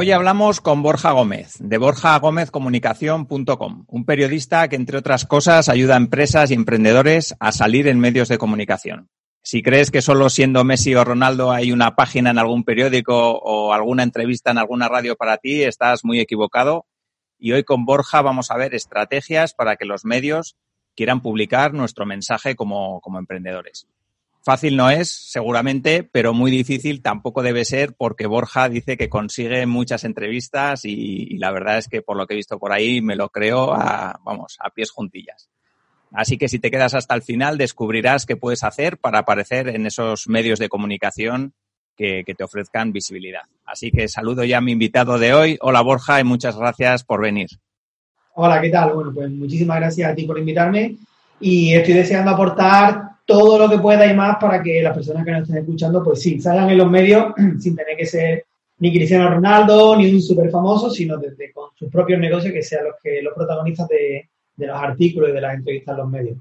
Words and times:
Hoy 0.00 0.12
hablamos 0.12 0.62
con 0.62 0.82
Borja 0.82 1.10
Gómez, 1.10 1.56
de 1.58 1.76
borjagómezcomunicación.com, 1.76 3.84
un 3.86 4.04
periodista 4.06 4.66
que, 4.66 4.76
entre 4.76 4.96
otras 4.96 5.26
cosas, 5.26 5.68
ayuda 5.68 5.92
a 5.92 5.98
empresas 5.98 6.50
y 6.50 6.54
emprendedores 6.54 7.36
a 7.38 7.52
salir 7.52 7.86
en 7.86 8.00
medios 8.00 8.28
de 8.28 8.38
comunicación. 8.38 9.10
Si 9.42 9.62
crees 9.62 9.90
que 9.90 10.00
solo 10.00 10.30
siendo 10.30 10.64
Messi 10.64 10.94
o 10.94 11.04
Ronaldo 11.04 11.52
hay 11.52 11.70
una 11.70 11.96
página 11.96 12.30
en 12.30 12.38
algún 12.38 12.64
periódico 12.64 13.14
o 13.14 13.74
alguna 13.74 14.02
entrevista 14.02 14.50
en 14.50 14.56
alguna 14.56 14.88
radio 14.88 15.16
para 15.16 15.36
ti, 15.36 15.64
estás 15.64 16.02
muy 16.02 16.18
equivocado. 16.18 16.86
Y 17.38 17.52
hoy 17.52 17.64
con 17.64 17.84
Borja 17.84 18.22
vamos 18.22 18.50
a 18.50 18.56
ver 18.56 18.74
estrategias 18.74 19.52
para 19.52 19.76
que 19.76 19.84
los 19.84 20.06
medios 20.06 20.56
quieran 20.96 21.20
publicar 21.20 21.74
nuestro 21.74 22.06
mensaje 22.06 22.56
como, 22.56 23.02
como 23.02 23.18
emprendedores. 23.18 23.86
Fácil 24.42 24.76
no 24.76 24.88
es, 24.88 25.10
seguramente, 25.10 26.02
pero 26.02 26.32
muy 26.32 26.50
difícil 26.50 27.02
tampoco 27.02 27.42
debe 27.42 27.66
ser 27.66 27.94
porque 27.94 28.26
Borja 28.26 28.70
dice 28.70 28.96
que 28.96 29.10
consigue 29.10 29.66
muchas 29.66 30.04
entrevistas 30.04 30.84
y, 30.84 31.36
la 31.36 31.50
verdad 31.50 31.76
es 31.76 31.88
que 31.88 32.00
por 32.00 32.16
lo 32.16 32.26
que 32.26 32.34
he 32.34 32.36
visto 32.36 32.58
por 32.58 32.72
ahí 32.72 33.02
me 33.02 33.16
lo 33.16 33.28
creo 33.28 33.74
a, 33.74 34.18
vamos, 34.24 34.56
a 34.60 34.70
pies 34.70 34.90
juntillas. 34.90 35.50
Así 36.12 36.38
que 36.38 36.48
si 36.48 36.58
te 36.58 36.70
quedas 36.70 36.94
hasta 36.94 37.14
el 37.14 37.22
final 37.22 37.58
descubrirás 37.58 38.24
qué 38.24 38.36
puedes 38.36 38.64
hacer 38.64 38.96
para 38.96 39.18
aparecer 39.18 39.68
en 39.68 39.86
esos 39.86 40.26
medios 40.26 40.58
de 40.58 40.70
comunicación 40.70 41.52
que, 41.94 42.24
que 42.24 42.34
te 42.34 42.42
ofrezcan 42.42 42.92
visibilidad. 42.92 43.42
Así 43.66 43.90
que 43.90 44.08
saludo 44.08 44.42
ya 44.44 44.58
a 44.58 44.62
mi 44.62 44.72
invitado 44.72 45.18
de 45.18 45.34
hoy. 45.34 45.58
Hola 45.60 45.82
Borja 45.82 46.18
y 46.18 46.24
muchas 46.24 46.56
gracias 46.56 47.04
por 47.04 47.20
venir. 47.20 47.48
Hola, 48.34 48.58
¿qué 48.62 48.70
tal? 48.70 48.94
Bueno, 48.94 49.12
pues 49.12 49.30
muchísimas 49.30 49.80
gracias 49.80 50.10
a 50.10 50.14
ti 50.14 50.24
por 50.24 50.38
invitarme 50.38 50.96
y 51.40 51.74
estoy 51.74 51.94
deseando 51.94 52.30
aportar 52.30 53.10
todo 53.30 53.56
lo 53.56 53.70
que 53.70 53.78
pueda 53.78 54.10
y 54.10 54.16
más 54.16 54.38
para 54.40 54.60
que 54.60 54.82
las 54.82 54.92
personas 54.92 55.24
que 55.24 55.30
nos 55.30 55.42
estén 55.42 55.58
escuchando, 55.58 56.02
pues 56.02 56.20
sí, 56.20 56.40
salgan 56.40 56.68
en 56.68 56.78
los 56.78 56.90
medios 56.90 57.32
sin 57.60 57.76
tener 57.76 57.96
que 57.96 58.04
ser 58.04 58.44
ni 58.80 58.92
Cristiano 58.92 59.30
Ronaldo, 59.30 59.96
ni 59.96 60.12
un 60.12 60.20
súper 60.20 60.50
famoso, 60.50 60.90
sino 60.90 61.16
desde 61.16 61.52
con 61.52 61.68
sus 61.76 61.88
propios 61.88 62.18
negocios 62.18 62.52
que 62.52 62.62
sean 62.62 62.86
los 62.86 62.94
que 63.00 63.22
los 63.22 63.32
protagonistas 63.34 63.86
de, 63.86 64.28
los 64.56 64.76
artículos 64.76 65.30
y 65.30 65.32
de 65.32 65.40
las 65.40 65.54
entrevistas 65.54 65.92
en 65.92 65.98
los 65.98 66.10
medios. 66.10 66.38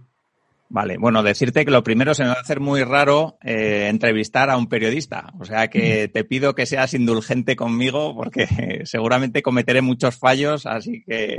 Vale, 0.70 0.98
bueno, 0.98 1.22
decirte 1.22 1.64
que 1.64 1.72
lo 1.72 1.84
primero 1.84 2.16
se 2.16 2.24
me 2.24 2.30
va 2.30 2.36
a 2.36 2.42
hacer 2.42 2.60
muy 2.60 2.84
raro 2.84 3.38
eh, 3.44 3.88
entrevistar 3.90 4.50
a 4.50 4.58
un 4.58 4.68
periodista. 4.68 5.32
O 5.40 5.46
sea 5.46 5.68
que 5.68 6.08
te 6.08 6.24
pido 6.24 6.56
que 6.56 6.66
seas 6.66 6.96
indulgente 6.96 7.56
conmigo 7.56 8.16
porque 8.16 8.48
seguramente 8.86 9.44
cometeré 9.44 9.82
muchos 9.82 10.18
fallos, 10.18 10.66
así 10.66 11.04
que. 11.06 11.38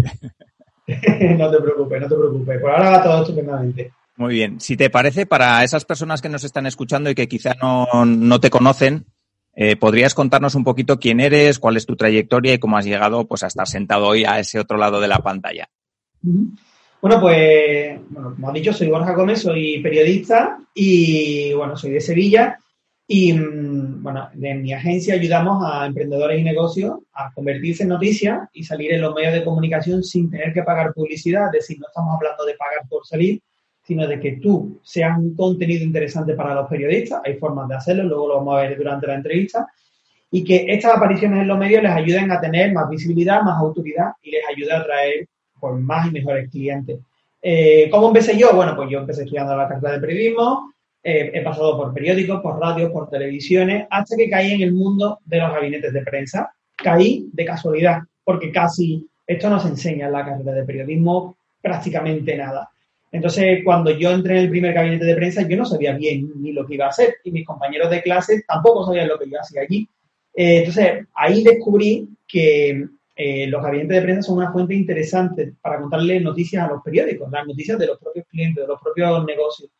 no 1.39 1.51
te 1.51 1.61
preocupes, 1.61 2.01
no 2.01 2.09
te 2.09 2.15
preocupes. 2.15 2.61
Por 2.61 2.71
ahora 2.71 2.91
va 2.91 3.03
todo 3.03 3.23
estupendamente. 3.23 3.91
Muy 4.21 4.35
bien. 4.35 4.61
Si 4.61 4.77
te 4.77 4.91
parece, 4.91 5.25
para 5.25 5.65
esas 5.65 5.87
personas 5.87 6.21
que 6.21 6.29
nos 6.29 6.45
están 6.45 6.67
escuchando 6.67 7.09
y 7.09 7.15
que 7.15 7.27
quizá 7.27 7.55
no, 7.63 8.39
te 8.39 8.51
conocen, 8.51 9.07
eh, 9.55 9.77
¿podrías 9.77 10.15
contarnos 10.15 10.55
un 10.55 10.62
poquito 10.62 10.99
quién 10.99 11.21
eres, 11.21 11.59
cuál 11.59 11.79
es 11.79 11.87
tu 11.87 11.97
trayectoria 11.97 12.53
y 12.53 12.59
cómo 12.59 12.77
has 12.77 12.85
llegado 12.85 13.27
pues, 13.27 13.45
a 13.45 13.47
estar 13.47 13.67
sentado 13.67 14.09
hoy 14.09 14.27
a 14.27 14.39
ese 14.39 14.61
otro 14.61 14.77
lado 14.77 15.01
de 15.01 15.09
la 15.09 15.21
pantalla? 15.21 15.71
Bueno, 16.21 17.19
pues, 17.19 17.99
bueno, 18.11 18.35
como 18.35 18.49
has 18.49 18.53
dicho, 18.53 18.75
soy 18.75 18.91
Borja 18.91 19.15
Gómez, 19.15 19.41
soy 19.41 19.81
periodista 19.83 20.59
y, 20.75 21.55
bueno, 21.55 21.75
soy 21.75 21.93
de 21.93 22.03
Sevilla. 22.03 22.59
Y, 23.07 23.33
mm, 23.33 24.03
bueno, 24.03 24.29
en 24.39 24.61
mi 24.61 24.75
agencia 24.75 25.15
ayudamos 25.15 25.65
a 25.65 25.87
emprendedores 25.87 26.39
y 26.39 26.44
negocios 26.44 26.99
a 27.15 27.33
convertirse 27.33 27.84
en 27.84 27.89
noticias 27.89 28.50
y 28.53 28.65
salir 28.65 28.93
en 28.93 29.00
los 29.00 29.15
medios 29.15 29.33
de 29.33 29.44
comunicación 29.44 30.05
sin 30.05 30.31
tener 30.31 30.53
que 30.53 30.62
pagar 30.62 30.93
publicidad. 30.93 31.47
Es 31.47 31.62
decir, 31.62 31.78
no 31.81 31.87
estamos 31.89 32.15
hablando 32.17 32.44
de 32.44 32.55
pagar 32.59 32.87
por 32.87 33.06
salir, 33.06 33.41
sino 33.91 34.06
de 34.06 34.21
que 34.21 34.37
tú 34.37 34.78
seas 34.84 35.19
un 35.19 35.34
contenido 35.34 35.83
interesante 35.83 36.34
para 36.34 36.55
los 36.55 36.69
periodistas. 36.69 37.21
Hay 37.25 37.34
formas 37.39 37.69
de 37.69 37.75
hacerlo, 37.75 38.05
luego 38.05 38.28
lo 38.28 38.37
vamos 38.37 38.56
a 38.56 38.61
ver 38.61 38.78
durante 38.78 39.09
la 39.09 39.17
entrevista. 39.17 39.67
Y 40.31 40.45
que 40.45 40.65
estas 40.69 40.97
apariciones 40.97 41.41
en 41.41 41.49
los 41.49 41.59
medios 41.59 41.83
les 41.83 41.91
ayuden 41.91 42.31
a 42.31 42.41
tener 42.41 42.73
más 42.73 42.89
visibilidad, 42.89 43.43
más 43.43 43.59
autoridad 43.59 44.12
y 44.23 44.31
les 44.31 44.43
ayude 44.49 44.73
a 44.73 44.79
atraer 44.79 45.27
pues, 45.59 45.75
más 45.81 46.06
y 46.06 46.12
mejores 46.12 46.49
clientes. 46.50 47.00
Eh, 47.43 47.89
¿Cómo 47.91 48.06
empecé 48.06 48.39
yo? 48.39 48.55
Bueno, 48.55 48.77
pues 48.77 48.89
yo 48.91 49.00
empecé 49.00 49.25
estudiando 49.25 49.56
la 49.56 49.67
carrera 49.67 49.95
de 49.95 50.00
periodismo, 50.00 50.73
eh, 51.03 51.33
he 51.34 51.43
pasado 51.43 51.77
por 51.77 51.93
periódicos, 51.93 52.41
por 52.41 52.61
radios, 52.61 52.93
por 52.93 53.11
televisiones, 53.11 53.89
hasta 53.91 54.17
que 54.17 54.31
caí 54.31 54.53
en 54.53 54.61
el 54.61 54.73
mundo 54.73 55.19
de 55.25 55.39
los 55.39 55.53
gabinetes 55.53 55.93
de 55.93 56.03
prensa. 56.03 56.55
Caí 56.77 57.29
de 57.33 57.45
casualidad, 57.45 58.03
porque 58.23 58.53
casi 58.53 59.05
esto 59.27 59.50
no 59.50 59.59
se 59.59 59.67
enseña 59.67 60.06
en 60.06 60.12
la 60.12 60.25
carrera 60.25 60.53
de 60.53 60.62
periodismo 60.62 61.37
prácticamente 61.61 62.37
nada. 62.37 62.71
Entonces, 63.12 63.60
cuando 63.65 63.91
yo 63.91 64.12
entré 64.12 64.38
en 64.38 64.44
el 64.44 64.50
primer 64.50 64.72
gabinete 64.72 65.04
de 65.04 65.16
prensa, 65.16 65.47
yo 65.47 65.56
no 65.56 65.65
sabía 65.65 65.93
bien 65.94 66.31
ni 66.37 66.53
lo 66.53 66.65
que 66.65 66.75
iba 66.75 66.87
a 66.87 66.91
hacer 66.91 67.16
y 67.25 67.32
mis 67.32 67.47
compañeros 67.47 67.91
de 67.91 68.03
clase 68.03 68.44
tampoco 68.47 68.87
sabían 68.87 69.09
lo 69.09 69.19
que 69.19 69.26
iba 69.26 69.38
a 69.38 69.43
hacer 69.43 69.62
allí. 69.62 69.88
Eh, 70.34 70.59
entonces, 70.59 71.06
ahí 71.15 71.43
descubrí 71.43 72.09
que 72.26 72.87
eh, 73.16 73.47
los 73.49 73.62
gabinetes 73.62 73.97
de 73.97 74.03
prensa 74.03 74.22
son 74.22 74.38
una 74.38 74.53
fuente 74.53 74.75
interesante 74.75 75.54
para 75.60 75.81
contarle 75.81 76.20
noticias 76.20 76.65
a 76.65 76.72
los 76.72 76.82
periódicos, 76.82 77.31
las 77.32 77.47
noticias 77.47 77.78
de 77.78 77.88
los 77.88 77.99
propios 77.99 78.26
clientes, 78.28 78.62
de 78.62 78.69
los 78.69 78.81
propios 78.81 79.25
negocios. 79.25 79.70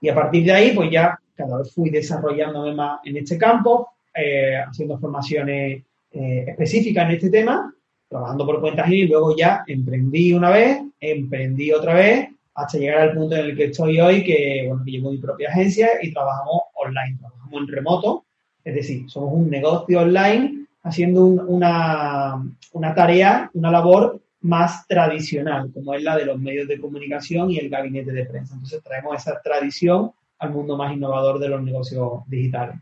Y 0.00 0.08
a 0.08 0.14
partir 0.14 0.44
de 0.44 0.52
ahí, 0.52 0.72
pues 0.74 0.90
ya 0.90 1.16
cada 1.36 1.58
vez 1.58 1.72
fui 1.72 1.88
desarrollándome 1.88 2.74
más 2.74 2.98
en 3.04 3.16
este 3.16 3.38
campo, 3.38 3.90
eh, 4.14 4.56
haciendo 4.56 4.98
formaciones 4.98 5.84
específicas 6.14 7.08
en 7.08 7.14
este 7.14 7.30
tema, 7.30 7.74
trabajando 8.06 8.44
por 8.44 8.60
cuentas 8.60 8.86
y 8.90 9.04
luego 9.04 9.34
ya 9.34 9.64
emprendí 9.66 10.34
una 10.34 10.50
vez, 10.50 10.82
emprendí 11.00 11.72
otra 11.72 11.94
vez 11.94 12.31
hasta 12.54 12.78
llegar 12.78 12.98
al 12.98 13.14
punto 13.14 13.34
en 13.36 13.46
el 13.46 13.56
que 13.56 13.64
estoy 13.64 14.00
hoy, 14.00 14.22
que, 14.24 14.64
bueno, 14.68 14.84
que 14.84 14.90
llevo 14.90 15.10
mi 15.10 15.18
propia 15.18 15.48
agencia 15.48 15.88
y 16.02 16.12
trabajamos 16.12 16.62
online, 16.74 17.18
trabajamos 17.18 17.60
en 17.60 17.68
remoto, 17.68 18.24
es 18.64 18.74
decir, 18.74 19.10
somos 19.10 19.32
un 19.32 19.50
negocio 19.50 20.00
online 20.00 20.66
haciendo 20.82 21.24
una, 21.24 22.42
una 22.72 22.94
tarea, 22.94 23.50
una 23.54 23.70
labor 23.70 24.20
más 24.42 24.86
tradicional, 24.86 25.70
como 25.72 25.94
es 25.94 26.02
la 26.02 26.16
de 26.16 26.26
los 26.26 26.38
medios 26.38 26.68
de 26.68 26.80
comunicación 26.80 27.50
y 27.50 27.58
el 27.58 27.70
gabinete 27.70 28.12
de 28.12 28.24
prensa. 28.24 28.54
Entonces 28.54 28.82
traemos 28.82 29.16
esa 29.16 29.40
tradición 29.40 30.10
al 30.38 30.50
mundo 30.50 30.76
más 30.76 30.92
innovador 30.92 31.38
de 31.38 31.48
los 31.48 31.62
negocios 31.62 32.22
digitales. 32.26 32.76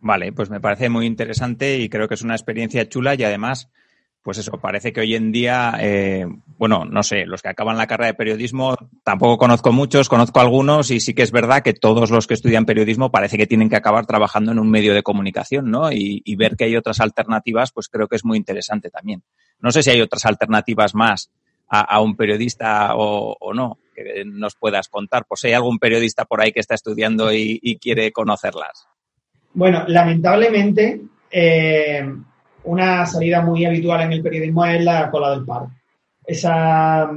Vale, 0.00 0.32
pues 0.32 0.48
me 0.48 0.60
parece 0.60 0.88
muy 0.88 1.04
interesante 1.04 1.78
y 1.78 1.90
creo 1.90 2.08
que 2.08 2.14
es 2.14 2.22
una 2.22 2.34
experiencia 2.34 2.88
chula 2.88 3.14
y 3.14 3.22
además 3.22 3.68
pues 4.22 4.36
eso, 4.36 4.52
parece 4.52 4.92
que 4.92 5.00
hoy 5.00 5.14
en 5.14 5.32
día, 5.32 5.74
eh, 5.80 6.26
bueno, 6.58 6.84
no 6.84 7.02
sé, 7.02 7.24
los 7.24 7.40
que 7.40 7.48
acaban 7.48 7.78
la 7.78 7.86
carrera 7.86 8.08
de 8.08 8.14
periodismo, 8.14 8.76
tampoco 9.02 9.38
conozco 9.38 9.72
muchos, 9.72 10.10
conozco 10.10 10.40
algunos 10.40 10.90
y 10.90 11.00
sí 11.00 11.14
que 11.14 11.22
es 11.22 11.32
verdad 11.32 11.62
que 11.62 11.72
todos 11.72 12.10
los 12.10 12.26
que 12.26 12.34
estudian 12.34 12.66
periodismo 12.66 13.10
parece 13.10 13.38
que 13.38 13.46
tienen 13.46 13.70
que 13.70 13.76
acabar 13.76 14.04
trabajando 14.04 14.52
en 14.52 14.58
un 14.58 14.70
medio 14.70 14.92
de 14.92 15.02
comunicación, 15.02 15.70
¿no? 15.70 15.90
Y, 15.90 16.22
ver 16.36 16.56
que 16.56 16.64
hay 16.64 16.76
otras 16.76 17.00
alternativas, 17.00 17.70
pues 17.72 17.88
creo 17.88 18.08
que 18.08 18.16
es 18.16 18.24
muy 18.24 18.38
interesante 18.38 18.88
también. 18.88 19.22
No 19.58 19.70
sé 19.72 19.82
si 19.82 19.90
hay 19.90 20.00
otras 20.00 20.24
alternativas 20.24 20.94
más 20.94 21.30
a, 21.68 22.00
un 22.00 22.16
periodista 22.16 22.94
o, 22.96 23.52
no, 23.54 23.78
que 23.94 24.24
nos 24.24 24.54
puedas 24.54 24.88
contar, 24.88 25.26
pues 25.26 25.44
hay 25.44 25.52
algún 25.52 25.78
periodista 25.78 26.24
por 26.24 26.40
ahí 26.40 26.52
que 26.52 26.60
está 26.60 26.74
estudiando 26.74 27.32
y, 27.32 27.78
quiere 27.80 28.10
conocerlas. 28.10 28.86
Bueno, 29.52 29.84
lamentablemente, 29.86 31.00
eh, 31.30 32.06
una 32.64 33.06
salida 33.06 33.42
muy 33.42 33.64
habitual 33.64 34.02
en 34.02 34.12
el 34.12 34.22
periodismo 34.22 34.64
es 34.66 34.84
la 34.84 35.10
cola 35.10 35.30
del 35.30 35.44
paro. 35.44 35.70
Esa 36.24 37.10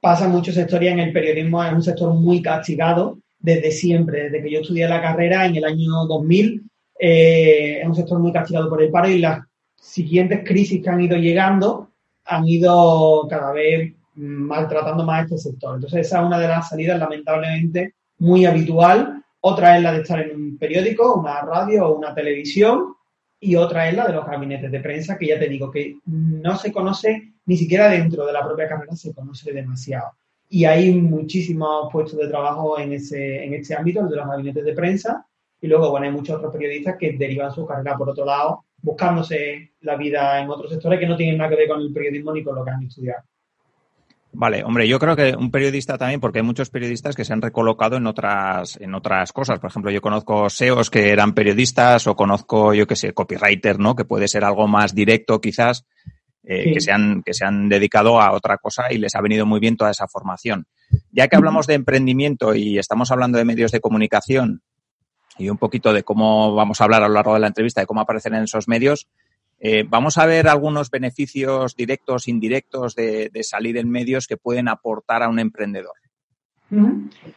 pasa 0.00 0.24
en 0.24 0.30
muchos 0.30 0.54
sectores 0.54 0.92
en 0.92 1.00
el 1.00 1.12
periodismo, 1.12 1.62
es 1.62 1.72
un 1.72 1.82
sector 1.82 2.12
muy 2.14 2.40
castigado 2.40 3.18
desde 3.38 3.70
siempre, 3.70 4.24
desde 4.24 4.42
que 4.42 4.50
yo 4.50 4.60
estudié 4.60 4.88
la 4.88 5.00
carrera 5.00 5.46
en 5.46 5.56
el 5.56 5.64
año 5.64 6.04
2000, 6.06 6.62
eh, 6.98 7.80
es 7.80 7.86
un 7.86 7.94
sector 7.94 8.18
muy 8.18 8.32
castigado 8.32 8.68
por 8.68 8.82
el 8.82 8.90
paro 8.90 9.08
y 9.08 9.18
las 9.18 9.40
siguientes 9.74 10.42
crisis 10.44 10.82
que 10.82 10.90
han 10.90 11.00
ido 11.00 11.16
llegando 11.16 11.88
han 12.26 12.46
ido 12.46 13.26
cada 13.28 13.52
vez 13.52 13.94
maltratando 14.14 15.04
más 15.04 15.24
este 15.24 15.38
sector. 15.38 15.76
Entonces 15.76 16.06
esa 16.06 16.20
es 16.20 16.26
una 16.26 16.38
de 16.38 16.48
las 16.48 16.68
salidas 16.68 16.98
lamentablemente 16.98 17.94
muy 18.18 18.44
habitual. 18.44 19.24
Otra 19.40 19.76
es 19.76 19.82
la 19.82 19.92
de 19.92 20.02
estar 20.02 20.20
en 20.20 20.36
un 20.36 20.58
periódico, 20.58 21.14
una 21.14 21.40
radio 21.40 21.86
o 21.86 21.96
una 21.96 22.14
televisión 22.14 22.94
y 23.40 23.56
otra 23.56 23.88
es 23.88 23.96
la 23.96 24.06
de 24.06 24.12
los 24.12 24.26
gabinetes 24.26 24.70
de 24.70 24.80
prensa, 24.80 25.16
que 25.16 25.26
ya 25.26 25.38
te 25.38 25.48
digo 25.48 25.70
que 25.70 25.96
no 26.04 26.56
se 26.56 26.70
conoce 26.70 27.32
ni 27.46 27.56
siquiera 27.56 27.88
dentro 27.88 28.26
de 28.26 28.32
la 28.32 28.44
propia 28.44 28.68
carrera, 28.68 28.94
se 28.94 29.14
conoce 29.14 29.52
demasiado. 29.52 30.12
Y 30.48 30.66
hay 30.66 30.92
muchísimos 30.92 31.90
puestos 31.90 32.18
de 32.18 32.28
trabajo 32.28 32.78
en, 32.78 32.92
ese, 32.92 33.44
en 33.44 33.54
este 33.54 33.74
ámbito, 33.74 34.00
el 34.00 34.08
de 34.08 34.16
los 34.16 34.26
gabinetes 34.26 34.64
de 34.64 34.74
prensa, 34.74 35.26
y 35.60 35.66
luego, 35.66 35.90
bueno, 35.90 36.06
hay 36.06 36.12
muchos 36.12 36.36
otros 36.36 36.52
periodistas 36.52 36.96
que 36.98 37.12
derivan 37.12 37.52
su 37.52 37.66
carrera 37.66 37.96
por 37.96 38.10
otro 38.10 38.24
lado, 38.24 38.64
buscándose 38.82 39.72
la 39.80 39.96
vida 39.96 40.40
en 40.40 40.50
otros 40.50 40.70
sectores 40.70 40.98
que 40.98 41.06
no 41.06 41.16
tienen 41.16 41.38
nada 41.38 41.50
que 41.50 41.56
ver 41.56 41.68
con 41.68 41.80
el 41.80 41.92
periodismo 41.92 42.32
ni 42.32 42.42
con 42.42 42.54
lo 42.54 42.64
que 42.64 42.70
han 42.70 42.82
estudiado. 42.82 43.22
Vale, 44.32 44.62
hombre, 44.62 44.86
yo 44.86 44.98
creo 45.00 45.16
que 45.16 45.34
un 45.34 45.50
periodista 45.50 45.98
también, 45.98 46.20
porque 46.20 46.38
hay 46.38 46.44
muchos 46.44 46.70
periodistas 46.70 47.16
que 47.16 47.24
se 47.24 47.32
han 47.32 47.42
recolocado 47.42 47.96
en 47.96 48.06
otras, 48.06 48.78
en 48.80 48.94
otras 48.94 49.32
cosas. 49.32 49.58
Por 49.58 49.70
ejemplo, 49.70 49.90
yo 49.90 50.00
conozco 50.00 50.48
SEOs 50.48 50.88
que 50.88 51.10
eran 51.10 51.34
periodistas 51.34 52.06
o 52.06 52.14
conozco, 52.14 52.72
yo 52.72 52.86
qué 52.86 52.94
sé, 52.94 53.12
copywriter, 53.12 53.80
¿no? 53.80 53.96
Que 53.96 54.04
puede 54.04 54.28
ser 54.28 54.44
algo 54.44 54.68
más 54.68 54.94
directo 54.94 55.40
quizás, 55.40 55.84
eh, 56.44 56.72
que, 56.72 56.80
se 56.80 56.92
han, 56.92 57.22
que 57.22 57.34
se 57.34 57.44
han 57.44 57.68
dedicado 57.68 58.20
a 58.20 58.32
otra 58.32 58.58
cosa 58.58 58.92
y 58.92 58.98
les 58.98 59.14
ha 59.16 59.20
venido 59.20 59.46
muy 59.46 59.58
bien 59.58 59.76
toda 59.76 59.90
esa 59.90 60.06
formación. 60.06 60.66
Ya 61.10 61.26
que 61.26 61.36
hablamos 61.36 61.66
de 61.66 61.74
emprendimiento 61.74 62.54
y 62.54 62.78
estamos 62.78 63.10
hablando 63.10 63.36
de 63.36 63.44
medios 63.44 63.72
de 63.72 63.80
comunicación 63.80 64.62
y 65.38 65.48
un 65.48 65.58
poquito 65.58 65.92
de 65.92 66.02
cómo 66.02 66.54
vamos 66.54 66.80
a 66.80 66.84
hablar 66.84 67.02
a 67.02 67.08
lo 67.08 67.14
largo 67.14 67.34
de 67.34 67.40
la 67.40 67.46
entrevista, 67.48 67.80
de 67.80 67.86
cómo 67.86 68.00
aparecer 68.00 68.32
en 68.34 68.44
esos 68.44 68.68
medios, 68.68 69.08
eh, 69.62 69.84
vamos 69.86 70.16
a 70.16 70.24
ver 70.24 70.48
algunos 70.48 70.90
beneficios 70.90 71.76
directos, 71.76 72.28
indirectos 72.28 72.94
de, 72.94 73.30
salir 73.42 73.76
en 73.76 73.90
medios 73.90 74.26
que 74.26 74.38
pueden 74.38 74.68
aportar 74.68 75.22
a 75.22 75.28
un 75.28 75.38
emprendedor. 75.38 75.92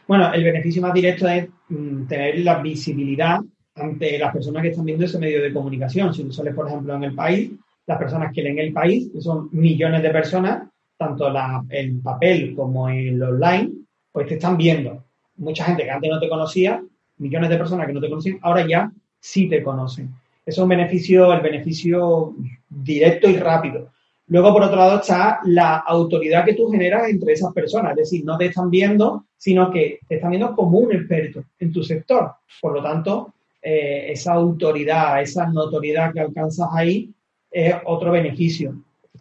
Bueno, 0.08 0.32
el 0.32 0.44
beneficio 0.44 0.80
más 0.80 0.94
directo 0.94 1.28
es 1.28 1.48
mm, 1.68 2.06
tener 2.06 2.38
la 2.38 2.62
visibilidad 2.62 3.40
ante 3.74 4.18
las 4.18 4.32
personas 4.32 4.62
que 4.62 4.68
están 4.68 4.86
viendo 4.86 5.04
ese 5.04 5.18
medio 5.18 5.42
de 5.42 5.52
comunicación. 5.52 6.14
Si 6.14 6.24
tú 6.24 6.32
sales, 6.32 6.54
por 6.54 6.66
ejemplo, 6.66 6.94
en 6.94 7.04
el 7.04 7.14
país, 7.14 7.50
las 7.86 7.98
personas 7.98 8.32
que 8.32 8.42
leen 8.42 8.58
el 8.58 8.72
país, 8.72 9.10
que 9.12 9.20
son 9.20 9.50
millones 9.52 10.02
de 10.02 10.10
personas, 10.10 10.68
tanto 10.96 11.30
en 11.68 12.00
papel 12.00 12.54
como 12.54 12.88
en 12.88 13.20
online, 13.20 13.70
pues 14.12 14.28
te 14.28 14.34
están 14.34 14.56
viendo. 14.56 15.04
Mucha 15.36 15.64
gente 15.64 15.82
que 15.82 15.90
antes 15.90 16.10
no 16.10 16.20
te 16.20 16.28
conocía, 16.28 16.82
millones 17.18 17.50
de 17.50 17.58
personas 17.58 17.86
que 17.86 17.92
no 17.92 18.00
te 18.00 18.08
conocían, 18.08 18.38
ahora 18.40 18.66
ya 18.66 18.90
sí 19.18 19.48
te 19.48 19.62
conocen 19.62 20.14
es 20.44 20.58
un 20.58 20.68
beneficio, 20.68 21.32
el 21.32 21.40
beneficio 21.40 22.34
directo 22.68 23.28
y 23.28 23.36
rápido. 23.36 23.90
Luego, 24.26 24.52
por 24.52 24.62
otro 24.62 24.76
lado, 24.76 25.00
está 25.00 25.40
la 25.44 25.76
autoridad 25.78 26.44
que 26.44 26.54
tú 26.54 26.70
generas 26.70 27.08
entre 27.08 27.34
esas 27.34 27.52
personas. 27.52 27.92
Es 27.92 28.10
decir, 28.10 28.24
no 28.24 28.38
te 28.38 28.46
están 28.46 28.70
viendo, 28.70 29.26
sino 29.36 29.70
que 29.70 29.98
te 30.08 30.16
están 30.16 30.30
viendo 30.30 30.54
como 30.54 30.78
un 30.78 30.92
experto 30.92 31.44
en 31.58 31.72
tu 31.72 31.82
sector. 31.82 32.32
Por 32.60 32.72
lo 32.72 32.82
tanto, 32.82 33.34
eh, 33.60 34.06
esa 34.12 34.32
autoridad, 34.32 35.20
esa 35.20 35.46
notoriedad 35.46 36.12
que 36.12 36.20
alcanzas 36.20 36.68
ahí 36.72 37.12
es 37.50 37.74
otro 37.84 38.12
beneficio. 38.12 38.74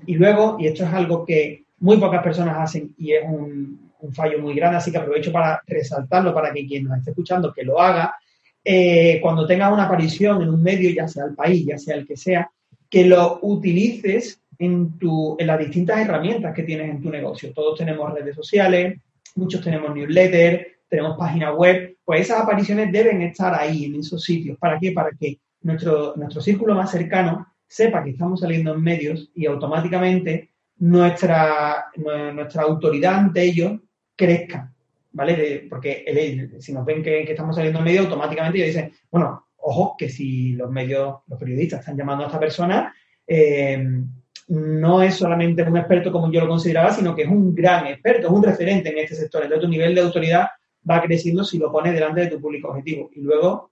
Y 0.06 0.16
luego, 0.16 0.58
y 0.60 0.68
esto 0.68 0.84
es 0.84 0.94
algo 0.94 1.26
que 1.26 1.64
muy 1.80 1.98
pocas 1.98 2.24
personas 2.24 2.58
hacen 2.58 2.94
y 2.98 3.12
es 3.12 3.24
un, 3.26 3.92
un 4.00 4.14
fallo 4.14 4.40
muy 4.40 4.54
grande, 4.54 4.78
así 4.78 4.92
que 4.92 4.98
aprovecho 4.98 5.32
para 5.32 5.62
resaltarlo 5.66 6.34
para 6.34 6.54
que 6.54 6.66
quien 6.66 6.86
nos 6.86 6.98
esté 6.98 7.12
escuchando 7.12 7.54
que 7.54 7.64
lo 7.64 7.80
haga, 7.80 8.16
eh, 8.64 9.20
cuando 9.22 9.46
tengas 9.46 9.72
una 9.74 9.86
aparición 9.86 10.42
en 10.42 10.50
un 10.50 10.64
medio, 10.64 10.90
ya 10.92 11.08
sea 11.08 11.26
el 11.26 11.36
país, 11.36 11.66
ya 11.66 11.78
sea 11.78 11.96
el 11.96 12.08
que 12.08 12.16
sea, 12.16 12.50
que 12.90 13.06
lo 13.06 13.40
utilices 13.42 14.42
en, 14.60 14.98
tu, 14.98 15.36
en 15.40 15.48
las 15.48 15.60
distintas 15.60 16.00
herramientas 16.00 16.54
que 16.54 16.64
tienes 16.64 16.90
en 16.90 17.02
tu 17.02 17.10
negocio. 17.10 17.52
Todos 17.54 17.80
tenemos 17.80 18.14
redes 18.14 18.36
sociales, 18.36 19.00
muchos 19.36 19.62
tenemos 19.62 19.94
newsletter, 19.94 20.68
tenemos 20.88 21.18
página 21.18 21.52
web, 21.52 21.98
pues 22.06 22.22
esas 22.22 22.42
apariciones 22.42 22.92
deben 22.92 23.22
estar 23.22 23.60
ahí, 23.60 23.86
en 23.86 23.96
esos 23.96 24.24
sitios. 24.24 24.58
¿Para 24.58 24.80
qué? 24.80 24.92
Para 24.92 25.10
que 25.20 25.40
nuestro, 25.62 26.14
nuestro 26.16 26.42
círculo 26.42 26.76
más 26.76 26.92
cercano 26.92 27.48
sepa 27.68 28.04
que 28.04 28.12
estamos 28.12 28.42
saliendo 28.42 28.74
en 28.74 28.82
medios 28.82 29.32
y 29.34 29.46
automáticamente 29.48 30.52
nuestra, 30.78 31.86
nuestra 31.96 32.64
autoridad 32.64 33.16
ante 33.16 33.44
ellos 33.44 33.80
crezca. 34.16 34.73
¿Vale? 35.14 35.68
porque 35.70 36.06
si 36.60 36.74
nos 36.74 36.86
ven 36.86 37.02
que, 37.02 37.24
estamos 37.24 37.56
saliendo 37.56 37.80
en 37.80 37.86
medio, 37.86 38.02
automáticamente 38.02 38.58
ellos 38.58 38.76
dicen, 38.76 38.92
bueno, 39.10 39.48
ojo, 39.58 39.96
que 39.98 40.10
si 40.10 40.54
los 40.54 40.70
medios, 40.70 41.20
los 41.28 41.40
periodistas 41.40 41.80
están 41.80 41.98
llamando 41.98 42.24
a 42.24 42.28
esta 42.28 42.40
persona, 42.40 42.94
eh, 43.26 43.82
no 44.50 45.02
es 45.02 45.16
solamente 45.16 45.64
un 45.64 45.78
experto 45.78 46.12
como 46.12 46.32
yo 46.32 46.42
lo 46.42 46.50
consideraba, 46.50 46.92
sino 46.92 47.16
que 47.16 47.24
es 47.24 47.30
un 47.30 47.56
gran 47.56 47.88
experto, 47.88 48.28
es 48.28 48.34
un 48.34 48.44
referente 48.44 48.90
en 48.90 48.98
este 48.98 49.16
sector. 49.16 49.44
Entonces, 49.44 49.66
tu 49.66 49.72
nivel 49.72 49.96
de 49.96 50.02
autoridad 50.02 50.48
va 50.90 51.02
creciendo 51.02 51.44
si 51.44 51.58
lo 51.58 51.72
pones 51.72 51.94
delante 51.94 52.22
de 52.22 52.28
tu 52.28 52.42
público 52.42 52.70
objetivo. 52.70 53.10
Y 53.16 53.22
luego, 53.22 53.72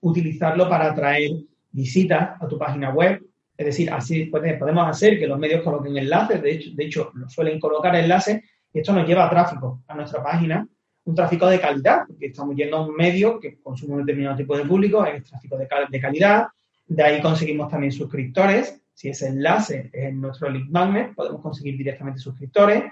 utilizarlo 0.00 0.68
para 0.68 0.90
atraer 0.90 1.30
visitas 1.70 2.40
a 2.40 2.48
tu 2.48 2.58
página 2.58 2.90
web. 2.90 3.22
Es 3.56 3.66
decir, 3.66 3.92
así 3.92 4.24
podemos 4.24 4.88
hacer 4.88 5.18
que 5.18 5.28
los 5.28 5.38
medios 5.38 5.62
coloquen 5.62 5.96
enlaces, 5.96 6.42
de 6.42 6.52
hecho, 6.52 6.70
de 6.74 6.84
hecho 6.84 7.12
suelen 7.28 7.60
colocar 7.60 7.94
enlaces 7.94 8.42
y 8.74 8.80
esto 8.80 8.92
nos 8.92 9.06
lleva 9.06 9.26
a 9.26 9.30
tráfico 9.30 9.82
a 9.86 9.94
nuestra 9.94 10.22
página, 10.22 10.68
un 11.04 11.14
tráfico 11.14 11.46
de 11.46 11.60
calidad, 11.60 12.02
porque 12.06 12.26
estamos 12.26 12.56
yendo 12.56 12.76
a 12.76 12.86
un 12.86 12.94
medio 12.94 13.38
que 13.38 13.58
consume 13.62 13.94
un 13.94 14.04
determinado 14.04 14.36
tipo 14.36 14.56
de 14.56 14.64
público, 14.64 15.06
es 15.06 15.24
tráfico 15.24 15.56
de, 15.56 15.68
de 15.88 16.00
calidad, 16.00 16.48
de 16.86 17.02
ahí 17.02 17.22
conseguimos 17.22 17.70
también 17.70 17.92
suscriptores, 17.92 18.82
si 18.94 19.08
ese 19.08 19.28
enlace 19.28 19.90
es 19.92 20.14
nuestro 20.14 20.48
link 20.48 20.70
magnet, 20.70 21.14
podemos 21.14 21.42
conseguir 21.42 21.76
directamente 21.76 22.20
suscriptores. 22.20 22.84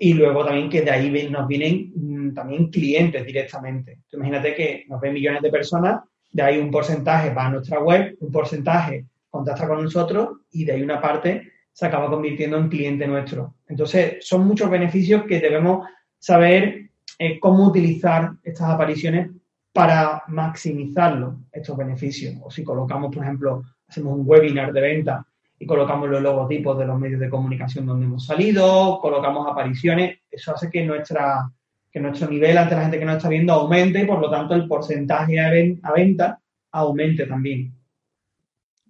Y 0.00 0.14
luego 0.14 0.44
también 0.44 0.70
que 0.70 0.82
de 0.82 0.92
ahí 0.92 1.28
nos 1.28 1.48
vienen 1.48 1.92
mm, 1.94 2.34
también 2.34 2.70
clientes 2.70 3.26
directamente. 3.26 3.98
imagínate 4.12 4.54
que 4.54 4.84
nos 4.88 5.00
ven 5.00 5.12
millones 5.12 5.42
de 5.42 5.50
personas, 5.50 6.02
de 6.30 6.42
ahí 6.42 6.58
un 6.58 6.70
porcentaje 6.70 7.34
va 7.34 7.46
a 7.46 7.50
nuestra 7.50 7.80
web, 7.80 8.16
un 8.20 8.30
porcentaje 8.30 9.06
contacta 9.28 9.66
con 9.66 9.82
nosotros 9.82 10.38
y 10.52 10.64
de 10.64 10.72
ahí 10.72 10.82
una 10.82 11.00
parte 11.00 11.50
se 11.78 11.86
acaba 11.86 12.10
convirtiendo 12.10 12.58
en 12.58 12.68
cliente 12.68 13.06
nuestro. 13.06 13.54
Entonces, 13.68 14.16
son 14.26 14.44
muchos 14.44 14.68
beneficios 14.68 15.22
que 15.28 15.38
debemos 15.38 15.86
saber 16.18 16.90
eh, 17.16 17.38
cómo 17.38 17.68
utilizar 17.68 18.32
estas 18.42 18.70
apariciones 18.70 19.30
para 19.72 20.24
maximizarlo, 20.26 21.36
estos 21.52 21.76
beneficios. 21.76 22.34
O 22.42 22.50
si 22.50 22.64
colocamos, 22.64 23.14
por 23.14 23.22
ejemplo, 23.22 23.62
hacemos 23.86 24.18
un 24.18 24.24
webinar 24.26 24.72
de 24.72 24.80
venta 24.80 25.24
y 25.56 25.66
colocamos 25.66 26.08
los 26.08 26.20
logotipos 26.20 26.76
de 26.80 26.86
los 26.86 26.98
medios 26.98 27.20
de 27.20 27.30
comunicación 27.30 27.86
donde 27.86 28.06
hemos 28.06 28.26
salido, 28.26 28.98
colocamos 29.00 29.46
apariciones, 29.48 30.18
eso 30.28 30.52
hace 30.56 30.68
que, 30.70 30.84
nuestra, 30.84 31.48
que 31.92 32.00
nuestro 32.00 32.28
nivel 32.28 32.58
ante 32.58 32.74
la 32.74 32.82
gente 32.82 32.98
que 32.98 33.04
nos 33.04 33.18
está 33.18 33.28
viendo 33.28 33.52
aumente 33.52 34.02
y 34.02 34.04
por 34.04 34.18
lo 34.18 34.28
tanto 34.28 34.56
el 34.56 34.66
porcentaje 34.66 35.38
a 35.38 35.92
venta 35.92 36.40
aumente 36.72 37.24
también. 37.24 37.77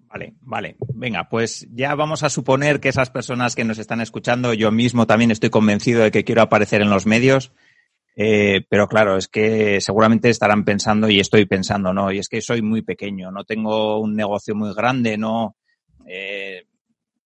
Vale, 0.08 0.34
vale. 0.40 0.76
Venga, 0.94 1.28
pues 1.28 1.66
ya 1.70 1.94
vamos 1.94 2.22
a 2.22 2.30
suponer 2.30 2.80
que 2.80 2.88
esas 2.88 3.10
personas 3.10 3.54
que 3.54 3.64
nos 3.64 3.78
están 3.78 4.00
escuchando, 4.00 4.54
yo 4.54 4.70
mismo 4.72 5.06
también 5.06 5.30
estoy 5.30 5.50
convencido 5.50 6.02
de 6.02 6.10
que 6.10 6.24
quiero 6.24 6.40
aparecer 6.40 6.80
en 6.80 6.88
los 6.88 7.04
medios, 7.04 7.52
eh, 8.16 8.64
pero 8.70 8.88
claro, 8.88 9.18
es 9.18 9.28
que 9.28 9.80
seguramente 9.82 10.30
estarán 10.30 10.64
pensando 10.64 11.10
y 11.10 11.20
estoy 11.20 11.44
pensando, 11.44 11.92
¿no? 11.92 12.10
Y 12.10 12.18
es 12.18 12.28
que 12.28 12.40
soy 12.40 12.62
muy 12.62 12.82
pequeño, 12.82 13.30
no 13.30 13.44
tengo 13.44 14.00
un 14.00 14.16
negocio 14.16 14.54
muy 14.54 14.74
grande, 14.74 15.18
¿no? 15.18 15.56
Eh, 16.06 16.64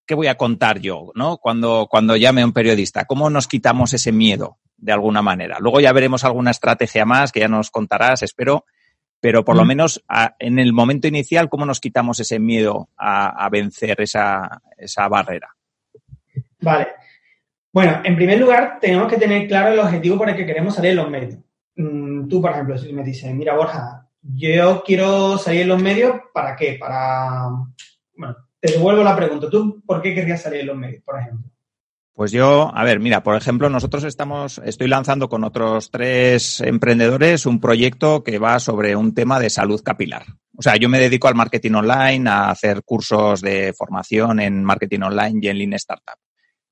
¿Qué 0.04 0.14
voy 0.16 0.26
a 0.26 0.36
contar 0.36 0.80
yo, 0.80 1.12
¿no? 1.14 1.38
Cuando, 1.38 1.86
cuando 1.88 2.16
llame 2.16 2.42
a 2.42 2.46
un 2.46 2.52
periodista, 2.52 3.04
¿cómo 3.04 3.30
nos 3.30 3.46
quitamos 3.46 3.94
ese 3.94 4.10
miedo 4.10 4.58
de 4.76 4.92
alguna 4.92 5.22
manera? 5.22 5.58
Luego 5.60 5.80
ya 5.80 5.92
veremos 5.92 6.24
alguna 6.24 6.50
estrategia 6.50 7.04
más 7.04 7.30
que 7.30 7.40
ya 7.40 7.48
nos 7.48 7.70
contarás, 7.70 8.22
espero 8.22 8.64
pero 9.22 9.44
por 9.44 9.54
lo 9.54 9.64
mm. 9.64 9.68
menos 9.68 10.04
en 10.40 10.58
el 10.58 10.72
momento 10.72 11.06
inicial, 11.06 11.48
¿cómo 11.48 11.64
nos 11.64 11.78
quitamos 11.78 12.18
ese 12.18 12.40
miedo 12.40 12.88
a, 12.96 13.48
vencer 13.50 14.00
esa, 14.00 14.60
barrera? 15.08 15.54
Vale. 16.60 16.88
Bueno, 17.72 18.00
en 18.02 18.16
primer 18.16 18.40
lugar, 18.40 18.78
tenemos 18.80 19.08
que 19.08 19.18
tener 19.18 19.46
claro 19.46 19.72
el 19.72 19.78
objetivo 19.78 20.18
por 20.18 20.28
el 20.28 20.34
que 20.34 20.44
queremos 20.44 20.74
salir 20.74 20.90
en 20.90 20.96
los 20.96 21.08
medios. 21.08 21.38
Mm, 21.76 22.26
tú, 22.26 22.42
por 22.42 22.50
ejemplo, 22.50 22.76
si 22.76 22.92
me 22.92 23.04
dices, 23.04 23.32
mira, 23.32 23.54
Borja, 23.54 24.08
yo 24.22 24.82
quiero 24.84 25.38
salir 25.38 25.62
en 25.62 25.68
los 25.68 25.80
medios, 25.80 26.16
¿para 26.34 26.56
qué? 26.56 26.76
Para. 26.80 27.48
Bueno, 28.16 28.36
te 28.58 28.72
devuelvo 28.72 29.04
la 29.04 29.14
pregunta. 29.14 29.48
¿Tú 29.48 29.80
por 29.86 30.02
qué 30.02 30.16
querrías 30.16 30.42
salir 30.42 30.62
en 30.62 30.66
los 30.66 30.76
medios, 30.76 31.04
por 31.04 31.20
ejemplo? 31.20 31.48
Pues 32.14 32.30
yo, 32.30 32.70
a 32.74 32.84
ver, 32.84 33.00
mira, 33.00 33.22
por 33.22 33.36
ejemplo, 33.36 33.70
nosotros 33.70 34.04
estamos, 34.04 34.60
estoy 34.64 34.86
lanzando 34.88 35.30
con 35.30 35.44
otros 35.44 35.90
tres 35.90 36.60
emprendedores 36.60 37.46
un 37.46 37.58
proyecto 37.58 38.22
que 38.22 38.38
va 38.38 38.58
sobre 38.58 38.94
un 38.96 39.14
tema 39.14 39.40
de 39.40 39.48
salud 39.48 39.82
capilar. 39.82 40.26
O 40.56 40.60
sea, 40.60 40.76
yo 40.76 40.90
me 40.90 40.98
dedico 41.00 41.28
al 41.28 41.34
marketing 41.34 41.72
online, 41.72 42.28
a 42.28 42.50
hacer 42.50 42.82
cursos 42.84 43.40
de 43.40 43.72
formación 43.72 44.40
en 44.40 44.62
marketing 44.62 45.00
online 45.00 45.40
y 45.42 45.48
en 45.48 45.58
Lean 45.58 45.72
Startup. 45.74 46.18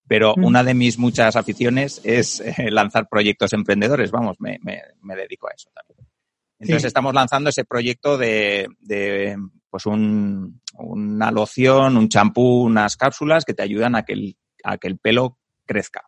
Pero 0.06 0.34
una 0.36 0.62
de 0.62 0.74
mis 0.74 0.98
muchas 0.98 1.36
aficiones 1.36 2.00
es 2.04 2.40
eh, 2.40 2.70
lanzar 2.70 3.08
proyectos 3.08 3.52
emprendedores. 3.52 4.10
Vamos, 4.10 4.36
me, 4.40 4.58
dedico 5.16 5.48
a 5.48 5.52
eso 5.52 5.70
también. 5.72 6.06
Entonces 6.58 6.84
estamos 6.84 7.14
lanzando 7.14 7.48
ese 7.48 7.64
proyecto 7.64 8.18
de, 8.18 8.68
de 8.80 9.38
pues 9.70 9.86
un, 9.86 10.60
una 10.74 11.30
loción, 11.30 11.96
un 11.96 12.08
champú, 12.08 12.64
unas 12.64 12.96
cápsulas 12.96 13.44
que 13.46 13.54
te 13.54 13.62
ayudan 13.62 13.94
a 13.94 14.02
que 14.02 14.12
el 14.12 14.36
a 14.64 14.78
que 14.78 14.88
el 14.88 14.98
pelo 14.98 15.38
crezca. 15.66 16.02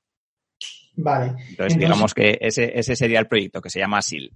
Vale. 0.97 1.35
Entonces, 1.51 1.79
digamos 1.79 2.13
que 2.15 2.39
ese, 2.41 2.79
ese 2.79 2.97
sería 2.97 3.21
el 3.21 3.27
proyecto, 3.27 3.61
que 3.61 3.71
se 3.71 3.79
llama 3.79 4.03
SIL. 4.03 4.33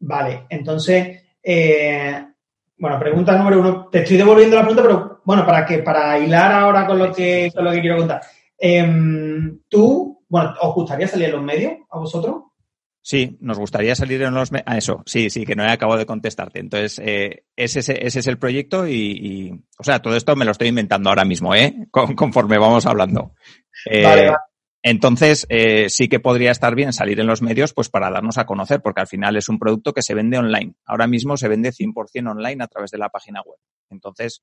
Vale, 0.00 0.46
entonces, 0.50 1.22
eh, 1.42 2.24
bueno, 2.76 2.98
pregunta 2.98 3.36
número 3.36 3.60
uno. 3.60 3.88
Te 3.88 4.02
estoy 4.02 4.16
devolviendo 4.16 4.56
la 4.56 4.62
pregunta, 4.62 4.82
pero 4.82 5.20
bueno, 5.24 5.46
para 5.46 5.64
que 5.64 5.78
para 5.78 6.18
hilar 6.18 6.52
ahora 6.52 6.86
con 6.86 6.98
lo 6.98 7.12
que, 7.12 7.50
con 7.54 7.64
lo 7.64 7.70
que 7.70 7.80
quiero 7.80 7.98
contar. 7.98 8.20
Em, 8.58 9.60
¿Tú, 9.68 10.24
bueno, 10.28 10.54
os 10.60 10.74
gustaría 10.74 11.06
salir 11.08 11.26
en 11.26 11.32
los 11.32 11.42
medios 11.42 11.72
a 11.88 11.98
vosotros? 11.98 12.42
Sí, 13.04 13.36
nos 13.40 13.58
gustaría 13.58 13.96
salir 13.96 14.22
en 14.22 14.32
los... 14.32 14.50
Ah, 14.64 14.78
eso, 14.78 15.02
sí, 15.06 15.28
sí, 15.28 15.44
que 15.44 15.56
no 15.56 15.64
he 15.64 15.70
acabado 15.70 15.98
de 15.98 16.06
contestarte. 16.06 16.60
Entonces, 16.60 17.00
eh, 17.04 17.44
ese, 17.56 17.80
ese, 17.80 18.18
es 18.20 18.26
el 18.28 18.38
proyecto 18.38 18.86
y, 18.86 19.60
O 19.76 19.82
sea, 19.82 20.00
todo 20.00 20.16
esto 20.16 20.36
me 20.36 20.44
lo 20.44 20.52
estoy 20.52 20.68
inventando 20.68 21.10
ahora 21.10 21.24
mismo, 21.24 21.52
¿eh? 21.52 21.74
conforme 21.90 22.58
vamos 22.58 22.86
hablando. 22.86 23.34
Eh, 23.86 24.04
vale, 24.04 24.32
Entonces, 24.84 25.46
eh, 25.48 25.88
sí 25.88 26.08
que 26.08 26.20
podría 26.20 26.52
estar 26.52 26.76
bien 26.76 26.92
salir 26.92 27.18
en 27.18 27.26
los 27.26 27.42
medios 27.42 27.74
pues 27.74 27.88
para 27.88 28.08
darnos 28.08 28.38
a 28.38 28.46
conocer, 28.46 28.80
porque 28.80 29.00
al 29.00 29.08
final 29.08 29.36
es 29.36 29.48
un 29.48 29.58
producto 29.58 29.92
que 29.92 30.02
se 30.02 30.14
vende 30.14 30.38
online. 30.38 30.74
Ahora 30.86 31.08
mismo 31.08 31.36
se 31.36 31.48
vende 31.48 31.72
100% 31.72 32.30
online 32.30 32.62
a 32.62 32.68
través 32.68 32.92
de 32.92 32.98
la 32.98 33.08
página 33.08 33.42
web. 33.42 33.58
Entonces... 33.90 34.40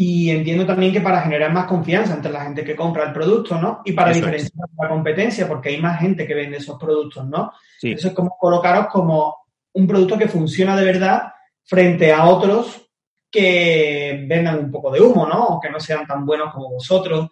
Y 0.00 0.30
entiendo 0.30 0.64
también 0.64 0.92
que 0.92 1.00
para 1.00 1.22
generar 1.22 1.52
más 1.52 1.66
confianza 1.66 2.14
entre 2.14 2.30
la 2.30 2.44
gente 2.44 2.62
que 2.62 2.76
compra 2.76 3.02
el 3.02 3.12
producto, 3.12 3.60
¿no? 3.60 3.82
Y 3.84 3.90
para 3.90 4.12
diferenciar 4.12 4.68
la 4.80 4.88
competencia, 4.88 5.48
porque 5.48 5.70
hay 5.70 5.80
más 5.80 5.98
gente 5.98 6.24
que 6.24 6.34
vende 6.34 6.58
esos 6.58 6.78
productos, 6.78 7.26
¿no? 7.26 7.50
Eso 7.82 8.06
es 8.06 8.14
como 8.14 8.36
colocaros 8.38 8.86
como 8.92 9.34
un 9.72 9.88
producto 9.88 10.16
que 10.16 10.28
funciona 10.28 10.76
de 10.76 10.84
verdad 10.84 11.32
frente 11.64 12.12
a 12.12 12.26
otros 12.26 12.88
que 13.28 14.24
vendan 14.28 14.60
un 14.60 14.70
poco 14.70 14.92
de 14.92 15.00
humo, 15.00 15.26
¿no? 15.26 15.46
O 15.46 15.60
que 15.60 15.68
no 15.68 15.80
sean 15.80 16.06
tan 16.06 16.24
buenos 16.24 16.54
como 16.54 16.70
vosotros. 16.70 17.30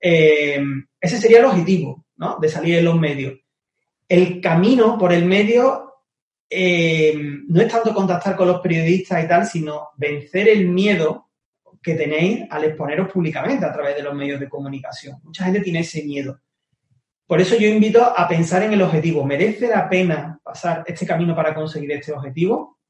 Eh, 0.00 0.58
ese 0.98 1.18
sería 1.18 1.40
el 1.40 1.44
objetivo, 1.44 2.06
¿no? 2.16 2.38
De 2.40 2.48
salir 2.48 2.78
en 2.78 2.86
los 2.86 2.98
medios. 2.98 3.34
El 4.08 4.40
camino 4.40 4.96
por 4.96 5.12
el 5.12 5.26
medio 5.26 5.96
eh, 6.48 7.14
no 7.46 7.60
es 7.60 7.68
tanto 7.68 7.92
contactar 7.92 8.36
con 8.36 8.48
los 8.48 8.62
periodistas 8.62 9.22
y 9.22 9.28
tal, 9.28 9.46
sino 9.46 9.90
vencer 9.98 10.48
el 10.48 10.66
miedo 10.66 11.25
que 11.86 11.94
tenéis 11.94 12.48
al 12.50 12.64
exponeros 12.64 13.08
públicamente 13.12 13.64
a 13.64 13.72
través 13.72 13.94
de 13.94 14.02
los 14.02 14.12
medios 14.12 14.40
de 14.40 14.48
comunicación. 14.48 15.20
Mucha 15.22 15.44
gente 15.44 15.60
tiene 15.60 15.78
ese 15.78 16.02
miedo. 16.02 16.40
Por 17.28 17.40
eso 17.40 17.54
yo 17.54 17.68
invito 17.68 18.02
a 18.04 18.26
pensar 18.26 18.64
en 18.64 18.72
el 18.72 18.82
objetivo. 18.82 19.24
¿Merece 19.24 19.68
la 19.68 19.88
pena 19.88 20.36
pasar 20.42 20.82
este 20.84 21.06
camino 21.06 21.36
para 21.36 21.54
conseguir 21.54 21.92
este 21.92 22.12
objetivo? 22.12 22.80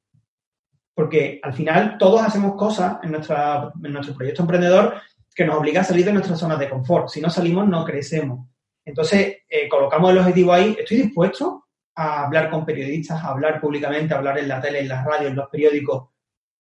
Porque 0.95 1.39
al 1.43 1.53
final 1.53 1.99
todos 1.99 2.23
hacemos 2.23 2.55
cosas 2.55 2.97
en, 3.03 3.11
nuestra, 3.11 3.71
en 3.83 3.93
nuestro 3.93 4.15
proyecto 4.15 4.41
emprendedor 4.41 4.95
que 5.35 5.45
nos 5.45 5.57
obliga 5.57 5.81
a 5.81 5.83
salir 5.83 6.03
de 6.03 6.13
nuestras 6.13 6.39
zonas 6.39 6.57
de 6.57 6.67
confort. 6.67 7.09
Si 7.09 7.21
no 7.21 7.29
salimos, 7.29 7.67
no 7.67 7.85
crecemos. 7.85 8.49
Entonces, 8.83 9.43
eh, 9.47 9.69
colocamos 9.69 10.09
el 10.09 10.17
objetivo 10.17 10.53
ahí. 10.53 10.75
Estoy 10.79 11.03
dispuesto 11.03 11.67
a 11.93 12.25
hablar 12.25 12.49
con 12.49 12.65
periodistas, 12.65 13.23
a 13.23 13.27
hablar 13.27 13.61
públicamente, 13.61 14.15
a 14.15 14.17
hablar 14.17 14.39
en 14.39 14.47
la 14.47 14.59
tele, 14.59 14.79
en 14.79 14.87
la 14.87 15.03
radio, 15.03 15.27
en 15.27 15.35
los 15.35 15.49
periódicos, 15.49 16.09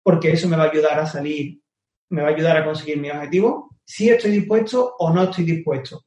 porque 0.02 0.32
eso 0.32 0.48
me 0.48 0.56
va 0.56 0.64
a 0.64 0.70
ayudar 0.70 0.98
a 0.98 1.06
salir, 1.06 1.60
me 2.10 2.22
va 2.22 2.28
a 2.28 2.32
ayudar 2.32 2.56
a 2.56 2.64
conseguir 2.64 2.98
mi 2.98 3.10
objetivo. 3.10 3.70
Si 3.84 4.08
estoy 4.08 4.32
dispuesto 4.32 4.94
o 4.98 5.12
no 5.12 5.24
estoy 5.24 5.44
dispuesto. 5.44 6.04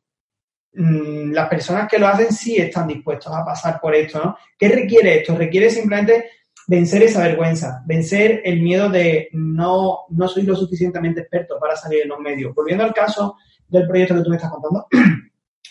Mm, 0.74 1.32
las 1.32 1.50
personas 1.50 1.88
que 1.90 1.98
lo 1.98 2.08
hacen 2.08 2.32
sí 2.32 2.58
están 2.58 2.88
dispuestos 2.88 3.34
a 3.34 3.44
pasar 3.44 3.80
por 3.82 3.96
esto, 3.96 4.24
¿no? 4.24 4.38
¿Qué 4.58 4.70
requiere 4.70 5.20
esto? 5.20 5.36
Requiere 5.36 5.70
simplemente 5.70 6.30
vencer 6.68 7.02
esa 7.02 7.24
vergüenza, 7.24 7.82
vencer 7.86 8.42
el 8.46 8.62
miedo 8.62 8.90
de 8.90 9.30
no, 9.32 10.02
no 10.10 10.28
soy 10.28 10.44
lo 10.44 10.56
suficientemente 10.56 11.22
experto 11.22 11.58
para 11.60 11.76
salir 11.76 12.04
en 12.04 12.10
los 12.10 12.20
medios. 12.20 12.54
Volviendo 12.54 12.84
al 12.84 12.94
caso 12.94 13.38
del 13.68 13.88
proyecto 13.88 14.16
que 14.16 14.22
tú 14.22 14.30
me 14.30 14.36
estás 14.36 14.52
contando, 14.52 14.88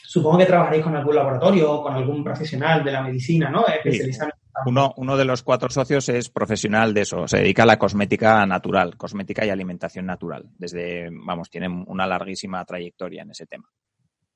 supongo 0.09 0.39
que 0.39 0.47
trabajaréis 0.47 0.83
con 0.83 0.97
algún 0.97 1.15
laboratorio 1.15 1.71
o 1.71 1.83
con 1.83 1.93
algún 1.93 2.25
profesional 2.25 2.83
de 2.83 2.93
la 2.93 3.03
medicina, 3.03 3.51
¿no? 3.51 3.67
Especializado. 3.67 4.31
Uno, 4.65 4.95
uno 4.97 5.19
de 5.19 5.27
los 5.27 5.43
cuatro 5.43 5.69
socios 5.69 6.09
es 6.09 6.31
profesional 6.31 6.95
de 6.95 7.03
eso, 7.03 7.29
se 7.29 7.37
dedica 7.37 7.65
a 7.65 7.67
la 7.67 7.79
cosmética 7.79 8.47
natural, 8.47 8.97
cosmética 8.97 9.45
y 9.45 9.51
alimentación 9.51 10.07
natural. 10.07 10.47
Desde, 10.57 11.11
vamos, 11.13 11.51
tiene 11.51 11.69
una 11.69 12.07
larguísima 12.07 12.65
trayectoria 12.65 13.21
en 13.21 13.33
ese 13.33 13.45
tema. 13.45 13.69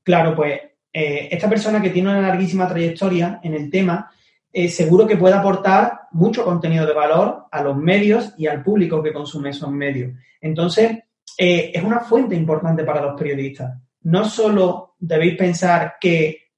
Claro, 0.02 0.36
pues 0.36 0.60
eh, 0.92 1.28
esta 1.30 1.48
persona 1.48 1.80
que 1.80 1.88
tiene 1.88 2.10
una 2.10 2.20
larguísima 2.20 2.68
trayectoria 2.68 3.40
en 3.42 3.54
el 3.54 3.70
tema 3.70 4.10
eh, 4.52 4.68
seguro 4.68 5.06
que 5.06 5.16
puede 5.16 5.34
aportar 5.34 6.00
mucho 6.10 6.44
contenido 6.44 6.86
de 6.86 6.92
valor 6.92 7.46
a 7.50 7.62
los 7.62 7.78
medios 7.78 8.34
y 8.36 8.46
al 8.46 8.62
público 8.62 9.02
que 9.02 9.14
consume 9.14 9.48
esos 9.48 9.70
medios. 9.70 10.12
Entonces, 10.38 10.98
eh, 11.38 11.72
es 11.72 11.82
una 11.82 12.00
fuente 12.00 12.34
importante 12.34 12.84
para 12.84 13.00
los 13.00 13.18
periodistas. 13.18 13.72
No 14.02 14.26
solo 14.26 14.91
debéis 15.02 15.36
pensar 15.36 15.96
que 16.00 16.52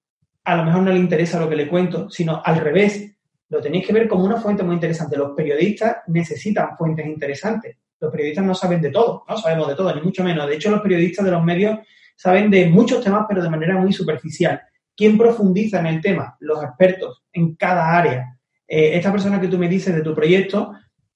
a 0.45 0.55
lo 0.55 0.65
mejor 0.65 0.83
no 0.83 0.93
le 0.93 0.99
interesa 0.99 1.41
lo 1.41 1.49
que 1.49 1.57
le 1.57 1.67
cuento, 1.67 2.11
sino 2.11 2.43
al 2.45 2.57
revés. 2.57 3.17
Lo 3.49 3.61
tenéis 3.61 3.87
que 3.87 3.93
ver 3.93 4.07
como 4.07 4.25
una 4.25 4.37
fuente 4.37 4.63
muy 4.63 4.75
interesante. 4.75 5.17
Los 5.17 5.33
periodistas 5.33 5.99
necesitan 6.09 6.77
fuentes 6.77 7.07
interesantes. 7.07 7.77
Los 7.99 8.13
periodistas 8.13 8.45
no 8.45 8.55
saben 8.55 8.83
de 8.83 8.91
todo, 8.91 9.25
no 9.27 9.37
sabemos 9.39 9.69
de 9.69 9.75
todo, 9.75 9.95
ni 9.95 10.03
mucho 10.03 10.23
menos. 10.23 10.47
De 10.47 10.57
hecho, 10.57 10.71
los 10.71 10.83
periodistas 10.83 11.25
de 11.25 11.31
los 11.31 11.43
medios 11.43 11.79
saben 12.17 12.51
de 12.51 12.67
muchos 12.67 13.03
temas, 13.03 13.25
pero 13.27 13.43
de 13.43 13.49
manera 13.49 13.79
muy 13.79 13.93
superficial. 13.93 14.61
¿Quién 14.95 15.17
profundiza 15.17 15.81
en 15.81 15.87
el 15.87 16.01
tema? 16.03 16.37
Los 16.41 16.63
expertos 16.63 17.25
en 17.33 17.55
cada 17.57 17.97
área. 17.97 18.37
Eh, 18.69 18.97
esta 18.97 19.11
persona 19.11 19.41
que 19.41 19.49
tú 19.49 19.57
me 19.57 19.69
dices 19.69 19.95
de 19.95 20.03
tu 20.03 20.15
proyecto, 20.15 20.75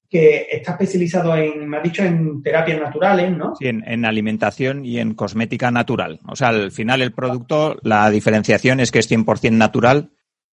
que 0.09 0.47
está 0.51 0.71
especializado 0.71 1.35
en, 1.35 1.69
me 1.69 1.77
has 1.77 1.83
dicho, 1.83 2.03
en 2.03 2.41
terapias 2.41 2.79
naturales, 2.79 3.35
¿no? 3.37 3.55
Sí, 3.55 3.67
en, 3.67 4.05
alimentación 4.05 4.83
y 4.83 4.99
en 4.99 5.13
cosmética 5.13 5.69
natural. 5.69 6.19
O 6.27 6.35
sea, 6.35 6.47
al 6.47 6.71
final 6.71 7.01
el 7.01 7.13
producto, 7.13 7.77
la 7.83 8.09
diferenciación 8.09 8.79
es 8.79 8.91
que 8.91 8.99
es 8.99 9.11
100% 9.11 9.51
natural 9.51 10.11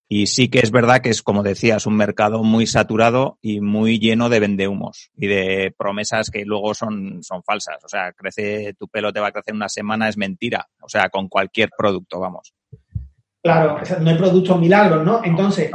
y 0.09 0.27
sí 0.27 0.49
que 0.49 0.59
es 0.59 0.71
verdad 0.71 1.01
que 1.01 1.09
es, 1.09 1.23
como 1.23 1.43
decías, 1.43 1.87
un 1.87 1.97
mercado 1.97 2.45
muy 2.45 2.67
saturado 2.67 3.39
y 3.41 3.61
muy 3.61 3.99
lleno 3.99 4.29
de 4.29 4.41
vendehumos 4.41 5.11
y 5.17 5.27
de 5.27 5.75
promesas 5.77 6.31
que 6.31 6.45
luego 6.45 6.75
son, 6.75 7.23
son 7.23 7.43
falsas. 7.43 7.83
O 7.83 7.89
sea, 7.89 8.13
crece, 8.13 8.75
tu 8.79 8.89
pelo 8.89 9.13
te 9.13 9.21
va 9.21 9.29
a 9.29 9.33
crecer 9.33 9.55
una 9.55 9.71
semana, 9.71 10.09
es 10.09 10.19
mentira. 10.19 10.69
O 10.83 10.89
sea, 10.89 11.09
con 11.09 11.29
cualquier 11.29 11.71
producto, 11.77 12.21
vamos. 12.21 12.55
Claro, 13.43 13.81
no 14.01 14.11
hay 14.11 14.17
productos 14.17 14.61
milagros, 14.61 15.05
¿no? 15.05 15.25
Entonces, 15.25 15.71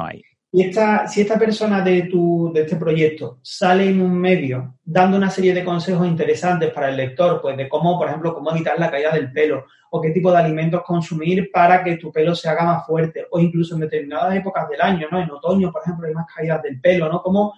Y 0.53 0.63
esta, 0.63 1.07
si 1.07 1.21
esta 1.21 1.39
persona 1.39 1.81
de, 1.81 2.03
tu, 2.03 2.51
de 2.53 2.61
este 2.61 2.75
proyecto 2.75 3.39
sale 3.41 3.89
en 3.89 4.01
un 4.01 4.19
medio 4.19 4.75
dando 4.83 5.15
una 5.15 5.29
serie 5.29 5.53
de 5.53 5.63
consejos 5.63 6.05
interesantes 6.05 6.71
para 6.73 6.89
el 6.89 6.97
lector, 6.97 7.41
pues 7.41 7.55
de 7.55 7.69
cómo, 7.69 7.97
por 7.97 8.09
ejemplo, 8.09 8.33
cómo 8.33 8.51
evitar 8.51 8.77
la 8.77 8.91
caída 8.91 9.11
del 9.11 9.31
pelo 9.31 9.65
o 9.91 10.01
qué 10.01 10.09
tipo 10.09 10.31
de 10.31 10.39
alimentos 10.39 10.83
consumir 10.83 11.49
para 11.51 11.83
que 11.83 11.95
tu 11.95 12.11
pelo 12.11 12.35
se 12.35 12.49
haga 12.49 12.65
más 12.65 12.85
fuerte 12.85 13.27
o 13.31 13.39
incluso 13.39 13.75
en 13.75 13.81
determinadas 13.81 14.35
épocas 14.35 14.67
del 14.67 14.81
año, 14.81 15.07
¿no? 15.09 15.21
En 15.21 15.31
otoño, 15.31 15.71
por 15.71 15.83
ejemplo, 15.83 16.07
hay 16.07 16.13
más 16.13 16.27
caídas 16.33 16.61
del 16.61 16.81
pelo, 16.81 17.09
¿no? 17.09 17.21
Cómo 17.21 17.53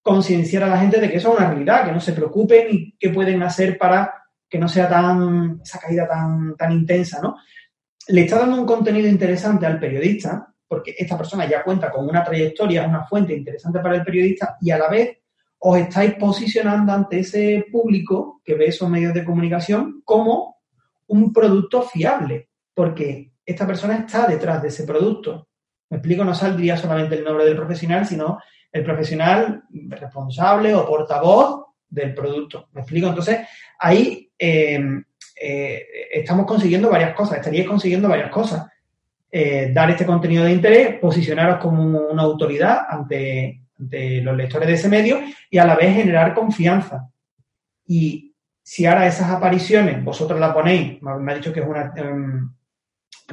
concienciar 0.00 0.62
a 0.64 0.68
la 0.68 0.78
gente 0.78 1.00
de 1.00 1.10
que 1.10 1.16
eso 1.16 1.32
es 1.32 1.38
una 1.38 1.48
realidad, 1.48 1.84
que 1.84 1.92
no 1.92 2.00
se 2.00 2.12
preocupen 2.12 2.66
y 2.70 2.96
qué 2.98 3.10
pueden 3.10 3.42
hacer 3.42 3.76
para 3.76 4.14
que 4.48 4.58
no 4.58 4.68
sea 4.68 4.88
tan, 4.88 5.60
esa 5.62 5.78
caída 5.78 6.06
tan, 6.06 6.56
tan 6.56 6.72
intensa, 6.72 7.20
¿no? 7.20 7.36
le 8.10 8.22
está 8.22 8.38
dando 8.38 8.60
un 8.60 8.66
contenido 8.66 9.08
interesante 9.08 9.66
al 9.66 9.78
periodista, 9.78 10.52
porque 10.70 10.94
esta 10.96 11.18
persona 11.18 11.48
ya 11.48 11.64
cuenta 11.64 11.90
con 11.90 12.08
una 12.08 12.22
trayectoria, 12.22 12.86
una 12.86 13.02
fuente 13.02 13.34
interesante 13.34 13.80
para 13.80 13.96
el 13.96 14.04
periodista, 14.04 14.56
y 14.60 14.70
a 14.70 14.78
la 14.78 14.88
vez 14.88 15.18
os 15.58 15.76
estáis 15.76 16.14
posicionando 16.14 16.92
ante 16.92 17.18
ese 17.18 17.66
público 17.72 18.40
que 18.44 18.54
ve 18.54 18.66
esos 18.66 18.88
medios 18.88 19.12
de 19.12 19.24
comunicación 19.24 20.00
como 20.04 20.58
un 21.08 21.32
producto 21.32 21.82
fiable, 21.82 22.50
porque 22.72 23.32
esta 23.44 23.66
persona 23.66 23.96
está 23.96 24.28
detrás 24.28 24.62
de 24.62 24.68
ese 24.68 24.84
producto. 24.84 25.48
Me 25.88 25.96
explico, 25.96 26.24
no 26.24 26.36
saldría 26.36 26.76
solamente 26.76 27.16
el 27.16 27.24
nombre 27.24 27.46
del 27.46 27.56
profesional, 27.56 28.06
sino 28.06 28.38
el 28.70 28.84
profesional 28.84 29.64
responsable 29.88 30.72
o 30.72 30.86
portavoz 30.86 31.64
del 31.88 32.14
producto. 32.14 32.68
¿Me 32.74 32.82
explico? 32.82 33.08
Entonces, 33.08 33.40
ahí 33.76 34.30
eh, 34.38 34.80
eh, 35.42 35.86
estamos 36.12 36.46
consiguiendo 36.46 36.88
varias 36.88 37.12
cosas, 37.12 37.38
estaríais 37.38 37.66
consiguiendo 37.66 38.08
varias 38.08 38.30
cosas. 38.30 38.69
Eh, 39.32 39.70
dar 39.72 39.88
este 39.90 40.04
contenido 40.04 40.44
de 40.44 40.52
interés, 40.52 40.98
posicionaros 40.98 41.58
como 41.58 41.82
una 41.84 42.22
autoridad 42.22 42.80
ante, 42.88 43.62
los 43.78 44.36
lectores 44.36 44.66
de 44.68 44.74
ese 44.74 44.88
medio 44.88 45.20
y 45.48 45.56
a 45.56 45.64
la 45.64 45.76
vez 45.76 45.94
generar 45.94 46.34
confianza. 46.34 47.08
Y 47.86 48.34
si 48.62 48.86
ahora 48.86 49.06
esas 49.06 49.30
apariciones 49.30 50.04
vosotros 50.04 50.38
la 50.38 50.52
ponéis, 50.52 51.00
me 51.00 51.32
ha 51.32 51.34
dicho 51.36 51.52
que 51.52 51.60
es 51.60 51.66
em, 51.96 52.52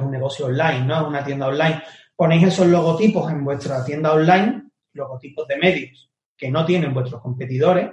un 0.00 0.10
negocio 0.10 0.46
online, 0.46 0.86
¿no? 0.86 1.08
Una 1.08 1.24
tienda 1.24 1.48
online, 1.48 1.82
ponéis 2.14 2.44
esos 2.44 2.66
logotipos 2.68 3.30
en 3.30 3.44
vuestra 3.44 3.84
tienda 3.84 4.12
online, 4.12 4.70
logotipos 4.92 5.46
de 5.48 5.56
medios 5.58 6.10
que 6.36 6.50
no 6.50 6.64
tienen 6.64 6.94
vuestros 6.94 7.20
competidores, 7.20 7.90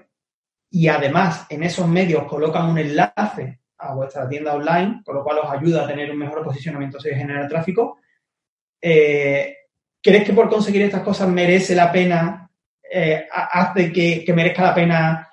y 0.69 0.87
además 0.87 1.47
en 1.49 1.63
esos 1.63 1.87
medios 1.87 2.25
colocan 2.25 2.69
un 2.69 2.77
enlace 2.77 3.59
a 3.87 3.93
vuestra 3.93 4.27
tienda 4.27 4.53
online, 4.53 5.01
con 5.03 5.15
lo 5.15 5.23
cual 5.23 5.39
os 5.39 5.51
ayuda 5.51 5.83
a 5.83 5.87
tener 5.87 6.09
un 6.11 6.17
mejor 6.17 6.43
posicionamiento 6.43 6.99
si 6.99 7.09
generar 7.09 7.47
tráfico. 7.47 7.99
Eh, 8.81 9.55
¿Crees 10.01 10.23
que 10.23 10.33
por 10.33 10.49
conseguir 10.49 10.83
estas 10.83 11.01
cosas 11.01 11.27
merece 11.29 11.75
la 11.75 11.91
pena, 11.91 12.49
eh, 12.91 13.25
hace 13.31 13.91
que, 13.91 14.33
merezca 14.33 14.63
la 14.63 14.75
pena 14.75 15.29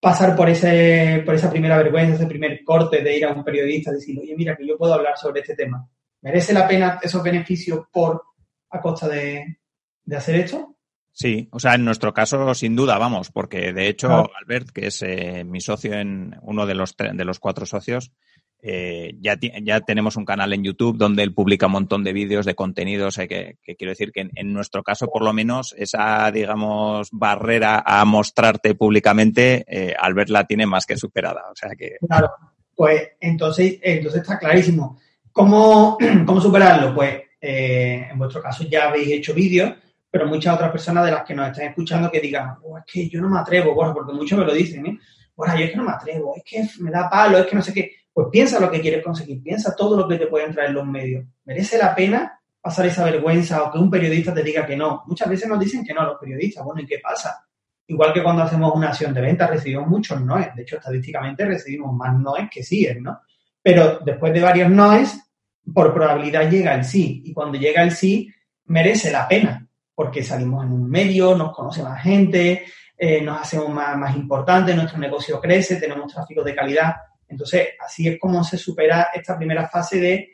pasar 0.00 0.36
por, 0.36 0.48
ese, 0.48 1.22
por 1.24 1.34
esa 1.34 1.50
primera 1.50 1.76
vergüenza, 1.76 2.14
ese 2.14 2.26
primer 2.26 2.62
corte 2.64 3.02
de 3.02 3.16
ir 3.16 3.24
a 3.24 3.32
un 3.32 3.44
periodista 3.44 3.90
y 3.90 3.94
decir, 3.94 4.18
oye, 4.18 4.34
mira, 4.36 4.56
que 4.56 4.66
yo 4.66 4.78
puedo 4.78 4.94
hablar 4.94 5.16
sobre 5.16 5.40
este 5.40 5.54
tema? 5.54 5.86
¿Merece 6.22 6.52
la 6.52 6.66
pena 6.66 6.98
esos 7.02 7.22
beneficios 7.22 7.86
por 7.92 8.22
a 8.70 8.80
costa 8.80 9.08
de, 9.08 9.58
de 10.04 10.16
hacer 10.16 10.36
esto? 10.36 10.73
Sí, 11.16 11.48
o 11.52 11.60
sea, 11.60 11.74
en 11.74 11.84
nuestro 11.84 12.12
caso, 12.12 12.54
sin 12.54 12.74
duda, 12.74 12.98
vamos, 12.98 13.30
porque 13.30 13.72
de 13.72 13.88
hecho, 13.88 14.28
Albert, 14.36 14.70
que 14.70 14.88
es 14.88 15.00
eh, 15.02 15.44
mi 15.44 15.60
socio 15.60 15.94
en 15.94 16.36
uno 16.42 16.66
de 16.66 16.74
los, 16.74 16.96
de 16.96 17.24
los 17.24 17.38
cuatro 17.38 17.66
socios, 17.66 18.12
eh, 18.60 19.14
ya, 19.20 19.38
ya 19.62 19.80
tenemos 19.80 20.16
un 20.16 20.24
canal 20.24 20.52
en 20.52 20.64
YouTube 20.64 20.98
donde 20.98 21.22
él 21.22 21.32
publica 21.32 21.66
un 21.66 21.72
montón 21.72 22.02
de 22.02 22.12
vídeos, 22.12 22.44
de 22.44 22.54
contenidos, 22.54 23.18
eh, 23.18 23.28
que, 23.28 23.76
quiero 23.76 23.92
decir 23.92 24.10
que 24.10 24.28
en, 24.34 24.52
nuestro 24.52 24.82
caso, 24.82 25.06
por 25.06 25.22
lo 25.22 25.32
menos, 25.32 25.74
esa, 25.78 26.30
digamos, 26.32 27.08
barrera 27.12 27.82
a 27.86 28.04
mostrarte 28.04 28.74
públicamente, 28.74 29.64
Albert 29.98 30.30
la 30.30 30.46
tiene 30.46 30.66
más 30.66 30.84
que 30.84 30.96
superada. 30.96 31.44
O 31.50 31.54
sea 31.54 31.70
que. 31.78 31.96
Claro, 32.06 32.30
pues 32.74 33.10
entonces, 33.20 33.78
entonces 33.82 34.22
está 34.22 34.38
clarísimo. 34.38 34.98
¿Cómo, 35.30 35.98
cómo 36.26 36.40
superarlo? 36.40 36.94
Pues 36.94 37.22
eh, 37.40 38.08
en 38.10 38.18
vuestro 38.18 38.40
caso 38.40 38.64
ya 38.64 38.88
habéis 38.88 39.12
hecho 39.12 39.34
vídeos, 39.34 39.74
pero 40.14 40.28
muchas 40.28 40.54
otras 40.54 40.70
personas 40.70 41.06
de 41.06 41.10
las 41.10 41.24
que 41.24 41.34
nos 41.34 41.48
están 41.48 41.66
escuchando 41.66 42.08
que 42.08 42.20
digan, 42.20 42.56
oh, 42.62 42.78
es 42.78 42.84
que 42.86 43.08
yo 43.08 43.20
no 43.20 43.28
me 43.28 43.40
atrevo, 43.40 43.74
porque 43.74 44.12
muchos 44.12 44.38
me 44.38 44.44
lo 44.44 44.54
dicen, 44.54 44.86
¿eh? 44.86 44.96
Bueno, 45.34 45.58
yo 45.58 45.64
es 45.64 45.72
que 45.72 45.76
no 45.76 45.82
me 45.82 45.90
atrevo, 45.90 46.36
es 46.36 46.44
que 46.44 46.64
me 46.84 46.92
da 46.92 47.10
palo, 47.10 47.36
es 47.38 47.46
que 47.46 47.56
no 47.56 47.62
sé 47.62 47.74
qué. 47.74 47.90
Pues 48.12 48.28
piensa 48.30 48.60
lo 48.60 48.70
que 48.70 48.80
quieres 48.80 49.02
conseguir, 49.02 49.42
piensa 49.42 49.74
todo 49.74 49.96
lo 49.96 50.06
que 50.06 50.16
te 50.16 50.28
pueden 50.28 50.52
traer 50.52 50.70
los 50.70 50.86
medios. 50.86 51.24
¿Merece 51.46 51.78
la 51.78 51.92
pena 51.96 52.40
pasar 52.60 52.86
esa 52.86 53.04
vergüenza 53.04 53.64
o 53.64 53.72
que 53.72 53.78
un 53.78 53.90
periodista 53.90 54.32
te 54.32 54.44
diga 54.44 54.64
que 54.64 54.76
no? 54.76 55.02
Muchas 55.08 55.28
veces 55.28 55.48
nos 55.48 55.58
dicen 55.58 55.84
que 55.84 55.92
no 55.92 56.04
los 56.04 56.16
periodistas. 56.20 56.64
Bueno, 56.64 56.82
¿y 56.82 56.86
qué 56.86 57.00
pasa? 57.02 57.44
Igual 57.88 58.12
que 58.12 58.22
cuando 58.22 58.44
hacemos 58.44 58.72
una 58.72 58.90
acción 58.90 59.12
de 59.12 59.20
venta 59.20 59.48
recibimos 59.48 59.88
muchos 59.88 60.20
noes. 60.20 60.54
De 60.54 60.62
hecho, 60.62 60.76
estadísticamente 60.76 61.44
recibimos 61.44 61.92
más 61.92 62.16
noes 62.16 62.48
que 62.48 62.62
síes, 62.62 63.00
¿no? 63.00 63.18
Pero 63.60 63.98
después 63.98 64.32
de 64.32 64.42
varios 64.42 64.70
noes, 64.70 65.28
por 65.74 65.92
probabilidad 65.92 66.48
llega 66.48 66.72
el 66.72 66.84
sí. 66.84 67.20
Y 67.24 67.32
cuando 67.32 67.58
llega 67.58 67.82
el 67.82 67.90
sí, 67.90 68.32
merece 68.66 69.10
la 69.10 69.26
pena, 69.26 69.63
porque 69.94 70.22
salimos 70.22 70.64
en 70.64 70.72
un 70.72 70.88
medio, 70.88 71.34
nos 71.34 71.54
conoce 71.54 71.82
más 71.82 72.02
gente, 72.02 72.64
eh, 72.96 73.20
nos 73.20 73.40
hacemos 73.40 73.68
más, 73.70 73.96
más 73.96 74.16
importantes, 74.16 74.74
nuestro 74.74 74.98
negocio 74.98 75.40
crece, 75.40 75.76
tenemos 75.76 76.12
tráfico 76.12 76.42
de 76.42 76.54
calidad. 76.54 76.94
Entonces, 77.28 77.68
así 77.84 78.08
es 78.08 78.18
como 78.18 78.42
se 78.44 78.58
supera 78.58 79.08
esta 79.14 79.36
primera 79.36 79.68
fase 79.68 80.00
de 80.00 80.28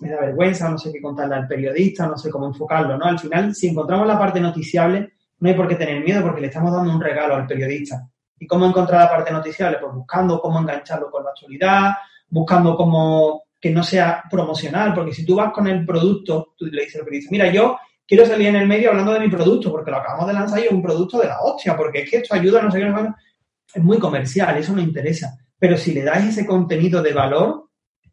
me 0.00 0.08
da 0.08 0.20
vergüenza, 0.20 0.68
no 0.68 0.78
sé 0.78 0.90
qué 0.92 1.00
contarle 1.00 1.34
al 1.34 1.46
periodista, 1.46 2.06
no 2.06 2.16
sé 2.16 2.30
cómo 2.30 2.46
enfocarlo, 2.46 2.96
¿no? 2.96 3.04
Al 3.04 3.18
final, 3.18 3.54
si 3.54 3.68
encontramos 3.68 4.06
la 4.06 4.18
parte 4.18 4.40
noticiable, 4.40 5.12
no 5.38 5.48
hay 5.48 5.54
por 5.54 5.68
qué 5.68 5.74
tener 5.74 6.02
miedo 6.02 6.22
porque 6.22 6.40
le 6.40 6.46
estamos 6.46 6.72
dando 6.72 6.92
un 6.92 7.00
regalo 7.00 7.34
al 7.34 7.46
periodista. 7.46 8.08
¿Y 8.38 8.46
cómo 8.46 8.66
encontrar 8.66 9.02
la 9.02 9.10
parte 9.10 9.30
noticiable? 9.30 9.78
Pues 9.78 9.92
buscando 9.92 10.40
cómo 10.40 10.58
engancharlo 10.58 11.10
con 11.10 11.24
la 11.24 11.30
actualidad, 11.30 11.90
buscando 12.28 12.76
cómo 12.76 13.44
que 13.60 13.70
no 13.70 13.82
sea 13.82 14.22
promocional, 14.30 14.94
porque 14.94 15.12
si 15.12 15.26
tú 15.26 15.36
vas 15.36 15.52
con 15.52 15.66
el 15.66 15.84
producto, 15.84 16.54
tú 16.56 16.64
le 16.66 16.84
dices 16.84 16.96
al 16.96 17.04
periodista, 17.04 17.30
mira, 17.30 17.52
yo 17.52 17.78
quiero 18.10 18.26
salir 18.26 18.48
en 18.48 18.56
el 18.56 18.66
medio 18.66 18.90
hablando 18.90 19.12
de 19.12 19.20
mi 19.20 19.28
producto, 19.28 19.70
porque 19.70 19.92
lo 19.92 19.98
acabamos 19.98 20.26
de 20.26 20.32
lanzar 20.32 20.58
y 20.58 20.64
es 20.64 20.72
un 20.72 20.82
producto 20.82 21.20
de 21.20 21.28
la 21.28 21.40
hostia, 21.40 21.76
porque 21.76 22.00
es 22.00 22.10
que 22.10 22.16
esto 22.16 22.34
ayuda, 22.34 22.60
no 22.60 22.68
sé 22.68 22.80
qué, 22.80 22.92
es 23.72 23.82
muy 23.84 24.00
comercial, 24.00 24.56
eso 24.56 24.74
no 24.74 24.82
interesa. 24.82 25.38
Pero 25.56 25.76
si 25.76 25.92
le 25.92 26.02
dais 26.02 26.26
ese 26.26 26.44
contenido 26.44 27.00
de 27.02 27.12
valor, 27.12 27.68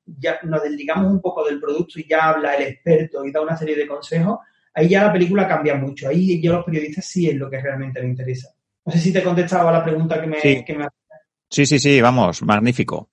ya 0.05 0.37
nos 0.43 0.61
desligamos 0.61 1.11
un 1.11 1.19
poco 1.19 1.43
del 1.43 1.59
producto 1.59 1.99
y 1.99 2.07
ya 2.07 2.29
habla 2.29 2.53
el 2.53 2.67
experto 2.67 3.25
y 3.25 3.31
da 3.31 3.41
una 3.41 3.57
serie 3.57 3.75
de 3.75 3.87
consejos, 3.87 4.37
ahí 4.75 4.87
ya 4.87 5.05
la 5.05 5.11
película 5.11 5.47
cambia 5.47 5.73
mucho. 5.73 6.09
Ahí 6.09 6.39
yo 6.39 6.53
los 6.53 6.63
periodistas 6.63 7.03
sí 7.03 7.27
es 7.27 7.35
lo 7.35 7.49
que 7.49 7.59
realmente 7.59 7.99
les 7.99 8.11
interesa. 8.11 8.49
No 8.85 8.93
sé 8.93 8.99
si 8.99 9.11
te 9.11 9.19
he 9.19 9.23
contestado 9.23 9.67
a 9.67 9.71
la 9.71 9.83
pregunta 9.83 10.21
que 10.21 10.27
me, 10.27 10.39
sí. 10.39 10.63
que 10.63 10.75
me... 10.75 10.87
Sí, 11.49 11.65
sí, 11.65 11.79
sí, 11.79 11.99
vamos, 12.01 12.43
magnífico. 12.43 13.09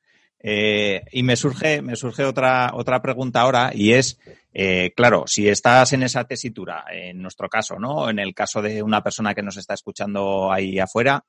Eh, 0.46 1.02
y 1.10 1.22
me 1.22 1.36
surge, 1.36 1.80
me 1.80 1.96
surge 1.96 2.22
otra, 2.22 2.72
otra 2.74 3.00
pregunta 3.00 3.40
ahora 3.40 3.70
y 3.72 3.94
es, 3.94 4.20
eh, 4.52 4.92
claro, 4.94 5.24
si 5.26 5.48
estás 5.48 5.94
en 5.94 6.02
esa 6.02 6.24
tesitura, 6.24 6.84
en 6.92 7.22
nuestro 7.22 7.48
caso, 7.48 7.78
¿no? 7.78 8.10
En 8.10 8.18
el 8.18 8.34
caso 8.34 8.60
de 8.60 8.82
una 8.82 9.02
persona 9.02 9.34
que 9.34 9.40
nos 9.40 9.56
está 9.56 9.72
escuchando 9.72 10.52
ahí 10.52 10.78
afuera 10.78 11.24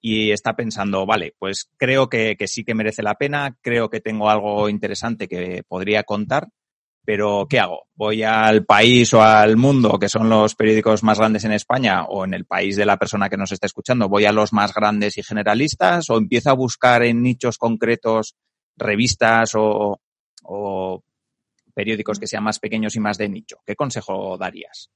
y 0.00 0.32
está 0.32 0.56
pensando, 0.56 1.06
vale, 1.06 1.36
pues 1.38 1.70
creo 1.76 2.08
que, 2.08 2.34
que 2.36 2.48
sí 2.48 2.64
que 2.64 2.74
merece 2.74 3.04
la 3.04 3.14
pena, 3.14 3.56
creo 3.60 3.88
que 3.88 4.00
tengo 4.00 4.28
algo 4.28 4.68
interesante 4.68 5.28
que 5.28 5.62
podría 5.62 6.02
contar, 6.02 6.48
pero 7.04 7.46
¿qué 7.48 7.58
hago? 7.58 7.88
¿Voy 7.94 8.22
al 8.22 8.64
país 8.64 9.12
o 9.14 9.22
al 9.22 9.56
mundo, 9.56 9.98
que 9.98 10.08
son 10.08 10.28
los 10.28 10.54
periódicos 10.54 11.02
más 11.02 11.18
grandes 11.18 11.44
en 11.44 11.52
España, 11.52 12.04
o 12.04 12.24
en 12.24 12.34
el 12.34 12.44
país 12.44 12.76
de 12.76 12.86
la 12.86 12.96
persona 12.96 13.28
que 13.28 13.36
nos 13.36 13.50
está 13.50 13.66
escuchando? 13.66 14.08
¿Voy 14.08 14.24
a 14.24 14.32
los 14.32 14.52
más 14.52 14.72
grandes 14.72 15.18
y 15.18 15.22
generalistas 15.22 16.08
o 16.10 16.16
empiezo 16.16 16.50
a 16.50 16.54
buscar 16.54 17.02
en 17.02 17.22
nichos 17.22 17.58
concretos 17.58 18.36
revistas 18.76 19.52
o, 19.54 20.00
periódicos 21.74 22.18
que 22.18 22.26
sean 22.26 22.44
más 22.44 22.58
pequeños 22.58 22.94
y 22.94 23.00
más 23.00 23.18
de 23.18 23.28
nicho? 23.28 23.58
¿Qué 23.66 23.74
consejo 23.74 24.38
darías? 24.38 24.90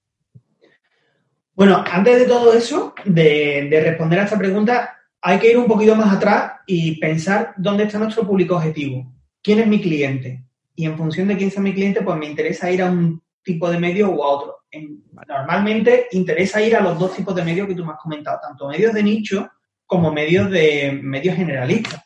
Bueno, 1.55 1.83
antes 1.91 2.21
de 2.21 2.27
todo 2.27 2.53
eso, 2.53 2.95
de, 3.05 3.69
responder 3.83 4.21
a 4.21 4.25
esta 4.25 4.39
pregunta, 4.39 4.97
hay 5.23 5.39
que 5.41 5.51
ir 5.51 5.59
un 5.59 5.67
poquito 5.67 5.97
más 5.97 6.15
atrás 6.15 6.61
y 6.67 7.01
pensar 7.01 7.55
dónde 7.57 7.85
está 7.85 7.99
nuestro 7.99 8.27
público 8.27 8.57
objetivo. 8.57 9.13
¿Quién 9.43 9.61
es 9.61 9.67
mi 9.67 9.81
cliente? 9.81 10.46
Y 10.77 10.85
en 10.85 10.97
función 10.97 11.27
de 11.27 11.37
quién 11.37 11.51
sea 11.51 11.63
mi 11.63 11.73
cliente, 11.73 12.03
pues 12.03 12.17
me 12.19 12.27
interesa 12.27 12.71
ir 12.71 12.83
a 12.83 12.91
un 12.91 13.23
tipo 13.43 13.71
de 13.71 13.79
medio 13.79 14.11
u 14.11 14.23
a 14.23 14.29
otro. 14.29 14.59
En, 14.71 15.03
normalmente 15.27 16.09
interesa 16.13 16.61
ir 16.61 16.77
a 16.77 16.81
los 16.81 16.99
dos 16.99 17.17
tipos 17.17 17.35
de 17.35 17.43
medios 17.43 17.67
que 17.67 17.75
tú 17.75 17.85
me 17.85 17.93
has 17.93 17.99
comentado, 17.99 18.39
tanto 18.43 18.69
medios 18.69 18.93
de 18.93 19.03
nicho 19.03 19.51
como 19.87 20.13
medios 20.13 20.51
de 20.51 21.01
medios 21.03 21.35
generalistas. 21.35 22.03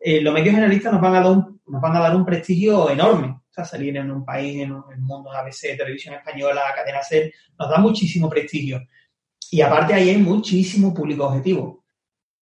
Eh, 0.00 0.20
los 0.20 0.34
medios 0.34 0.54
generalistas 0.54 0.92
nos 0.92 1.00
van, 1.00 1.14
a 1.14 1.20
dar 1.20 1.30
un, 1.30 1.60
nos 1.66 1.80
van 1.80 1.96
a 1.96 2.00
dar 2.00 2.16
un 2.16 2.24
prestigio 2.24 2.90
enorme. 2.90 3.28
O 3.28 3.52
sea, 3.52 3.64
salir 3.64 3.96
en 3.96 4.10
un 4.10 4.24
país, 4.24 4.56
en, 4.62 4.70
el 4.92 5.00
mundo, 5.00 5.30
ABC, 5.30 5.76
Televisión 5.76 6.14
Española, 6.14 6.62
Cadena 6.74 7.02
SER, 7.02 7.32
nos 7.58 7.70
da 7.70 7.78
muchísimo 7.78 8.28
prestigio. 8.28 8.80
Y 9.52 9.60
aparte 9.60 9.94
ahí 9.94 10.10
hay 10.10 10.18
muchísimo 10.18 10.92
público 10.92 11.26
objetivo. 11.26 11.84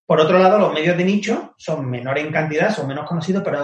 Por 0.07 0.21
otro 0.21 0.39
lado, 0.39 0.59
los 0.59 0.73
medios 0.73 0.97
de 0.97 1.05
nicho 1.05 1.55
son 1.59 1.91
menores 1.91 2.25
en 2.25 2.33
cantidad, 2.33 2.75
son 2.75 2.87
menos 2.87 3.07
conocidos, 3.07 3.43
pero 3.45 3.59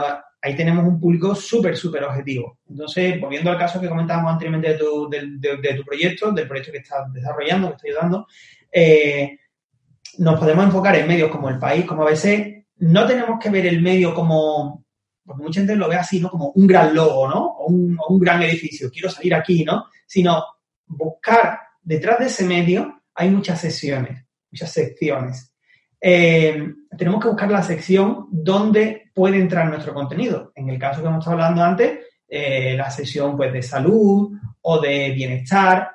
ahí 0.45 0.55
tenemos 0.55 0.87
un 0.87 1.01
público 1.01 1.35
súper, 1.35 1.75
súper 1.75 2.05
objetivo. 2.05 2.59
Entonces, 2.69 3.19
volviendo 3.19 3.51
al 3.51 3.57
caso 3.57 3.81
que 3.81 3.89
comentábamos 3.89 4.33
anteriormente 4.33 4.75
de 4.75 4.79
tu, 4.79 5.09
de, 5.09 5.75
tu 5.75 5.85
proyecto, 5.85 6.33
del 6.33 6.47
proyecto 6.47 6.71
que 6.71 6.79
estás 6.79 7.11
desarrollando, 7.15 7.69
que 7.69 7.75
estás 7.77 7.89
ayudando, 7.89 8.27
eh, 8.71 9.39
nos 10.19 10.39
podemos 10.39 10.67
enfocar 10.67 10.97
en 10.97 11.09
medios 11.09 11.31
como 11.31 11.49
El 11.49 11.59
País, 11.59 11.87
como 11.87 12.03
ABC. 12.03 12.67
No 12.77 13.07
tenemos 13.07 13.39
que 13.41 13.49
ver 13.49 13.65
el 13.65 13.81
medio 13.81 14.13
como, 14.13 14.85
porque 15.25 15.43
mucha 15.43 15.61
gente 15.61 15.77
lo 15.77 15.89
ve 15.89 15.97
así, 15.97 16.21
¿no? 16.21 16.29
Como 16.29 16.51
un 16.51 16.67
gran 16.67 16.95
logo, 16.95 17.27
¿no? 17.27 17.43
O 17.43 17.69
un, 17.69 17.97
o 17.99 18.13
un 18.13 18.21
gran 18.21 18.43
edificio, 18.43 18.91
quiero 18.91 19.09
salir 19.09 19.35
aquí, 19.35 19.65
¿no? 19.65 19.87
Sino 20.07 20.45
buscar 20.87 21.59
detrás 21.83 22.19
de 22.19 22.27
ese 22.27 22.45
medio 22.45 23.03
hay 23.15 23.31
muchas 23.31 23.63
sesiones, 23.63 24.27
muchas 24.51 24.71
secciones. 24.71 25.54
Eh, 26.07 26.75
tenemos 26.99 27.19
que 27.19 27.29
buscar 27.29 27.51
la 27.51 27.63
sección 27.63 28.27
donde 28.31 29.11
puede 29.15 29.39
entrar 29.39 29.71
nuestro 29.71 29.95
contenido. 29.95 30.53
En 30.55 30.69
el 30.69 30.79
caso 30.79 31.01
que 31.01 31.09
hemos 31.09 31.21
estado 31.21 31.37
hablando 31.37 31.65
antes, 31.65 31.99
eh, 32.29 32.75
la 32.77 32.91
sección 32.91 33.39
pues, 33.39 33.51
de 33.55 33.63
salud 33.63 34.39
o 34.61 34.81
de 34.83 35.13
bienestar. 35.13 35.93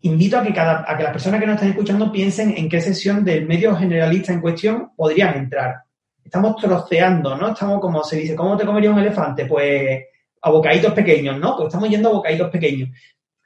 Invito 0.00 0.38
a 0.38 0.42
que, 0.42 0.54
cada, 0.54 0.90
a 0.90 0.96
que 0.96 1.02
las 1.02 1.12
personas 1.12 1.40
que 1.40 1.46
nos 1.46 1.56
están 1.56 1.68
escuchando 1.68 2.10
piensen 2.10 2.54
en 2.56 2.70
qué 2.70 2.80
sección 2.80 3.22
del 3.22 3.46
medio 3.46 3.76
generalista 3.76 4.32
en 4.32 4.40
cuestión 4.40 4.92
podrían 4.96 5.36
entrar. 5.36 5.82
Estamos 6.24 6.56
troceando, 6.56 7.36
¿no? 7.36 7.52
Estamos, 7.52 7.82
como 7.82 8.02
se 8.04 8.16
dice, 8.16 8.34
¿cómo 8.34 8.56
te 8.56 8.64
comería 8.64 8.92
un 8.92 8.98
elefante? 8.98 9.44
Pues 9.44 10.04
a 10.40 10.50
bocaditos 10.50 10.94
pequeños, 10.94 11.38
¿no? 11.38 11.54
Pues 11.54 11.66
estamos 11.66 11.90
yendo 11.90 12.08
a 12.08 12.12
bocaditos 12.12 12.48
pequeños. 12.48 12.88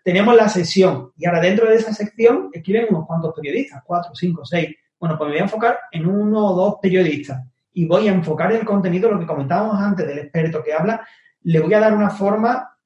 Tenemos 0.05 0.37
la 0.37 0.49
sección 0.49 1.11
y 1.17 1.27
ahora 1.27 1.41
dentro 1.41 1.69
de 1.69 1.75
esa 1.75 1.93
sección 1.93 2.51
escriben 2.53 2.87
unos 2.91 3.05
cuantos 3.05 3.35
periodistas, 3.35 3.83
cuatro, 3.85 4.15
cinco, 4.15 4.45
seis 4.45 4.69
bueno, 4.99 5.19
pues 5.19 5.29
me 5.29 5.35
voy 5.35 5.41
a 5.41 5.45
enfocar 5.45 5.79
en 5.93 6.07
uno 6.07 6.47
o 6.47 6.55
dos 6.55 6.75
periodistas 6.81 7.45
y 7.73 7.87
voy 7.87 8.09
a 8.09 8.13
enfocar 8.13 8.53
el 8.53 8.65
contenido, 8.65 9.11
lo 9.11 9.21
que 9.21 9.27
comentábamos 9.27 9.79
antes 9.79 10.07
del 10.07 10.19
experto 10.19 10.63
que 10.65 10.73
habla, 10.73 11.07
le 11.43 11.61
voy 11.61 11.75
a 11.75 11.81
dar 11.81 11.95
una 11.95 12.11
forma 12.11 12.77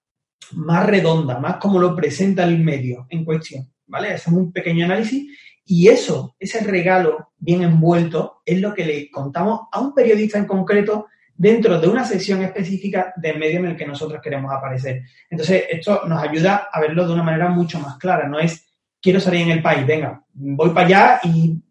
más 0.52 0.86
redonda, 0.86 1.38
más 1.38 1.56
como 1.56 1.78
lo 1.78 1.94
presenta 1.94 2.44
el 2.44 2.58
medio 2.58 3.06
en 3.08 3.24
cuestión, 3.24 3.70
¿vale? 3.86 4.12
Hacemos 4.12 4.40
un 4.40 4.52
pequeño 4.52 4.84
análisis 4.84 5.38
y 5.64 5.88
eso, 5.88 6.34
ese 6.38 6.64
regalo 6.64 7.30
bien 7.38 7.62
envuelto, 7.62 8.42
es 8.44 8.60
lo 8.60 8.74
que 8.74 8.84
le 8.84 9.10
contamos 9.10 9.68
a 9.70 9.80
un 9.80 9.94
periodista 9.94 10.38
en 10.38 10.46
concreto 10.46 11.06
dentro 11.36 11.80
de 11.80 11.88
una 11.88 12.04
sección 12.04 12.42
específica 12.42 13.14
del 13.16 13.38
medio 13.38 13.60
en 13.60 13.66
el 13.66 13.76
que 13.76 13.86
nosotros 13.86 14.20
queremos 14.20 14.52
aparecer. 14.52 15.04
Entonces, 15.30 15.64
esto 15.70 16.02
nos 16.06 16.22
ayuda 16.22 16.68
a 16.72 16.80
verlo 16.80 17.06
de 17.06 17.14
una 17.14 17.22
manera 17.22 17.48
mucho 17.48 17.78
más 17.78 17.96
clara. 17.96 18.28
No 18.28 18.40
es, 18.40 18.66
quiero 19.00 19.20
salir 19.20 19.42
en 19.42 19.52
el 19.52 19.62
país, 19.62 19.86
venga, 19.86 20.22
voy 20.34 20.70
para 20.70 20.86
allá 20.86 21.20
y 21.22 21.62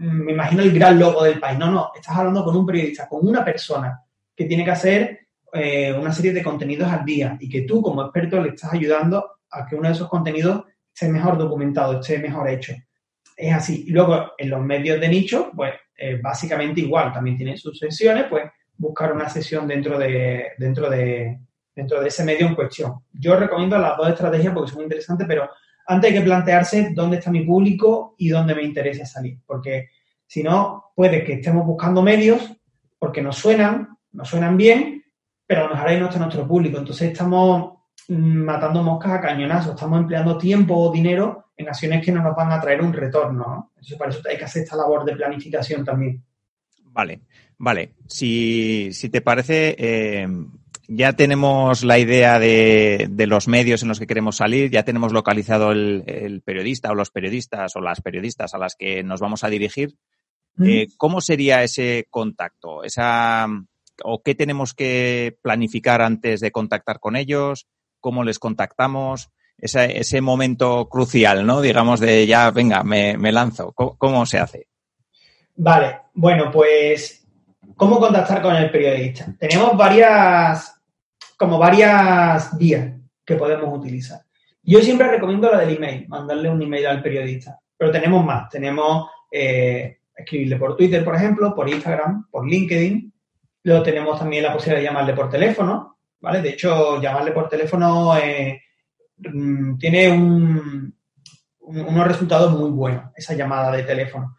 me 0.00 0.32
imagino 0.32 0.62
el 0.62 0.72
gran 0.72 0.98
logo 0.98 1.22
del 1.24 1.38
país. 1.38 1.58
No, 1.58 1.70
no, 1.70 1.90
estás 1.94 2.16
hablando 2.16 2.42
con 2.42 2.56
un 2.56 2.66
periodista, 2.66 3.06
con 3.06 3.26
una 3.26 3.44
persona 3.44 4.02
que 4.34 4.46
tiene 4.46 4.64
que 4.64 4.70
hacer 4.70 5.20
eh, 5.52 5.92
una 5.92 6.12
serie 6.12 6.32
de 6.32 6.42
contenidos 6.42 6.90
al 6.90 7.04
día 7.04 7.36
y 7.38 7.48
que 7.48 7.62
tú 7.62 7.82
como 7.82 8.02
experto 8.02 8.40
le 8.40 8.50
estás 8.50 8.72
ayudando 8.72 9.40
a 9.50 9.66
que 9.66 9.76
uno 9.76 9.88
de 9.88 9.94
esos 9.94 10.08
contenidos 10.08 10.64
esté 10.92 11.08
mejor 11.08 11.36
documentado, 11.36 12.00
esté 12.00 12.18
mejor 12.18 12.48
hecho. 12.48 12.72
Es 13.36 13.54
así. 13.54 13.84
Y 13.86 13.90
luego 13.90 14.32
en 14.38 14.50
los 14.50 14.60
medios 14.62 15.00
de 15.00 15.08
nicho, 15.08 15.50
pues 15.54 15.74
eh, 15.96 16.18
básicamente 16.22 16.80
igual, 16.80 17.12
también 17.12 17.36
tienen 17.36 17.58
sus 17.58 17.78
sesiones, 17.78 18.24
pues 18.30 18.44
buscar 18.78 19.12
una 19.12 19.28
sesión 19.28 19.68
dentro 19.68 19.98
de, 19.98 20.52
dentro 20.56 20.88
de, 20.88 21.38
dentro 21.74 22.00
de 22.00 22.08
ese 22.08 22.24
medio 22.24 22.46
en 22.46 22.54
cuestión. 22.54 22.94
Yo 23.12 23.36
recomiendo 23.36 23.76
las 23.78 23.98
dos 23.98 24.08
estrategias 24.08 24.54
porque 24.54 24.72
son 24.72 24.82
interesantes, 24.82 25.26
pero 25.28 25.50
antes 25.86 26.10
hay 26.10 26.18
que 26.18 26.24
plantearse 26.24 26.92
dónde 26.94 27.18
está 27.18 27.30
mi 27.30 27.44
público 27.44 28.14
y 28.18 28.28
dónde 28.28 28.54
me 28.54 28.62
interesa 28.62 29.04
salir, 29.06 29.38
porque 29.46 29.88
si 30.26 30.42
no, 30.42 30.92
puede 30.94 31.24
que 31.24 31.34
estemos 31.34 31.66
buscando 31.66 32.02
medios 32.02 32.56
porque 32.98 33.22
nos 33.22 33.36
suenan, 33.36 33.96
nos 34.12 34.28
suenan 34.28 34.56
bien, 34.56 35.04
pero 35.46 35.62
a 35.62 35.64
lo 35.64 35.74
mejor 35.74 35.88
ahí 35.88 35.98
no 35.98 36.06
está 36.06 36.20
nuestro 36.20 36.46
público. 36.46 36.78
Entonces 36.78 37.10
estamos 37.10 37.78
matando 38.08 38.82
moscas 38.82 39.12
a 39.12 39.20
cañonazos, 39.20 39.74
estamos 39.74 39.98
empleando 39.98 40.38
tiempo 40.38 40.76
o 40.76 40.92
dinero 40.92 41.46
en 41.56 41.68
acciones 41.68 42.04
que 42.04 42.12
no 42.12 42.22
nos 42.22 42.36
van 42.36 42.52
a 42.52 42.60
traer 42.60 42.82
un 42.82 42.92
retorno. 42.92 43.44
¿no? 43.44 43.72
Entonces, 43.74 43.98
para 43.98 44.10
eso 44.10 44.20
hay 44.28 44.36
que 44.36 44.44
hacer 44.44 44.62
esta 44.62 44.76
labor 44.76 45.04
de 45.04 45.16
planificación 45.16 45.84
también. 45.84 46.22
Vale, 46.84 47.22
vale. 47.58 47.94
Si, 48.06 48.92
si 48.92 49.08
te 49.08 49.20
parece, 49.20 49.74
eh, 49.78 50.28
ya 50.92 51.12
tenemos 51.12 51.84
la 51.84 51.98
idea 51.98 52.40
de, 52.40 53.08
los 53.28 53.46
medios 53.46 53.82
en 53.82 53.88
los 53.88 54.00
que 54.00 54.08
queremos 54.08 54.36
salir, 54.36 54.70
ya 54.70 54.82
tenemos 54.82 55.12
localizado 55.12 55.70
el, 55.70 56.42
periodista 56.44 56.90
o 56.90 56.96
los 56.96 57.10
periodistas 57.10 57.76
o 57.76 57.80
las 57.80 58.00
periodistas 58.00 58.54
a 58.54 58.58
las 58.58 58.74
que 58.74 59.04
nos 59.04 59.20
vamos 59.20 59.44
a 59.44 59.48
dirigir. 59.48 59.94
Eh, 60.62 60.88
¿Cómo 60.96 61.20
sería 61.20 61.62
ese 61.62 62.08
contacto? 62.10 62.82
Esa, 62.82 63.46
¿O 64.02 64.22
qué 64.22 64.34
tenemos 64.34 64.74
que 64.74 65.38
planificar 65.42 66.02
antes 66.02 66.40
de 66.40 66.50
contactar 66.50 66.98
con 66.98 67.14
ellos? 67.14 67.68
¿Cómo 68.00 68.24
les 68.24 68.40
contactamos? 68.40 69.30
ese 69.62 70.20
momento 70.22 70.88
crucial, 70.88 71.46
¿no? 71.46 71.60
Digamos 71.60 72.00
de 72.00 72.26
ya, 72.26 72.50
venga, 72.50 72.82
me, 72.82 73.30
lanzo. 73.30 73.72
¿Cómo, 73.72 74.24
se 74.24 74.38
hace? 74.38 74.68
Vale, 75.54 75.98
bueno, 76.14 76.50
pues, 76.50 77.26
¿cómo 77.76 78.00
contactar 78.00 78.40
con 78.40 78.56
el 78.56 78.70
periodista? 78.70 79.34
Tenemos 79.38 79.76
varias, 79.76 80.79
como 81.40 81.58
varias 81.58 82.56
vías 82.58 82.94
que 83.24 83.36
podemos 83.36 83.76
utilizar. 83.76 84.20
Yo 84.62 84.80
siempre 84.80 85.08
recomiendo 85.08 85.50
la 85.50 85.60
del 85.60 85.76
email, 85.76 86.06
mandarle 86.06 86.50
un 86.50 86.60
email 86.60 86.86
al 86.86 87.02
periodista, 87.02 87.58
pero 87.76 87.90
tenemos 87.90 88.24
más. 88.24 88.48
Tenemos 88.50 89.08
eh, 89.32 90.00
escribirle 90.14 90.56
por 90.56 90.76
Twitter, 90.76 91.02
por 91.02 91.16
ejemplo, 91.16 91.54
por 91.54 91.68
Instagram, 91.68 92.28
por 92.30 92.46
LinkedIn. 92.46 93.12
Luego 93.64 93.82
tenemos 93.82 94.18
también 94.18 94.42
la 94.42 94.52
posibilidad 94.52 94.80
de 94.80 94.86
llamarle 94.86 95.14
por 95.14 95.30
teléfono, 95.30 95.98
¿vale? 96.20 96.42
De 96.42 96.50
hecho, 96.50 97.00
llamarle 97.00 97.32
por 97.32 97.48
teléfono 97.48 98.16
eh, 98.18 98.60
Mm, 99.28 99.76
tiene 99.76 100.10
un, 100.10 100.94
unos 101.60 102.06
resultados 102.06 102.58
muy 102.58 102.70
buenos, 102.70 103.12
esa 103.14 103.34
llamada 103.34 103.70
de 103.72 103.82
teléfono. 103.82 104.36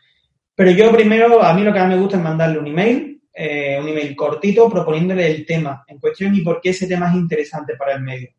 Pero 0.56 0.72
yo 0.72 0.92
primero, 0.92 1.42
a 1.42 1.54
mí 1.54 1.64
lo 1.64 1.72
que 1.72 1.80
más 1.80 1.90
me 1.90 1.98
gusta 1.98 2.18
es 2.18 2.24
mandarle 2.24 2.60
un 2.60 2.68
email, 2.68 3.11
eh, 3.34 3.80
un 3.82 3.88
email 3.88 4.16
cortito, 4.16 4.70
proponiéndole 4.70 5.30
el 5.30 5.46
tema 5.46 5.84
en 5.88 6.00
cuestión 6.00 6.36
y 6.36 6.42
por 6.42 6.60
qué 6.60 6.72
ese 6.72 6.88
tema 6.88 7.10
es 7.10 7.16
interesante 7.16 7.76
para 7.76 7.94
el 7.94 8.02
medio. 8.02 8.30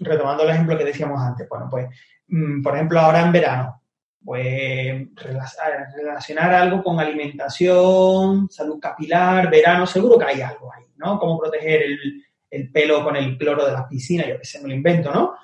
Retomando 0.00 0.44
el 0.44 0.50
ejemplo 0.50 0.76
que 0.76 0.84
decíamos 0.84 1.20
antes, 1.20 1.48
bueno, 1.48 1.68
pues, 1.70 1.86
mm, 2.28 2.62
por 2.62 2.74
ejemplo, 2.74 3.00
ahora 3.00 3.22
en 3.22 3.32
verano, 3.32 3.82
pues 4.24 5.08
relacionar 5.14 6.52
algo 6.52 6.82
con 6.82 6.98
alimentación, 6.98 8.48
salud 8.50 8.78
capilar, 8.80 9.50
verano, 9.50 9.86
seguro 9.86 10.18
que 10.18 10.24
hay 10.24 10.40
algo 10.40 10.72
ahí, 10.72 10.84
¿no? 10.96 11.18
Cómo 11.18 11.38
proteger 11.38 11.82
el, 11.82 12.24
el 12.50 12.70
pelo 12.70 13.04
con 13.04 13.16
el 13.16 13.38
cloro 13.38 13.64
de 13.64 13.72
las 13.72 13.86
piscinas, 13.86 14.26
yo 14.26 14.38
que 14.38 14.44
sé, 14.44 14.60
me 14.60 14.68
lo 14.68 14.74
invento, 14.74 15.12
¿no? 15.12 15.36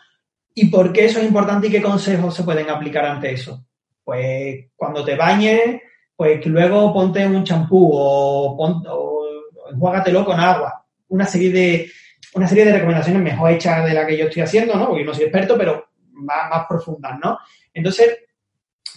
¿Y 0.55 0.67
por 0.67 0.93
qué 0.93 1.07
eso 1.07 1.19
es 1.19 1.27
importante 1.27 1.67
y 1.67 1.71
qué 1.71 1.83
consejos 1.83 2.35
se 2.35 2.45
pueden 2.45 2.71
aplicar 2.71 3.05
ante 3.05 3.33
eso? 3.33 3.67
Pues 4.05 4.67
cuando 4.77 5.05
te 5.05 5.17
bañes, 5.17 5.81
pues 6.17 6.45
luego 6.47 6.93
ponte 6.93 7.27
un 7.27 7.45
champú 7.45 7.91
o, 7.93 8.57
o, 8.57 9.27
enjuágatelo 9.71 10.25
con 10.25 10.39
agua. 10.39 10.85
Una 11.09 11.27
serie 11.27 11.51
de 11.51 11.91
una 12.35 12.49
serie 12.49 12.65
de 12.65 12.73
recomendaciones 12.73 13.23
mejor 13.23 13.51
hechas 13.53 13.85
de 13.85 13.95
la 13.95 14.07
que 14.07 14.17
yo 14.17 14.25
estoy 14.25 14.43
haciendo, 14.43 14.75
¿no? 14.75 14.89
Porque 14.89 15.03
yo 15.03 15.07
no 15.07 15.15
soy 15.15 15.25
experto, 15.25 15.57
pero 15.57 15.87
más, 16.13 16.51
más 16.51 16.67
profundas, 16.69 17.19
¿no? 17.23 17.39
Entonces, 17.73 18.19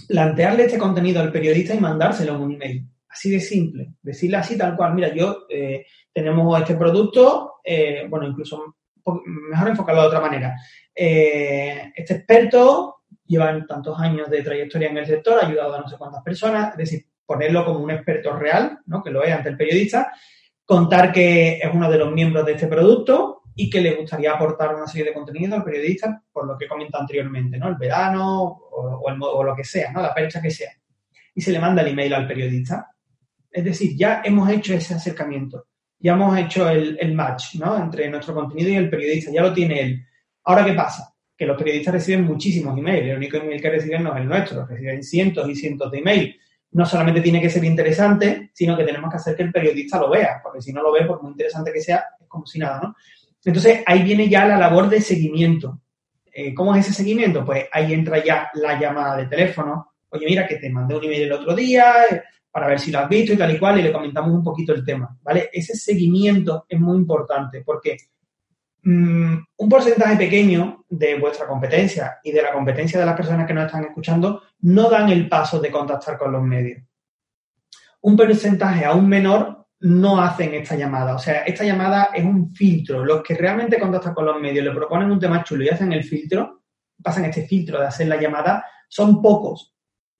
plantearle 0.07 0.65
este 0.65 0.77
contenido 0.77 1.21
al 1.21 1.31
periodista 1.31 1.73
y 1.73 1.79
mandárselo 1.79 2.35
en 2.35 2.41
un 2.41 2.53
email. 2.53 2.87
Así 3.09 3.29
de 3.31 3.39
simple. 3.39 3.93
Decirle 4.01 4.37
así 4.37 4.57
tal 4.57 4.75
cual. 4.75 4.93
Mira, 4.93 5.13
yo 5.13 5.45
eh, 5.49 5.85
tenemos 6.13 6.59
este 6.59 6.75
producto, 6.75 7.55
eh, 7.63 8.05
bueno, 8.09 8.27
incluso 8.27 8.75
mejor 9.49 9.69
enfocarlo 9.69 10.01
de 10.01 10.07
otra 10.07 10.21
manera. 10.21 10.55
Eh, 10.93 11.91
este 11.95 12.15
experto 12.15 12.96
lleva 13.27 13.65
tantos 13.67 13.99
años 13.99 14.29
de 14.29 14.41
trayectoria 14.41 14.89
en 14.89 14.97
el 14.97 15.05
sector, 15.05 15.39
ha 15.41 15.47
ayudado 15.47 15.75
a 15.75 15.81
no 15.81 15.87
sé 15.87 15.97
cuántas 15.97 16.23
personas, 16.23 16.71
es 16.71 16.77
decir, 16.77 17.05
ponerlo 17.25 17.65
como 17.65 17.79
un 17.79 17.91
experto 17.91 18.35
real, 18.37 18.79
¿no? 18.85 19.03
que 19.03 19.11
lo 19.11 19.23
es 19.23 19.33
ante 19.33 19.49
el 19.49 19.57
periodista, 19.57 20.11
contar 20.65 21.11
que 21.11 21.57
es 21.57 21.69
uno 21.73 21.89
de 21.89 21.97
los 21.97 22.11
miembros 22.11 22.45
de 22.45 22.53
este 22.53 22.67
producto 22.67 23.41
y 23.55 23.69
que 23.69 23.81
le 23.81 23.95
gustaría 23.95 24.33
aportar 24.33 24.75
una 24.75 24.87
serie 24.87 25.07
de 25.07 25.13
contenido 25.13 25.55
al 25.55 25.63
periodista, 25.63 26.21
por 26.31 26.47
lo 26.47 26.57
que 26.57 26.65
he 26.65 26.69
comentado 26.69 27.01
anteriormente, 27.01 27.57
¿no? 27.57 27.67
El 27.69 27.75
verano 27.75 28.43
o, 28.43 29.03
o 29.03 29.43
lo 29.43 29.55
que 29.55 29.63
sea, 29.63 29.91
¿no? 29.91 30.01
La 30.01 30.13
percha 30.13 30.41
que 30.41 30.51
sea. 30.51 30.71
Y 31.33 31.41
se 31.41 31.51
le 31.51 31.59
manda 31.59 31.81
el 31.81 31.89
email 31.89 32.13
al 32.13 32.27
periodista. 32.27 32.91
Es 33.51 33.63
decir, 33.63 33.97
ya 33.97 34.21
hemos 34.23 34.49
hecho 34.49 34.73
ese 34.73 34.93
acercamiento 34.93 35.65
ya 35.99 36.13
hemos 36.13 36.37
hecho 36.37 36.69
el, 36.69 37.13
match 37.13 37.55
¿no? 37.55 37.77
entre 37.77 38.09
nuestro 38.09 38.33
contenido 38.33 38.69
y 38.69 38.75
el 38.75 38.89
periodista, 38.89 39.31
ya 39.31 39.41
lo 39.41 39.53
tiene 39.53 39.81
él. 39.81 40.05
Ahora, 40.43 40.63
¿qué 40.63 40.73
pasa? 40.73 41.13
Que 41.37 41.45
los 41.45 41.57
periodistas 41.57 41.93
reciben 41.93 42.25
muchísimos 42.25 42.77
emails, 42.77 43.09
el 43.09 43.17
único 43.17 43.37
email 43.37 43.61
que 43.61 43.69
reciben 43.69 44.03
no 44.03 44.15
es 44.15 44.21
el 44.21 44.27
nuestro, 44.27 44.65
reciben 44.65 45.03
cientos 45.03 45.47
y 45.49 45.55
cientos 45.55 45.91
de 45.91 45.99
emails. 45.99 46.35
No 46.71 46.85
solamente 46.85 47.21
tiene 47.21 47.41
que 47.41 47.49
ser 47.49 47.63
interesante, 47.63 48.49
sino 48.53 48.75
que 48.75 48.83
tenemos 48.83 49.09
que 49.09 49.17
hacer 49.17 49.35
que 49.35 49.43
el 49.43 49.51
periodista 49.51 49.99
lo 49.99 50.09
vea, 50.09 50.41
porque 50.43 50.61
si 50.61 50.73
no 50.73 50.81
lo 50.81 50.91
ve, 50.91 51.05
por 51.05 51.21
muy 51.21 51.31
interesante 51.31 51.71
que 51.71 51.81
sea, 51.81 52.03
es 52.19 52.27
como 52.27 52.45
si 52.45 52.59
nada, 52.59 52.79
¿no? 52.81 52.95
Entonces, 53.45 53.83
ahí 53.85 54.03
viene 54.03 54.27
ya 54.27 54.45
la 54.45 54.57
labor 54.57 54.89
de 54.89 54.99
seguimiento. 54.99 55.79
Eh, 56.33 56.53
¿Cómo 56.53 56.75
es 56.75 56.85
ese 56.85 56.95
seguimiento? 56.95 57.45
Pues 57.45 57.65
ahí 57.71 57.93
entra 57.93 58.23
ya 58.23 58.49
la 58.55 58.79
llamada 58.79 59.17
de 59.17 59.27
teléfono. 59.27 59.93
Oye, 60.09 60.25
mira, 60.25 60.45
que 60.45 60.57
te 60.57 60.69
mandé 60.69 60.95
un 60.95 61.03
email 61.05 61.23
el 61.23 61.31
otro 61.31 61.55
día, 61.55 61.93
para 62.51 62.67
ver 62.67 62.79
si 62.79 62.91
lo 62.91 62.99
has 62.99 63.09
visto 63.09 63.33
y 63.33 63.37
tal 63.37 63.55
y 63.55 63.59
cual, 63.59 63.79
y 63.79 63.83
le 63.83 63.91
comentamos 63.91 64.31
un 64.33 64.43
poquito 64.43 64.73
el 64.73 64.83
tema, 64.83 65.15
¿vale? 65.21 65.49
Ese 65.53 65.75
seguimiento 65.75 66.65
es 66.67 66.79
muy 66.79 66.97
importante 66.97 67.61
porque 67.63 67.95
mm, 68.89 69.37
un 69.57 69.69
porcentaje 69.69 70.15
pequeño 70.15 70.85
de 70.89 71.19
vuestra 71.19 71.47
competencia 71.47 72.17
y 72.23 72.31
de 72.31 72.41
la 72.41 72.53
competencia 72.53 72.99
de 72.99 73.05
las 73.05 73.15
personas 73.15 73.45
que 73.45 73.53
nos 73.53 73.65
están 73.65 73.85
escuchando 73.85 74.41
no 74.61 74.89
dan 74.89 75.09
el 75.09 75.27
paso 75.27 75.59
de 75.59 75.71
contactar 75.71 76.17
con 76.17 76.31
los 76.31 76.41
medios. 76.41 76.83
Un 78.01 78.15
porcentaje 78.15 78.85
aún 78.85 79.07
menor 79.07 79.67
no 79.79 80.21
hacen 80.21 80.53
esta 80.53 80.75
llamada. 80.75 81.15
O 81.15 81.19
sea, 81.19 81.41
esta 81.41 81.63
llamada 81.63 82.09
es 82.13 82.23
un 82.23 82.53
filtro. 82.53 83.03
Los 83.03 83.21
que 83.21 83.35
realmente 83.35 83.79
contactan 83.79 84.13
con 84.13 84.25
los 84.25 84.39
medios, 84.39 84.65
le 84.65 84.71
proponen 84.71 85.11
un 85.11 85.19
tema 85.19 85.43
chulo 85.43 85.63
y 85.63 85.69
hacen 85.69 85.91
el 85.93 86.03
filtro, 86.03 86.63
pasan 87.01 87.25
este 87.25 87.45
filtro 87.45 87.79
de 87.79 87.87
hacer 87.87 88.07
la 88.07 88.19
llamada, 88.19 88.65
son 88.87 89.21
pocos 89.21 89.77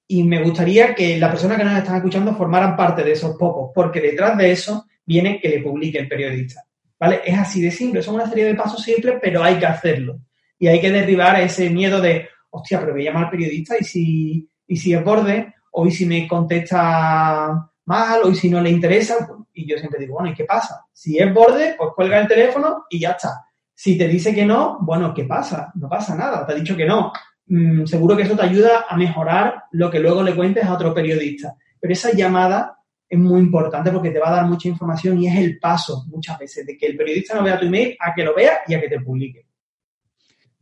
y 0.07 0.23
me 0.23 0.41
gustaría 0.41 0.95
que 0.95 1.17
la 1.19 1.29
persona 1.29 1.57
que 1.57 1.65
nos 1.65 1.77
están 1.77 1.97
escuchando 1.97 2.33
formaran 2.33 2.77
parte 2.77 3.03
de 3.03 3.11
esos 3.11 3.35
pocos, 3.35 3.71
porque 3.75 3.99
detrás 3.99 4.37
de 4.37 4.51
eso 4.51 4.85
viene 5.05 5.39
que 5.41 5.49
le 5.49 5.61
publique 5.61 5.99
el 5.99 6.07
periodista. 6.07 6.63
¿Vale? 6.99 7.21
Es 7.25 7.37
así 7.37 7.61
de 7.61 7.71
simple, 7.71 8.01
son 8.01 8.15
una 8.15 8.27
serie 8.27 8.45
de 8.45 8.55
pasos 8.55 8.81
simples, 8.81 9.17
pero 9.21 9.43
hay 9.43 9.57
que 9.57 9.65
hacerlo. 9.65 10.19
Y 10.57 10.67
hay 10.67 10.81
que 10.81 10.91
derribar 10.91 11.39
ese 11.39 11.69
miedo 11.69 12.01
de, 12.01 12.27
hostia, 12.49 12.79
pero 12.79 12.93
voy 12.93 13.03
a 13.03 13.11
llamar 13.11 13.25
al 13.25 13.31
periodista 13.31 13.75
y 13.79 13.83
si, 13.83 14.49
y 14.67 14.77
si 14.77 14.93
es 14.93 15.03
borde, 15.03 15.53
o 15.71 15.85
y 15.85 15.91
si 15.91 16.05
me 16.05 16.27
contesta 16.27 17.69
mal, 17.85 18.21
o 18.23 18.29
y 18.29 18.35
si 18.35 18.49
no 18.49 18.59
le 18.61 18.71
interesa, 18.71 19.27
y 19.53 19.69
yo 19.69 19.77
siempre 19.77 19.99
digo, 19.99 20.15
bueno, 20.15 20.31
¿y 20.31 20.33
qué 20.33 20.45
pasa? 20.45 20.85
Si 20.91 21.17
es 21.17 21.31
borde, 21.33 21.75
pues 21.77 21.91
cuelga 21.95 22.19
el 22.19 22.27
teléfono 22.27 22.85
y 22.89 22.99
ya 22.99 23.11
está. 23.11 23.45
Si 23.73 23.97
te 23.97 24.07
dice 24.07 24.33
que 24.33 24.45
no, 24.45 24.79
bueno, 24.81 25.13
¿qué 25.13 25.25
pasa? 25.25 25.71
No 25.75 25.87
pasa 25.87 26.15
nada, 26.15 26.45
te 26.45 26.53
ha 26.53 26.55
dicho 26.55 26.75
que 26.75 26.85
no. 26.85 27.11
Mm, 27.45 27.85
seguro 27.85 28.17
que 28.17 28.23
eso 28.23 28.35
te 28.35 28.43
ayuda 28.43 28.85
a 28.89 28.97
mejorar 28.97 29.63
lo 29.71 29.89
que 29.89 29.99
luego 29.99 30.23
le 30.23 30.35
cuentes 30.35 30.65
a 30.65 30.73
otro 30.73 30.93
periodista. 30.93 31.55
Pero 31.79 31.93
esa 31.93 32.11
llamada 32.11 32.76
es 33.09 33.19
muy 33.19 33.39
importante 33.39 33.91
porque 33.91 34.11
te 34.11 34.19
va 34.19 34.29
a 34.29 34.35
dar 34.37 34.45
mucha 34.45 34.67
información 34.67 35.19
y 35.19 35.27
es 35.27 35.35
el 35.35 35.59
paso 35.59 36.05
muchas 36.07 36.37
veces 36.37 36.65
de 36.65 36.77
que 36.77 36.87
el 36.87 36.97
periodista 36.97 37.35
no 37.35 37.43
vea 37.43 37.59
tu 37.59 37.65
email 37.65 37.95
a 37.99 38.13
que 38.13 38.23
lo 38.23 38.35
vea 38.35 38.59
y 38.67 38.73
a 38.73 38.81
que 38.81 38.89
te 38.89 38.99
publique. 38.99 39.45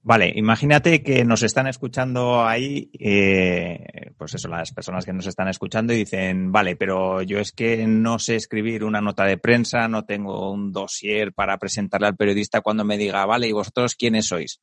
Vale, 0.08 0.32
imagínate 0.36 1.02
que 1.02 1.26
nos 1.26 1.42
están 1.42 1.66
escuchando 1.66 2.46
ahí, 2.46 2.92
eh, 3.00 4.12
pues 4.16 4.36
eso, 4.36 4.48
las 4.48 4.72
personas 4.72 5.04
que 5.04 5.14
nos 5.14 5.26
están 5.26 5.48
escuchando 5.48 5.94
y 5.94 5.98
dicen, 5.98 6.52
vale, 6.52 6.76
pero 6.76 7.24
yo 7.24 7.40
es 7.40 7.52
que 7.52 7.88
no 7.88 8.20
sé 8.20 8.36
escribir 8.36 8.84
una 8.84 9.02
nota 9.02 9.26
de 9.26 9.40
prensa, 9.40 9.88
no 9.88 10.06
tengo 10.06 10.52
un 10.52 10.72
dossier 10.72 11.34
para 11.34 11.58
presentarle 11.58 12.06
al 12.06 12.16
periodista 12.16 12.62
cuando 12.62 12.86
me 12.86 13.00
diga, 13.00 13.26
vale, 13.26 13.48
¿y 13.48 13.52
vosotros 13.52 13.96
quiénes 13.96 14.28
sois? 14.28 14.62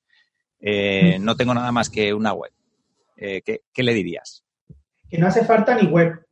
Eh, 0.61 1.19
no 1.19 1.35
tengo 1.35 1.55
nada 1.55 1.73
más 1.73 1.91
que 1.91 2.15
una 2.15 2.33
web. 2.33 2.53
Eh, 3.17 3.43
¿qué, 3.43 3.83
le 3.83 3.95
dirías? 3.95 4.45
Que 5.11 5.19
no 5.19 5.27
hace 5.27 5.45
falta 5.45 5.75
ni 5.75 5.89
web. 5.89 6.25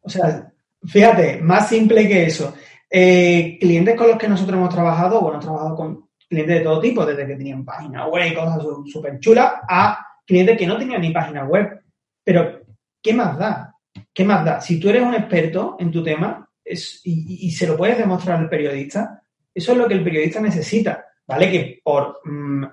O 0.00 0.08
sea, 0.08 0.50
fíjate, 0.86 1.40
más 1.40 1.68
simple 1.68 2.06
que 2.08 2.24
eso. 2.24 2.54
Eh, 2.90 3.58
clientes 3.60 3.96
con 3.96 4.08
los 4.08 4.18
que 4.18 4.28
nosotros 4.28 4.56
hemos 4.56 4.74
trabajado, 4.74 5.20
bueno, 5.20 5.34
hemos 5.34 5.44
trabajado 5.44 5.76
con 5.76 6.08
clientes 6.28 6.58
de 6.58 6.64
todo 6.64 6.80
tipo, 6.80 7.04
desde 7.04 7.26
que 7.26 7.36
tenían 7.36 7.64
página 7.64 8.06
web 8.06 8.30
y 8.30 8.34
cosas 8.34 8.62
súper 8.86 9.18
chulas, 9.20 9.52
a 9.68 10.06
clientes 10.26 10.56
que 10.56 10.66
no 10.66 10.78
tenían 10.78 11.00
ni 11.00 11.10
página 11.10 11.44
web. 11.44 11.80
Pero, 12.22 12.60
¿qué 13.02 13.12
más 13.12 13.38
da? 13.38 13.74
¿Qué 14.12 14.24
más 14.24 14.44
da? 14.44 14.60
Si 14.60 14.80
tú 14.80 14.88
eres 14.88 15.02
un 15.02 15.14
experto 15.14 15.76
en 15.78 15.90
tu 15.90 16.02
tema 16.02 16.48
y, 16.64 17.50
se 17.50 17.66
lo 17.66 17.76
puedes 17.76 17.98
demostrar 17.98 18.38
al 18.38 18.48
periodista, 18.48 19.22
eso 19.54 19.72
es 19.72 19.78
lo 19.78 19.86
que 19.86 19.94
el 19.94 20.04
periodista 20.04 20.40
necesita, 20.40 21.04
¿vale? 21.26 21.50
Que 21.50 21.80
por... 21.82 22.20
Mm, 22.24 22.64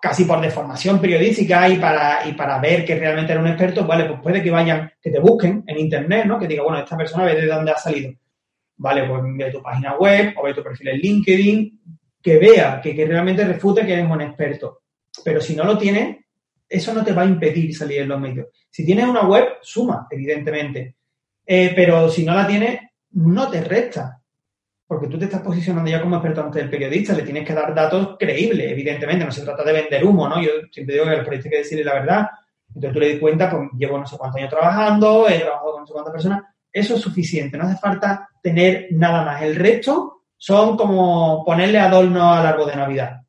casi 0.00 0.24
por 0.24 0.40
deformación 0.40 1.00
periodística 1.00 1.68
y 1.68 1.76
para, 1.76 2.26
y 2.28 2.32
para 2.32 2.58
ver 2.58 2.84
que 2.84 2.98
realmente 2.98 3.32
era 3.32 3.40
un 3.40 3.48
experto, 3.48 3.86
vale, 3.86 4.04
pues 4.04 4.20
puede 4.20 4.42
que 4.42 4.50
vayan, 4.50 4.90
que 5.00 5.10
te 5.10 5.20
busquen 5.20 5.64
en 5.66 5.78
internet, 5.78 6.26
¿no? 6.26 6.38
Que 6.38 6.46
diga, 6.46 6.62
bueno, 6.62 6.78
esta 6.78 6.96
persona 6.96 7.24
ve 7.24 7.34
de 7.34 7.46
dónde 7.46 7.72
ha 7.72 7.76
salido. 7.76 8.12
Vale, 8.76 9.08
pues 9.08 9.22
ve 9.36 9.50
tu 9.50 9.62
página 9.62 9.96
web 9.96 10.34
o 10.36 10.44
ve 10.44 10.54
tu 10.54 10.62
perfil 10.62 10.88
en 10.88 10.98
LinkedIn, 10.98 11.80
que 12.22 12.38
vea, 12.38 12.80
que, 12.80 12.92
realmente 13.06 13.44
refute 13.44 13.84
que 13.84 13.92
eres 13.92 14.10
un 14.10 14.20
experto. 14.20 14.82
Pero 15.24 15.40
si 15.40 15.56
no 15.56 15.64
lo 15.64 15.76
tiene, 15.76 16.26
eso 16.68 16.94
no 16.94 17.04
te 17.04 17.12
va 17.12 17.22
a 17.22 17.26
impedir 17.26 17.74
salir 17.74 18.02
en 18.02 18.08
los 18.08 18.20
medios. 18.20 18.46
Si 18.70 18.84
tienes 18.84 19.06
una 19.06 19.22
web, 19.22 19.58
suma, 19.62 20.06
evidentemente. 20.10 20.96
Eh, 21.44 21.72
pero 21.74 22.08
si 22.08 22.24
no 22.24 22.34
la 22.34 22.46
tienes, 22.46 22.80
no 23.12 23.48
te 23.50 23.62
resta. 23.62 24.17
Porque 24.88 25.06
tú 25.06 25.18
te 25.18 25.26
estás 25.26 25.42
posicionando 25.42 25.90
ya 25.90 26.00
como 26.00 26.16
experto 26.16 26.40
ante 26.40 26.62
el 26.62 26.70
periodista, 26.70 27.12
le 27.12 27.22
tienes 27.22 27.46
que 27.46 27.52
dar 27.52 27.74
datos 27.74 28.16
creíbles, 28.18 28.72
evidentemente, 28.72 29.22
no 29.22 29.30
se 29.30 29.44
trata 29.44 29.62
de 29.62 29.74
vender 29.74 30.02
humo, 30.02 30.26
¿no? 30.26 30.42
Yo 30.42 30.50
siempre 30.72 30.94
digo 30.94 31.04
que 31.04 31.10
al 31.10 31.24
periodista 31.24 31.48
hay 31.48 31.50
que 31.50 31.58
decirle 31.58 31.84
la 31.84 31.92
verdad. 31.92 32.28
Entonces 32.68 32.92
tú 32.94 33.00
le 33.00 33.10
das 33.10 33.20
cuenta, 33.20 33.50
pues 33.50 33.68
llevo 33.76 33.98
no 33.98 34.06
sé 34.06 34.16
cuántos 34.16 34.38
años 34.38 34.50
trabajando, 34.50 35.28
he 35.28 35.40
trabajado 35.40 35.72
con 35.72 35.80
no 35.82 35.86
sé 35.86 35.92
cuántas 35.92 36.12
personas, 36.12 36.42
eso 36.72 36.94
es 36.94 37.00
suficiente, 37.02 37.58
no 37.58 37.64
hace 37.64 37.76
falta 37.76 38.30
tener 38.42 38.88
nada 38.92 39.26
más. 39.26 39.42
El 39.42 39.56
resto 39.56 40.22
son 40.38 40.74
como 40.74 41.44
ponerle 41.44 41.78
adorno 41.78 42.32
al 42.32 42.46
árbol 42.46 42.70
de 42.70 42.76
Navidad. 42.76 43.20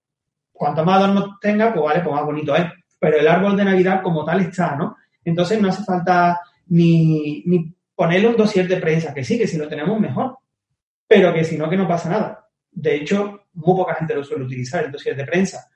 Cuanto 0.54 0.86
más 0.86 1.04
adorno 1.04 1.38
tenga, 1.42 1.74
pues 1.74 1.84
vale, 1.84 2.00
pues 2.00 2.16
más 2.16 2.26
bonito 2.26 2.56
es. 2.56 2.66
Pero 2.98 3.18
el 3.18 3.28
árbol 3.28 3.58
de 3.58 3.66
Navidad 3.66 4.02
como 4.02 4.24
tal 4.24 4.40
está, 4.40 4.78
¿no? 4.78 4.96
Entonces 5.26 5.62
no 5.62 5.68
hace 5.68 5.84
falta 5.84 6.40
ni, 6.68 7.44
ni 7.46 7.74
ponerle 7.96 8.30
un 8.30 8.38
dossier 8.38 8.66
de 8.66 8.78
prensa, 8.78 9.14
que 9.14 9.26
sí, 9.26 9.38
que 9.38 9.48
si 9.48 9.58
lo 9.58 9.68
tenemos 9.68 10.00
mejor, 10.00 10.38
pero 11.10 11.34
que 11.34 11.44
si 11.44 11.58
no, 11.58 11.68
que 11.68 11.76
no 11.76 11.88
pasa 11.88 12.08
nada. 12.08 12.48
De 12.72 12.94
hecho, 12.96 13.48
muy 13.54 13.76
poca 13.76 13.96
gente 13.96 14.14
lo 14.14 14.24
suele 14.24 14.46
utilizar, 14.46 14.86
el 14.86 14.92
dossier 14.92 15.16
de 15.16 15.26
prensa. 15.26 15.68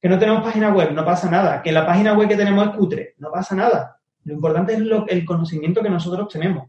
Que 0.00 0.08
no 0.08 0.18
tenemos 0.18 0.42
página 0.42 0.74
web, 0.74 0.90
no 0.90 1.04
pasa 1.04 1.30
nada. 1.30 1.62
Que 1.62 1.70
la 1.70 1.86
página 1.86 2.14
web 2.14 2.28
que 2.28 2.36
tenemos 2.36 2.66
es 2.66 2.74
cutre, 2.74 3.14
no 3.18 3.30
pasa 3.30 3.54
nada. 3.54 4.00
Lo 4.24 4.34
importante 4.34 4.74
es 4.74 4.80
el 5.08 5.24
conocimiento 5.24 5.80
que 5.80 5.88
nosotros 5.88 6.28
tenemos. 6.28 6.68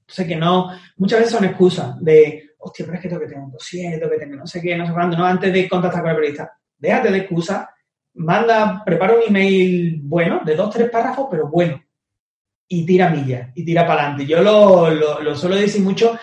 Entonces, 0.00 0.26
que 0.26 0.34
no, 0.34 0.68
muchas 0.96 1.20
veces 1.20 1.34
son 1.34 1.44
excusas 1.44 2.02
de, 2.02 2.50
hostia, 2.58 2.86
pero 2.86 2.96
es 2.96 3.02
que 3.02 3.08
tengo 3.08 3.20
que 3.20 3.28
tener 3.28 3.44
un 3.44 3.52
dossier, 3.52 4.00
tengo 4.00 4.10
que 4.10 4.18
tener 4.18 4.36
no 4.36 4.46
sé 4.46 4.60
qué, 4.60 4.76
no 4.76 4.84
sé 4.84 4.92
cuándo, 4.92 5.16
no, 5.16 5.24
antes 5.24 5.52
de 5.52 5.68
contactar 5.68 6.00
con 6.00 6.10
el 6.10 6.16
periodista. 6.16 6.52
Déjate 6.76 7.12
de 7.12 7.18
excusas, 7.18 7.68
manda, 8.14 8.82
prepara 8.84 9.14
un 9.14 9.22
email 9.28 10.00
bueno, 10.02 10.40
de 10.44 10.56
dos, 10.56 10.74
tres 10.74 10.90
párrafos, 10.90 11.28
pero 11.30 11.48
bueno. 11.48 11.80
Y 12.66 12.84
tira 12.84 13.08
millas, 13.08 13.50
y 13.54 13.64
tira 13.64 13.86
para 13.86 14.02
adelante. 14.02 14.26
Yo 14.26 14.42
lo, 14.42 14.90
lo, 14.90 15.36
suelo 15.36 15.56
decir 15.56 15.82
mucho 15.82 16.18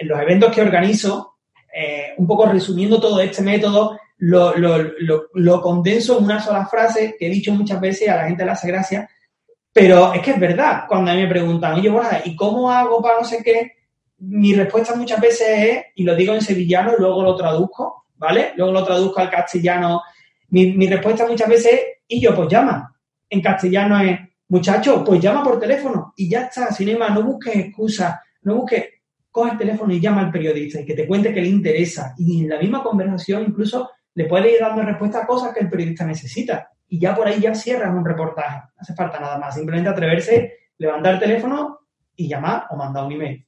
en, 0.00 0.08
los 0.08 0.20
eventos 0.20 0.54
que 0.54 0.62
organizo, 0.62 1.36
eh, 1.74 2.14
un 2.16 2.26
poco 2.26 2.46
resumiendo 2.46 3.00
todo 3.00 3.20
este 3.20 3.42
método, 3.42 3.98
lo, 4.18 4.54
lo, 4.56 5.62
condenso 5.62 6.18
en 6.18 6.24
una 6.24 6.42
sola 6.42 6.66
frase 6.66 7.16
que 7.18 7.26
he 7.26 7.30
dicho 7.30 7.52
muchas 7.52 7.80
veces 7.80 8.06
y 8.06 8.10
a 8.10 8.16
la 8.16 8.26
gente 8.26 8.44
le 8.44 8.50
hace 8.50 8.68
gracia, 8.68 9.08
pero 9.72 10.12
es 10.12 10.20
que 10.20 10.32
es 10.32 10.40
verdad, 10.40 10.84
cuando 10.88 11.10
a 11.10 11.14
mí 11.14 11.22
me 11.22 11.28
preguntan, 11.28 11.74
oye, 11.74 11.88
Borja, 11.88 12.20
¿y 12.24 12.36
cómo 12.36 12.70
hago 12.70 13.00
para 13.00 13.20
no 13.20 13.24
sé 13.24 13.42
qué? 13.42 13.72
Mi 14.18 14.54
respuesta 14.54 14.94
muchas 14.94 15.20
veces 15.20 15.48
es, 15.48 15.84
y 15.94 16.04
lo 16.04 16.14
digo 16.14 16.34
en 16.34 16.42
sevillano, 16.42 16.94
luego 16.98 17.22
lo 17.22 17.36
traduzco, 17.36 18.06
¿vale? 18.16 18.52
Luego 18.56 18.72
lo 18.72 18.84
traduzco 18.84 19.20
al 19.20 19.30
castellano. 19.30 20.02
Mi, 20.48 20.72
mi 20.72 20.86
respuesta 20.86 21.26
muchas 21.26 21.48
veces 21.48 21.72
es, 21.72 21.80
y 22.08 22.20
yo, 22.20 22.34
pues 22.34 22.48
llama. 22.48 22.94
En 23.30 23.40
castellano 23.40 24.00
es, 24.00 24.18
muchacho, 24.50 25.02
pues 25.04 25.20
llama 25.20 25.42
por 25.42 25.58
teléfono 25.58 26.12
y 26.16 26.28
ya 26.28 26.42
está, 26.42 26.70
sin 26.72 26.98
más, 26.98 27.14
no 27.14 27.22
busques 27.22 27.56
excusas, 27.56 28.20
no 28.42 28.56
busques, 28.56 28.84
coge 29.30 29.52
el 29.52 29.58
teléfono 29.58 29.92
y 29.92 30.00
llama 30.00 30.22
al 30.22 30.30
periodista 30.30 30.80
y 30.80 30.84
que 30.84 30.94
te 30.94 31.06
cuente 31.06 31.32
que 31.32 31.40
le 31.40 31.48
interesa. 31.48 32.14
Y 32.18 32.42
en 32.42 32.48
la 32.48 32.58
misma 32.58 32.82
conversación 32.82 33.44
incluso 33.44 33.90
le 34.14 34.26
puede 34.26 34.52
ir 34.52 34.60
dando 34.60 34.82
respuesta 34.82 35.22
a 35.22 35.26
cosas 35.26 35.54
que 35.54 35.60
el 35.60 35.70
periodista 35.70 36.04
necesita 36.04 36.70
y 36.88 36.98
ya 36.98 37.14
por 37.14 37.26
ahí 37.26 37.40
ya 37.40 37.54
cierras 37.54 37.94
un 37.94 38.04
reportaje. 38.04 38.58
No 38.58 38.80
hace 38.80 38.94
falta 38.94 39.20
nada 39.20 39.38
más. 39.38 39.54
Simplemente 39.54 39.88
atreverse, 39.88 40.54
levantar 40.78 41.14
el 41.14 41.20
teléfono 41.20 41.78
y 42.16 42.28
llamar 42.28 42.64
o 42.70 42.76
mandar 42.76 43.04
un 43.06 43.12
email. 43.12 43.46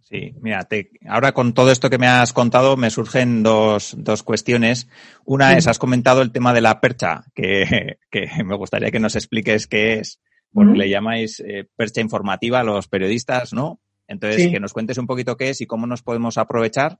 Sí, 0.00 0.34
mira, 0.40 0.66
ahora 1.06 1.32
con 1.32 1.52
todo 1.52 1.70
esto 1.70 1.90
que 1.90 1.98
me 1.98 2.06
has 2.06 2.32
contado 2.32 2.78
me 2.78 2.88
surgen 2.88 3.42
dos, 3.42 3.94
dos 3.98 4.22
cuestiones. 4.22 4.88
Una 5.26 5.58
es, 5.58 5.66
has 5.66 5.78
comentado 5.78 6.22
el 6.22 6.32
tema 6.32 6.54
de 6.54 6.62
la 6.62 6.80
percha, 6.80 7.24
que, 7.34 7.94
me 8.42 8.56
gustaría 8.56 8.90
que 8.90 9.00
nos 9.00 9.16
expliques 9.16 9.66
qué 9.66 9.98
es, 9.98 10.18
porque 10.50 10.78
le 10.78 10.88
llamáis 10.88 11.40
eh, 11.40 11.68
percha 11.76 12.00
informativa 12.00 12.60
a 12.60 12.64
los 12.64 12.88
periodistas, 12.88 13.52
¿no? 13.52 13.80
Entonces, 14.08 14.50
que 14.50 14.58
nos 14.58 14.72
cuentes 14.72 14.98
un 14.98 15.06
poquito 15.06 15.36
qué 15.36 15.50
es 15.50 15.60
y 15.60 15.66
cómo 15.66 15.86
nos 15.86 16.02
podemos 16.02 16.38
aprovechar. 16.38 16.98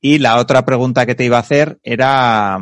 Y 0.00 0.18
la 0.18 0.38
otra 0.38 0.64
pregunta 0.64 1.06
que 1.06 1.14
te 1.14 1.24
iba 1.24 1.36
a 1.36 1.40
hacer 1.40 1.78
era, 1.82 2.58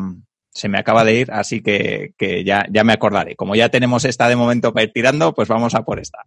se 0.50 0.68
me 0.68 0.78
acaba 0.78 1.04
de 1.04 1.14
ir, 1.14 1.32
así 1.32 1.62
que, 1.62 2.12
ya, 2.44 2.66
ya 2.70 2.84
me 2.84 2.92
acordaré. 2.92 3.36
Como 3.36 3.54
ya 3.54 3.68
tenemos 3.68 4.04
esta 4.04 4.28
de 4.28 4.36
momento 4.36 4.72
para 4.72 4.84
ir 4.84 4.92
tirando, 4.92 5.32
pues 5.34 5.48
vamos 5.48 5.74
a 5.74 5.84
por 5.84 6.00
esta. 6.00 6.18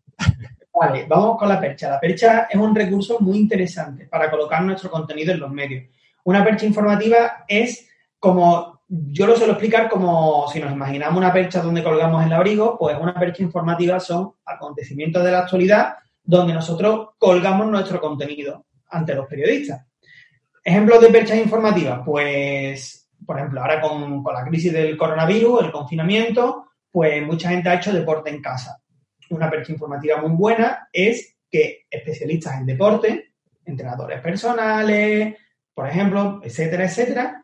Vale, 0.73 1.05
vamos 1.07 1.37
con 1.37 1.49
la 1.49 1.59
percha. 1.59 1.89
La 1.89 1.99
percha 1.99 2.47
es 2.49 2.55
un 2.55 2.75
recurso 2.75 3.19
muy 3.19 3.37
interesante 3.37 4.05
para 4.05 4.29
colocar 4.29 4.61
nuestro 4.63 4.89
contenido 4.89 5.33
en 5.33 5.39
los 5.39 5.51
medios. 5.51 5.85
Una 6.23 6.43
percha 6.43 6.65
informativa 6.65 7.45
es 7.47 7.89
como, 8.19 8.81
yo 8.87 9.25
lo 9.27 9.35
suelo 9.35 9.53
explicar 9.53 9.89
como 9.89 10.47
si 10.51 10.59
nos 10.59 10.71
imaginamos 10.71 11.17
una 11.17 11.33
percha 11.33 11.61
donde 11.61 11.83
colgamos 11.83 12.25
el 12.25 12.33
abrigo, 12.33 12.77
pues 12.77 12.97
una 12.99 13.13
percha 13.13 13.43
informativa 13.43 13.99
son 13.99 14.33
acontecimientos 14.45 15.23
de 15.23 15.31
la 15.31 15.39
actualidad 15.39 15.95
donde 16.27 16.53
nosotros 16.53 17.09
colgamos 17.17 17.67
nuestro 17.67 17.99
contenido 17.99 18.65
ante 18.89 19.15
los 19.15 19.25
periodistas. 19.25 19.87
Ejemplos 20.63 21.01
de 21.01 21.07
perchas 21.09 21.37
informativas, 21.37 22.01
pues 22.05 23.07
por 23.25 23.37
ejemplo, 23.37 23.61
ahora 23.61 23.81
con, 23.81 24.23
la 24.23 24.45
crisis 24.45 24.71
del 24.71 24.97
coronavirus, 24.97 25.63
el 25.63 25.71
confinamiento, 25.71 26.67
pues 26.91 27.25
mucha 27.25 27.49
gente 27.49 27.69
ha 27.69 27.75
hecho 27.75 27.93
deporte 27.93 28.29
en 28.29 28.41
casa. 28.41 28.81
Una 29.29 29.49
percha 29.49 29.73
informativa 29.73 30.21
muy 30.21 30.31
buena 30.31 30.87
es 30.91 31.37
que 31.49 31.85
especialistas 31.89 32.59
en 32.59 32.65
deporte, 32.65 33.33
entrenadores 33.65 34.21
personales, 34.21 35.35
por 35.73 35.87
ejemplo, 35.87 36.41
etcétera, 36.43 36.85
etcétera, 36.85 37.43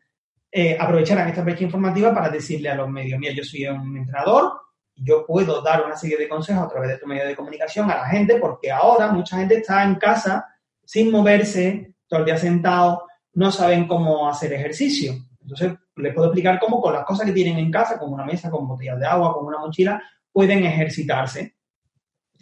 eh, 0.51 0.77
aprovecharán 0.79 1.29
esta 1.29 1.43
percha 1.43 1.63
informativa 1.63 2.13
para 2.13 2.29
decirle 2.29 2.69
a 2.69 2.75
los 2.75 2.89
medios, 2.89 3.19
mira, 3.19 3.33
yo 3.33 3.43
soy 3.43 3.65
un 3.67 3.97
entrenador, 3.97 4.53
yo 4.95 5.25
puedo 5.25 5.61
dar 5.61 5.85
una 5.85 5.95
serie 5.95 6.17
de 6.17 6.27
consejos 6.27 6.63
a 6.63 6.69
través 6.69 6.89
de 6.89 6.97
tu 6.97 7.07
medio 7.07 7.25
de 7.25 7.35
comunicación 7.35 7.89
a 7.89 7.95
la 7.95 8.05
gente, 8.05 8.37
porque 8.37 8.71
ahora 8.71 9.11
mucha 9.11 9.37
gente 9.37 9.57
está 9.57 9.83
en 9.83 9.95
casa 9.95 10.47
sin 10.85 11.11
moverse, 11.11 11.95
todo 12.07 12.19
el 12.19 12.25
día 12.25 12.37
sentado, 12.37 13.07
no 13.33 13.51
saben 13.51 13.87
cómo 13.87 14.29
hacer 14.29 14.53
ejercicio. 14.53 15.13
Entonces, 15.41 15.73
les 15.95 16.13
puedo 16.13 16.27
explicar 16.27 16.59
cómo 16.59 16.81
con 16.81 16.93
las 16.93 17.05
cosas 17.05 17.25
que 17.25 17.33
tienen 17.33 17.57
en 17.57 17.71
casa, 17.71 17.97
como 17.97 18.13
una 18.13 18.25
mesa, 18.25 18.49
con 18.49 18.67
botellas 18.67 18.99
de 18.99 19.05
agua, 19.05 19.33
con 19.33 19.45
una 19.45 19.59
mochila, 19.59 20.01
pueden 20.31 20.63
ejercitarse. 20.65 21.55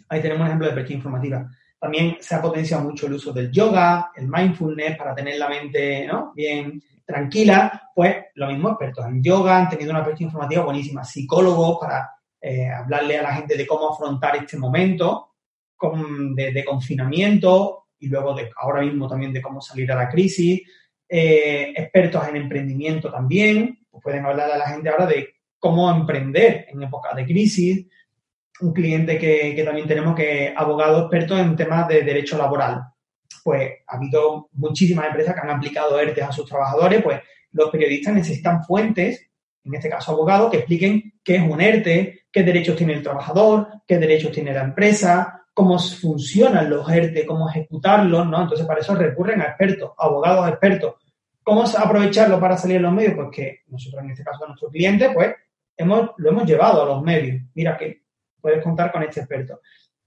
Ahí 0.08 0.20
tenemos 0.20 0.42
un 0.42 0.46
ejemplo 0.46 0.68
de 0.68 0.74
percha 0.74 0.92
informativa. 0.92 1.48
También 1.78 2.16
se 2.20 2.34
ha 2.34 2.42
potenciado 2.42 2.84
mucho 2.84 3.06
el 3.06 3.14
uso 3.14 3.32
del 3.32 3.50
yoga, 3.50 4.12
el 4.14 4.28
mindfulness 4.28 4.96
para 4.96 5.14
tener 5.14 5.38
la 5.38 5.48
mente 5.48 6.08
bien 6.34 6.80
tranquila. 7.04 7.90
Pues 7.94 8.16
lo 8.34 8.48
mismo, 8.48 8.70
expertos 8.70 9.06
en 9.06 9.22
yoga 9.22 9.58
han 9.58 9.68
tenido 9.68 9.90
una 9.90 10.04
percha 10.04 10.22
informativa 10.22 10.64
buenísima. 10.64 11.02
Psicólogos 11.02 11.78
para 11.80 12.10
eh, 12.42 12.68
hablarle 12.68 13.18
a 13.18 13.22
la 13.22 13.34
gente 13.36 13.56
de 13.56 13.66
cómo 13.66 13.92
afrontar 13.92 14.34
este 14.34 14.58
momento 14.58 15.32
de, 16.34 16.64
confinamiento 16.64 17.86
y 17.98 18.08
luego 18.08 18.34
de, 18.34 18.50
ahora 18.56 18.82
mismo 18.82 19.08
también 19.08 19.32
de 19.32 19.40
cómo 19.40 19.60
salir 19.60 19.90
a 19.92 19.96
la 19.96 20.08
crisis. 20.08 20.60
Eh, 21.08 21.72
expertos 21.76 22.26
en 22.28 22.36
emprendimiento 22.36 23.12
también, 23.12 23.78
pues 23.90 24.02
pueden 24.02 24.24
hablar 24.24 24.50
a 24.50 24.58
la 24.58 24.68
gente 24.68 24.88
ahora 24.88 25.06
de 25.06 25.34
cómo 25.58 25.90
emprender 25.90 26.66
en 26.68 26.82
época 26.82 27.14
de 27.14 27.24
crisis. 27.24 27.86
Un 28.60 28.72
cliente 28.72 29.18
que, 29.18 29.60
también 29.64 29.86
tenemos 29.86 30.14
que 30.16 30.52
abogado 30.56 31.02
experto 31.02 31.38
en 31.38 31.54
temas 31.54 31.86
de 31.88 32.02
derecho 32.02 32.38
laboral. 32.38 32.82
Pues 33.44 33.70
ha 33.86 33.96
habido 33.96 34.48
muchísimas 34.52 35.06
empresas 35.06 35.34
que 35.34 35.40
han 35.40 35.50
aplicado 35.50 35.98
ERTE 35.98 36.22
a 36.22 36.32
sus 36.32 36.48
trabajadores, 36.48 37.02
pues 37.02 37.20
los 37.52 37.70
periodistas 37.70 38.14
necesitan 38.14 38.64
fuentes, 38.64 39.30
en 39.64 39.74
este 39.74 39.88
caso 39.88 40.12
abogados, 40.12 40.50
que 40.50 40.58
expliquen 40.58 41.14
qué 41.22 41.36
es 41.36 41.42
un 41.42 41.60
ERTE, 41.60 42.21
qué 42.32 42.42
derechos 42.42 42.76
tiene 42.76 42.94
el 42.94 43.02
trabajador, 43.02 43.68
qué 43.86 43.98
derechos 43.98 44.32
tiene 44.32 44.52
la 44.52 44.62
empresa, 44.62 45.44
cómo 45.52 45.78
funcionan 45.78 46.70
los 46.70 46.90
ERTE, 46.90 47.26
cómo 47.26 47.48
ejecutarlos, 47.48 48.26
¿no? 48.26 48.42
Entonces, 48.42 48.66
para 48.66 48.80
eso 48.80 48.94
recurren 48.94 49.42
a 49.42 49.44
expertos, 49.44 49.92
abogados 49.98 50.48
expertos, 50.48 50.94
¿Cómo 51.42 51.64
aprovecharlo 51.64 52.38
para 52.38 52.56
salir 52.56 52.76
en 52.76 52.82
los 52.82 52.92
medios? 52.92 53.14
Pues 53.14 53.28
que 53.32 53.60
nosotros, 53.66 54.02
en 54.04 54.10
este 54.10 54.22
caso, 54.22 54.46
nuestro 54.46 54.68
cliente, 54.68 55.10
pues 55.10 55.34
hemos, 55.76 56.10
lo 56.16 56.30
hemos 56.30 56.44
llevado 56.44 56.82
a 56.82 56.86
los 56.86 57.02
medios. 57.02 57.42
Mira 57.54 57.76
que 57.76 58.02
puedes 58.40 58.62
contar 58.62 58.92
con 58.92 59.02
este 59.02 59.20
experto. 59.20 59.60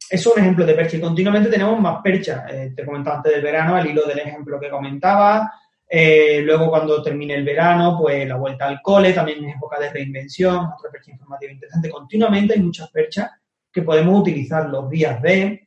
Es 0.10 0.26
un 0.28 0.40
ejemplo 0.40 0.66
de 0.66 0.74
percha 0.74 0.98
y 0.98 1.02
continuamente 1.02 1.50
tenemos 1.50 1.80
más 1.80 2.02
percha. 2.02 2.46
Eh, 2.50 2.74
te 2.76 2.86
comentaba 2.86 3.18
antes 3.18 3.34
del 3.34 3.42
verano, 3.42 3.76
al 3.76 3.86
hilo 3.86 4.06
del 4.06 4.20
ejemplo 4.20 4.60
que 4.60 4.70
comentaba. 4.70 5.52
Eh, 5.88 6.42
luego, 6.44 6.70
cuando 6.70 7.02
termine 7.02 7.36
el 7.36 7.44
verano, 7.44 7.98
pues 8.02 8.28
la 8.28 8.38
vuelta 8.38 8.68
al 8.68 8.82
cole, 8.82 9.14
también 9.14 9.46
es 9.46 9.56
época 9.56 9.80
de 9.80 9.92
reinvención, 9.92 10.58
otra 10.78 10.92
percha 10.92 11.12
informativa 11.12 11.52
interesante. 11.52 11.90
Continuamente 11.90 12.54
hay 12.54 12.62
muchas 12.62 12.90
perchas 12.90 13.30
que 13.72 13.82
podemos 13.82 14.20
utilizar 14.20 14.70
los 14.70 14.90
días 14.90 15.22
de, 15.22 15.66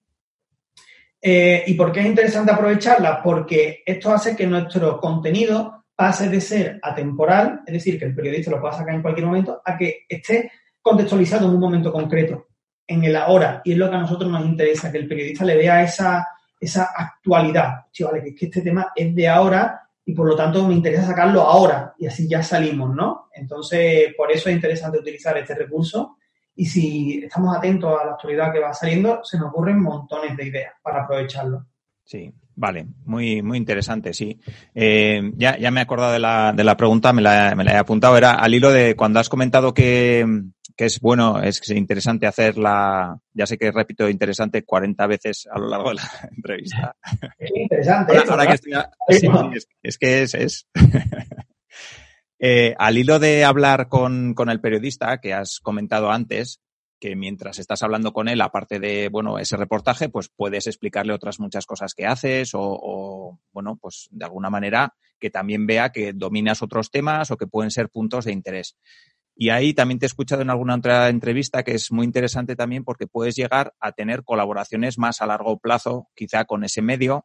eh, 1.21 1.65
¿Y 1.67 1.75
por 1.75 1.91
qué 1.91 2.01
es 2.01 2.07
interesante 2.07 2.53
aprovecharla? 2.53 3.23
Porque 3.23 3.83
esto 3.85 4.13
hace 4.13 4.37
que 4.37 4.47
nuestro 4.47 5.01
contenido 5.01 5.85
pase 5.95 6.29
de 6.29 6.41
ser 6.41 6.79
atemporal, 6.81 7.63
es 7.67 7.73
decir, 7.73 7.99
que 7.99 8.05
el 8.05 8.15
periodista 8.15 8.53
lo 8.53 8.61
pueda 8.61 8.75
sacar 8.75 8.95
en 8.95 9.03
cualquier 9.03 9.27
momento, 9.27 9.61
a 9.65 9.77
que 9.77 10.05
esté 10.09 10.53
contextualizado 10.81 11.49
en 11.49 11.55
un 11.55 11.61
momento 11.61 11.93
concreto, 11.93 12.47
en 12.87 13.03
el 13.03 13.17
ahora. 13.17 13.61
Y 13.65 13.73
es 13.73 13.79
lo 13.79 13.91
que 13.91 13.97
a 13.97 14.01
nosotros 14.01 14.31
nos 14.31 14.45
interesa, 14.45 14.93
que 14.93 14.99
el 14.99 15.09
periodista 15.09 15.45
le 15.45 15.57
vea 15.57 15.83
esa, 15.83 16.27
esa 16.61 16.91
actualidad. 16.97 17.87
Vale, 18.01 18.23
que, 18.23 18.35
que 18.35 18.47
este 18.47 18.63
tema 18.63 18.93
es 18.95 19.13
de 19.13 19.29
ahora 19.29 19.88
y 20.09 20.15
por 20.15 20.27
lo 20.27 20.35
tanto 20.35 20.67
me 20.67 20.73
interesa 20.73 21.05
sacarlo 21.05 21.43
ahora 21.43 21.93
y 21.99 22.07
así 22.07 22.27
ya 22.27 22.43
salimos, 22.43 22.97
¿no? 22.97 23.29
Entonces, 23.35 24.15
por 24.17 24.33
eso 24.33 24.49
es 24.49 24.55
interesante 24.55 24.99
utilizar 24.99 25.37
este 25.37 25.55
recurso 25.55 26.17
y 26.55 26.65
si 26.65 27.25
estamos 27.25 27.55
atentos 27.55 27.95
a 28.01 28.07
la 28.07 28.13
actualidad 28.13 28.51
que 28.51 28.59
va 28.59 28.73
saliendo, 28.73 29.23
se 29.23 29.37
nos 29.37 29.51
ocurren 29.51 29.83
montones 29.83 30.35
de 30.35 30.47
ideas 30.47 30.73
para 30.83 31.05
aprovecharlo. 31.05 31.67
Sí, 32.05 32.33
Vale, 32.61 32.89
muy, 33.05 33.41
muy 33.41 33.57
interesante, 33.57 34.13
sí. 34.13 34.41
Eh, 34.75 35.31
ya, 35.37 35.57
ya 35.59 35.71
me 35.71 35.79
he 35.79 35.83
acordado 35.85 36.11
de 36.11 36.19
la, 36.19 36.53
de 36.53 36.65
la 36.65 36.77
pregunta, 36.77 37.13
me 37.13 37.23
la, 37.23 37.55
me 37.55 37.63
la, 37.63 37.75
he 37.75 37.77
apuntado. 37.77 38.17
Era 38.17 38.33
al 38.33 38.53
hilo 38.53 38.73
de 38.73 38.97
cuando 38.97 39.21
has 39.21 39.29
comentado 39.29 39.73
que, 39.73 40.27
que 40.79 40.85
es 40.85 41.01
bueno, 41.01 41.43
es 41.43 41.61
interesante 41.71 42.29
hacer 42.29 42.57
la, 42.57 43.21
ya 43.35 43.47
sé 43.47 43.59
que 43.59 43.73
repito 43.73 44.09
interesante 44.09 44.63
40 44.63 45.09
veces 45.09 45.49
a 45.51 45.59
lo 45.59 45.69
largo 45.69 45.89
de 45.89 45.97
la 45.97 46.03
entrevista. 46.37 46.97
Es 47.37 47.51
interesante. 47.53 48.17
ahora, 48.17 48.47
que 48.47 48.53
estoy, 48.53 48.73
sí, 49.09 49.29
es, 49.55 49.69
es, 49.83 49.99
que 49.99 50.23
es, 50.23 50.35
es. 50.35 50.69
eh, 52.39 52.77
al 52.79 52.97
hilo 52.97 53.19
de 53.19 53.45
hablar 53.45 53.89
con, 53.89 54.35
con 54.35 54.51
el 54.51 54.61
periodista 54.61 55.19
que 55.21 55.35
has 55.35 55.59
comentado 55.59 56.13
antes, 56.13 56.61
que 57.01 57.17
mientras 57.17 57.59
estás 57.59 57.83
hablando 57.83 58.13
con 58.13 58.29
él, 58.29 58.41
aparte 58.41 58.79
de, 58.79 59.09
bueno, 59.09 59.41
ese 59.41 59.57
reportaje, 59.57 60.09
pues 60.09 60.29
puedes 60.29 60.69
explicarle 60.69 61.13
otras 61.13 61.41
muchas 61.41 61.67
cosas 61.67 61.93
que 61.93 62.07
haces 62.07 62.55
o, 62.55 62.61
o, 62.63 63.41
bueno, 63.53 63.77
pues 63.81 64.07
de 64.13 64.25
alguna 64.25 64.49
manera 64.49 64.95
que 65.19 65.31
también 65.31 65.67
vea 65.67 65.91
que 65.91 66.13
dominas 66.13 66.63
otros 66.63 66.93
temas 66.93 67.33
o 67.33 67.37
que 67.37 67.49
pueden 67.49 67.73
ser 67.73 67.89
puntos 67.89 68.25
de 68.25 68.33
interés. 68.33 68.77
Y 69.41 69.51
ahí 69.51 69.73
también 69.73 70.01
te 70.01 70.07
he 70.07 70.09
escuchado 70.09 70.43
en 70.43 70.51
alguna 70.51 70.75
otra 70.75 71.09
entrevista 71.09 71.63
que 71.63 71.73
es 71.73 71.93
muy 71.93 72.05
interesante 72.05 72.57
también 72.57 72.83
porque 72.83 73.07
puedes 73.07 73.37
llegar 73.37 73.73
a 73.79 73.93
tener 73.93 74.25
colaboraciones 74.25 74.99
más 74.99 75.23
a 75.23 75.27
largo 75.27 75.59
plazo, 75.61 76.09
quizá 76.17 76.45
con 76.45 76.65
ese 76.65 76.83
medio. 76.83 77.25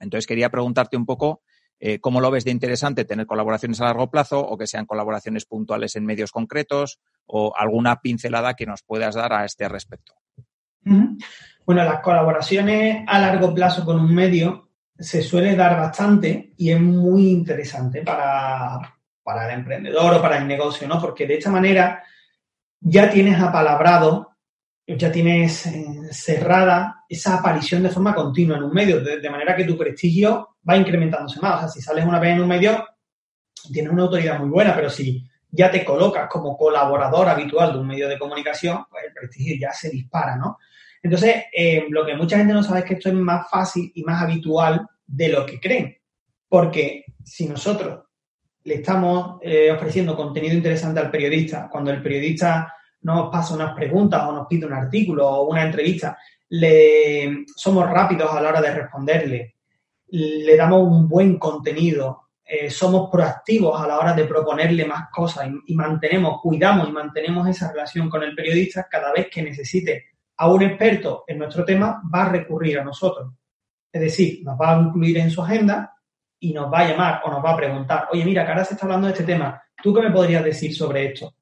Entonces 0.00 0.26
quería 0.26 0.50
preguntarte 0.50 0.96
un 0.96 1.06
poco 1.06 1.42
eh, 1.80 2.00
¿Cómo 2.00 2.20
lo 2.20 2.30
ves 2.30 2.44
de 2.44 2.50
interesante 2.50 3.04
tener 3.04 3.26
colaboraciones 3.26 3.80
a 3.80 3.84
largo 3.84 4.10
plazo 4.10 4.40
o 4.40 4.58
que 4.58 4.66
sean 4.66 4.84
colaboraciones 4.84 5.44
puntuales 5.44 5.94
en 5.94 6.04
medios 6.04 6.32
concretos 6.32 6.98
o 7.26 7.52
alguna 7.56 8.00
pincelada 8.00 8.54
que 8.54 8.66
nos 8.66 8.82
puedas 8.82 9.14
dar 9.14 9.32
a 9.32 9.44
este 9.44 9.68
respecto? 9.68 10.14
Bueno, 10.82 11.84
las 11.84 12.00
colaboraciones 12.00 13.04
a 13.06 13.20
largo 13.20 13.54
plazo 13.54 13.84
con 13.84 14.00
un 14.00 14.12
medio 14.12 14.70
se 14.98 15.22
suele 15.22 15.54
dar 15.54 15.76
bastante 15.76 16.52
y 16.56 16.72
es 16.72 16.80
muy 16.80 17.28
interesante 17.28 18.02
para, 18.02 18.97
para 19.28 19.46
el 19.46 19.58
emprendedor 19.58 20.14
o 20.14 20.22
para 20.22 20.38
el 20.38 20.48
negocio, 20.48 20.88
¿no? 20.88 20.98
Porque 20.98 21.26
de 21.26 21.34
esta 21.34 21.50
manera 21.50 22.02
ya 22.80 23.10
tienes 23.10 23.38
apalabrado 23.38 24.28
ya 24.96 25.12
tienes 25.12 25.66
eh, 25.66 25.84
cerrada 26.10 27.04
esa 27.08 27.38
aparición 27.38 27.82
de 27.82 27.90
forma 27.90 28.14
continua 28.14 28.56
en 28.56 28.62
un 28.62 28.72
medio, 28.72 29.00
de, 29.02 29.30
manera 29.30 29.54
que 29.54 29.64
tu 29.64 29.76
prestigio 29.76 30.56
va 30.66 30.78
incrementándose 30.78 31.40
más. 31.40 31.56
O 31.56 31.58
sea, 31.60 31.68
si 31.68 31.82
sales 31.82 32.06
una 32.06 32.18
vez 32.18 32.32
en 32.32 32.40
un 32.40 32.48
medio, 32.48 32.86
tienes 33.70 33.92
una 33.92 34.04
autoridad 34.04 34.38
muy 34.38 34.48
buena, 34.48 34.74
pero 34.74 34.88
si 34.88 35.28
ya 35.50 35.70
te 35.70 35.84
colocas 35.84 36.26
como 36.30 36.56
colaborador 36.56 37.28
habitual 37.28 37.74
de 37.74 37.80
un 37.80 37.86
medio 37.86 38.08
de 38.08 38.18
comunicación, 38.18 38.86
pues 38.90 39.04
el 39.04 39.12
prestigio 39.12 39.56
ya 39.60 39.72
se 39.72 39.90
dispara, 39.90 40.36
¿no? 40.36 40.56
Entonces, 41.02 41.44
eh, 41.52 41.84
lo 41.90 42.06
que 42.06 42.16
mucha 42.16 42.38
gente 42.38 42.54
no 42.54 42.62
sabe 42.62 42.80
es 42.80 42.86
que 42.86 42.94
esto 42.94 43.10
es 43.10 43.14
más 43.14 43.48
fácil 43.50 43.92
y 43.94 44.02
más 44.04 44.22
habitual 44.22 44.88
de 45.06 45.28
lo 45.28 45.44
que 45.44 45.60
creen. 45.60 45.98
Porque 46.48 47.04
si 47.22 47.46
nosotros 47.46 48.07
le 48.64 48.74
estamos 48.74 49.38
eh, 49.42 49.70
ofreciendo 49.70 50.16
contenido 50.16 50.54
interesante 50.54 51.00
al 51.00 51.10
periodista, 51.10 51.68
cuando 51.70 51.90
el 51.90 52.02
periodista 52.02 52.74
nos 53.02 53.30
pasa 53.30 53.54
unas 53.54 53.74
preguntas 53.74 54.22
o 54.26 54.32
nos 54.32 54.46
pide 54.46 54.66
un 54.66 54.72
artículo 54.72 55.28
o 55.28 55.48
una 55.48 55.64
entrevista, 55.64 56.18
le 56.50 57.44
somos 57.54 57.88
rápidos 57.88 58.32
a 58.32 58.40
la 58.40 58.48
hora 58.48 58.60
de 58.60 58.74
responderle, 58.74 59.54
le 60.08 60.56
damos 60.56 60.82
un 60.82 61.08
buen 61.08 61.38
contenido, 61.38 62.28
eh, 62.44 62.70
somos 62.70 63.10
proactivos 63.10 63.80
a 63.80 63.86
la 63.86 63.98
hora 63.98 64.14
de 64.14 64.24
proponerle 64.24 64.86
más 64.86 65.10
cosas 65.10 65.48
y, 65.48 65.72
y, 65.72 65.74
mantenemos, 65.74 66.40
cuidamos 66.40 66.88
y 66.88 66.92
mantenemos 66.92 67.46
esa 67.46 67.70
relación 67.70 68.08
con 68.08 68.22
el 68.22 68.34
periodista 68.34 68.86
cada 68.90 69.12
vez 69.12 69.28
que 69.30 69.42
necesite. 69.42 70.06
A 70.38 70.50
un 70.50 70.62
experto 70.62 71.24
en 71.26 71.38
nuestro 71.38 71.64
tema, 71.64 72.00
va 72.12 72.24
a 72.24 72.28
recurrir 72.30 72.78
a 72.78 72.84
nosotros. 72.84 73.32
Es 73.92 74.00
decir, 74.00 74.40
nos 74.44 74.58
va 74.58 74.76
a 74.76 74.80
incluir 74.80 75.18
en 75.18 75.30
su 75.30 75.42
agenda 75.42 75.97
y 76.40 76.52
nos 76.52 76.72
va 76.72 76.80
a 76.80 76.88
llamar 76.88 77.20
o 77.24 77.30
nos 77.30 77.44
va 77.44 77.52
a 77.52 77.56
preguntar, 77.56 78.08
oye, 78.12 78.24
mira, 78.24 78.44
que 78.44 78.50
ahora 78.52 78.64
se 78.64 78.74
está 78.74 78.86
hablando 78.86 79.06
de 79.06 79.12
este 79.12 79.24
tema, 79.24 79.60
¿tú 79.82 79.92
qué 79.94 80.02
me 80.02 80.10
podrías 80.10 80.44
decir 80.44 80.74
sobre 80.74 81.06
esto? 81.06 81.34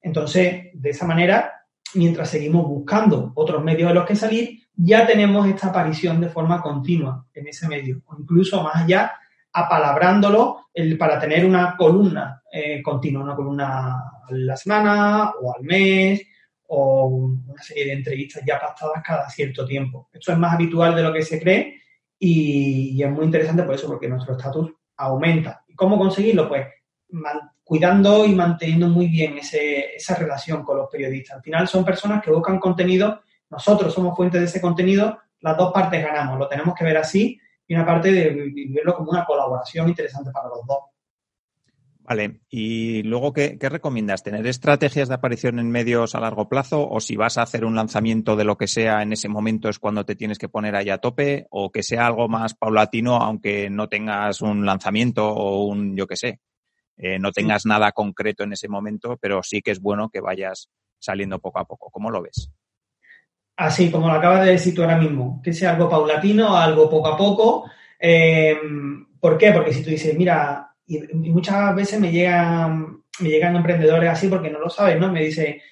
Entonces, 0.00 0.66
de 0.72 0.90
esa 0.90 1.06
manera, 1.06 1.66
mientras 1.94 2.30
seguimos 2.30 2.66
buscando 2.66 3.32
otros 3.34 3.62
medios 3.62 3.88
de 3.88 3.94
los 3.94 4.06
que 4.06 4.14
salir, 4.14 4.60
ya 4.74 5.06
tenemos 5.06 5.46
esta 5.48 5.68
aparición 5.68 6.20
de 6.20 6.28
forma 6.28 6.60
continua 6.60 7.26
en 7.34 7.48
ese 7.48 7.66
medio, 7.66 8.02
o 8.06 8.16
incluso 8.18 8.62
más 8.62 8.76
allá, 8.76 9.14
apalabrándolo 9.52 10.66
el, 10.72 10.96
para 10.98 11.18
tener 11.18 11.44
una 11.44 11.76
columna 11.76 12.42
eh, 12.52 12.82
continua, 12.82 13.22
una 13.22 13.34
columna 13.34 13.94
a 13.96 14.28
la 14.30 14.56
semana 14.56 15.32
o 15.40 15.54
al 15.54 15.62
mes, 15.62 16.22
o 16.68 17.06
una 17.06 17.62
serie 17.62 17.86
de 17.86 17.92
entrevistas 17.92 18.42
ya 18.46 18.58
pactadas 18.58 19.02
cada 19.02 19.28
cierto 19.30 19.64
tiempo. 19.64 20.08
Esto 20.12 20.32
es 20.32 20.38
más 20.38 20.54
habitual 20.54 20.94
de 20.94 21.02
lo 21.02 21.12
que 21.12 21.22
se 21.22 21.40
cree 21.40 21.80
y, 22.18 23.02
es 23.02 23.10
muy 23.10 23.24
interesante 23.26 23.62
por 23.62 23.74
eso, 23.74 23.86
porque 23.86 24.08
nuestro 24.08 24.36
estatus 24.36 24.72
aumenta. 24.96 25.64
¿Y 25.68 25.74
cómo 25.74 25.98
conseguirlo? 25.98 26.48
Pues 26.48 26.66
cuidando 27.62 28.24
y 28.24 28.34
manteniendo 28.34 28.88
muy 28.88 29.08
bien 29.08 29.38
ese, 29.38 29.96
esa 29.96 30.14
relación 30.14 30.62
con 30.62 30.76
los 30.76 30.88
periodistas. 30.90 31.36
Al 31.36 31.42
final 31.42 31.68
son 31.68 31.84
personas 31.84 32.22
que 32.22 32.30
buscan 32.30 32.58
contenido, 32.58 33.20
nosotros 33.50 33.92
somos 33.92 34.16
fuentes 34.16 34.40
de 34.40 34.46
ese 34.46 34.60
contenido, 34.60 35.18
las 35.40 35.56
dos 35.56 35.72
partes 35.72 36.02
ganamos, 36.02 36.38
lo 36.38 36.48
tenemos 36.48 36.74
que 36.74 36.84
ver 36.84 36.96
así 36.96 37.40
y 37.66 37.74
una 37.74 37.84
parte 37.84 38.10
de 38.12 38.52
verlo 38.70 38.94
como 38.94 39.10
una 39.10 39.24
colaboración 39.24 39.88
interesante 39.88 40.30
para 40.30 40.48
los 40.48 40.64
dos. 40.66 40.78
Vale, 42.08 42.42
y 42.48 43.02
luego, 43.02 43.32
¿qué, 43.32 43.58
¿qué, 43.58 43.68
recomiendas? 43.68 44.22
¿Tener 44.22 44.46
estrategias 44.46 45.08
de 45.08 45.16
aparición 45.16 45.58
en 45.58 45.72
medios 45.72 46.14
a 46.14 46.20
largo 46.20 46.48
plazo? 46.48 46.88
¿O 46.88 47.00
si 47.00 47.16
vas 47.16 47.36
a 47.36 47.42
hacer 47.42 47.64
un 47.64 47.74
lanzamiento 47.74 48.36
de 48.36 48.44
lo 48.44 48.56
que 48.56 48.68
sea 48.68 49.02
en 49.02 49.12
ese 49.12 49.28
momento 49.28 49.68
es 49.68 49.80
cuando 49.80 50.04
te 50.04 50.14
tienes 50.14 50.38
que 50.38 50.48
poner 50.48 50.76
ahí 50.76 50.88
a 50.88 50.98
tope? 50.98 51.48
¿O 51.50 51.72
que 51.72 51.82
sea 51.82 52.06
algo 52.06 52.28
más 52.28 52.54
paulatino 52.54 53.16
aunque 53.16 53.70
no 53.70 53.88
tengas 53.88 54.40
un 54.40 54.64
lanzamiento 54.64 55.28
o 55.28 55.64
un, 55.64 55.96
yo 55.96 56.06
qué 56.06 56.14
sé, 56.14 56.40
eh, 56.96 57.18
no 57.18 57.32
tengas 57.32 57.66
nada 57.66 57.90
concreto 57.90 58.44
en 58.44 58.52
ese 58.52 58.68
momento, 58.68 59.18
pero 59.20 59.42
sí 59.42 59.60
que 59.60 59.72
es 59.72 59.80
bueno 59.80 60.08
que 60.08 60.20
vayas 60.20 60.70
saliendo 61.00 61.40
poco 61.40 61.58
a 61.58 61.66
poco. 61.66 61.90
¿Cómo 61.90 62.12
lo 62.12 62.22
ves? 62.22 62.52
Así, 63.56 63.90
como 63.90 64.06
lo 64.06 64.14
acabas 64.14 64.44
de 64.44 64.52
decir 64.52 64.76
tú 64.76 64.82
ahora 64.82 64.98
mismo, 64.98 65.40
que 65.42 65.52
sea 65.52 65.72
algo 65.72 65.88
paulatino, 65.88 66.56
algo 66.56 66.88
poco 66.88 67.08
a 67.08 67.16
poco. 67.16 67.64
Eh, 67.98 68.56
¿Por 69.18 69.36
qué? 69.36 69.50
Porque 69.50 69.72
si 69.72 69.82
tú 69.82 69.90
dices, 69.90 70.16
mira, 70.16 70.75
y, 70.86 71.00
muchas 71.14 71.74
veces 71.74 72.00
me 72.00 72.12
llegan, 72.12 73.02
me 73.20 73.28
llegan 73.28 73.56
emprendedores 73.56 74.10
así 74.10 74.28
porque 74.28 74.50
no 74.50 74.60
lo 74.60 74.70
saben, 74.70 75.00
¿no? 75.00 75.10
Me 75.10 75.24
dice, 75.24 75.62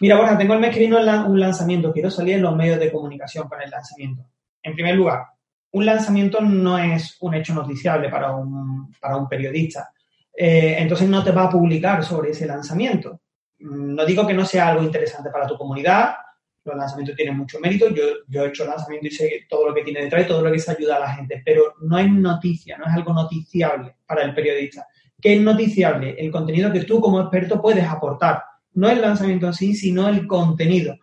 mira, 0.00 0.16
bueno, 0.16 0.36
tengo 0.36 0.54
el 0.54 0.60
mes 0.60 0.72
que 0.72 0.80
viene 0.80 0.96
un 0.96 1.40
lanzamiento, 1.40 1.92
quiero 1.92 2.10
salir 2.10 2.34
en 2.34 2.42
los 2.42 2.56
medios 2.56 2.78
de 2.78 2.92
comunicación 2.92 3.48
para 3.48 3.64
el 3.64 3.70
lanzamiento. 3.70 4.24
En 4.62 4.74
primer 4.74 4.96
lugar, 4.96 5.24
un 5.72 5.86
lanzamiento 5.86 6.40
no 6.40 6.78
es 6.78 7.16
un 7.20 7.34
hecho 7.34 7.54
noticiable 7.54 8.08
para 8.08 8.34
un, 8.34 8.92
para 9.00 9.16
un 9.16 9.28
periodista 9.28 9.90
eh, 10.36 10.76
entonces 10.78 11.08
no 11.08 11.22
te 11.22 11.30
va 11.30 11.44
a 11.44 11.50
publicar 11.50 12.04
sobre 12.04 12.30
ese 12.30 12.46
lanzamiento. 12.46 13.20
No 13.58 14.04
digo 14.04 14.26
que 14.26 14.34
no 14.34 14.44
sea 14.44 14.68
algo 14.68 14.82
interesante 14.82 15.30
para 15.30 15.46
tu 15.46 15.56
comunidad, 15.56 16.16
los 16.64 16.76
lanzamientos 16.76 17.16
tienen 17.16 17.36
mucho 17.36 17.60
mérito, 17.60 17.88
yo, 17.90 18.04
yo 18.28 18.44
he 18.44 18.48
hecho 18.48 18.64
lanzamiento 18.64 19.06
y 19.08 19.10
sé 19.10 19.46
todo 19.48 19.68
lo 19.68 19.74
que 19.74 19.82
tiene 19.82 20.02
detrás 20.02 20.24
y 20.24 20.28
todo 20.28 20.42
lo 20.42 20.50
que 20.50 20.58
se 20.58 20.72
ayuda 20.72 20.96
a 20.96 21.00
la 21.00 21.14
gente, 21.14 21.42
pero 21.44 21.74
no 21.82 21.98
es 21.98 22.10
noticia, 22.10 22.78
no 22.78 22.86
es 22.86 22.92
algo 22.92 23.12
noticiable 23.12 23.96
para 24.06 24.22
el 24.22 24.34
periodista. 24.34 24.86
¿Qué 25.20 25.34
es 25.34 25.40
noticiable? 25.40 26.16
El 26.18 26.30
contenido 26.30 26.72
que 26.72 26.84
tú 26.84 27.00
como 27.00 27.20
experto 27.20 27.60
puedes 27.60 27.84
aportar, 27.84 28.42
no 28.74 28.88
el 28.88 29.00
lanzamiento 29.00 29.46
en 29.46 29.54
sí, 29.54 29.74
sino 29.74 30.08
el 30.08 30.26
contenido. 30.26 30.98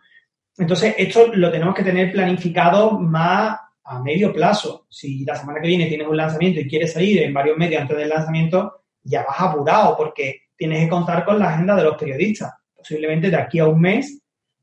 Entonces, 0.58 0.94
esto 0.98 1.28
lo 1.34 1.50
tenemos 1.50 1.74
que 1.74 1.82
tener 1.82 2.12
planificado 2.12 2.98
más 2.98 3.58
a 3.84 4.00
medio 4.00 4.32
plazo. 4.32 4.86
Si 4.90 5.24
la 5.24 5.34
semana 5.34 5.60
que 5.60 5.68
viene 5.68 5.86
tienes 5.86 6.06
un 6.06 6.16
lanzamiento 6.16 6.60
y 6.60 6.68
quieres 6.68 6.92
salir 6.92 7.22
en 7.22 7.32
varios 7.32 7.56
medios 7.56 7.82
antes 7.82 7.96
del 7.96 8.08
lanzamiento, 8.08 8.84
ya 9.02 9.24
vas 9.24 9.40
apurado 9.40 9.96
porque 9.96 10.42
tienes 10.56 10.84
que 10.84 10.88
contar 10.88 11.24
con 11.24 11.38
la 11.38 11.48
agenda 11.48 11.74
de 11.74 11.84
los 11.84 11.96
periodistas. 11.96 12.52
Posiblemente 12.76 13.30
de 13.30 13.36
aquí 13.36 13.58
a 13.58 13.66
un 13.66 13.80
mes 13.80 14.21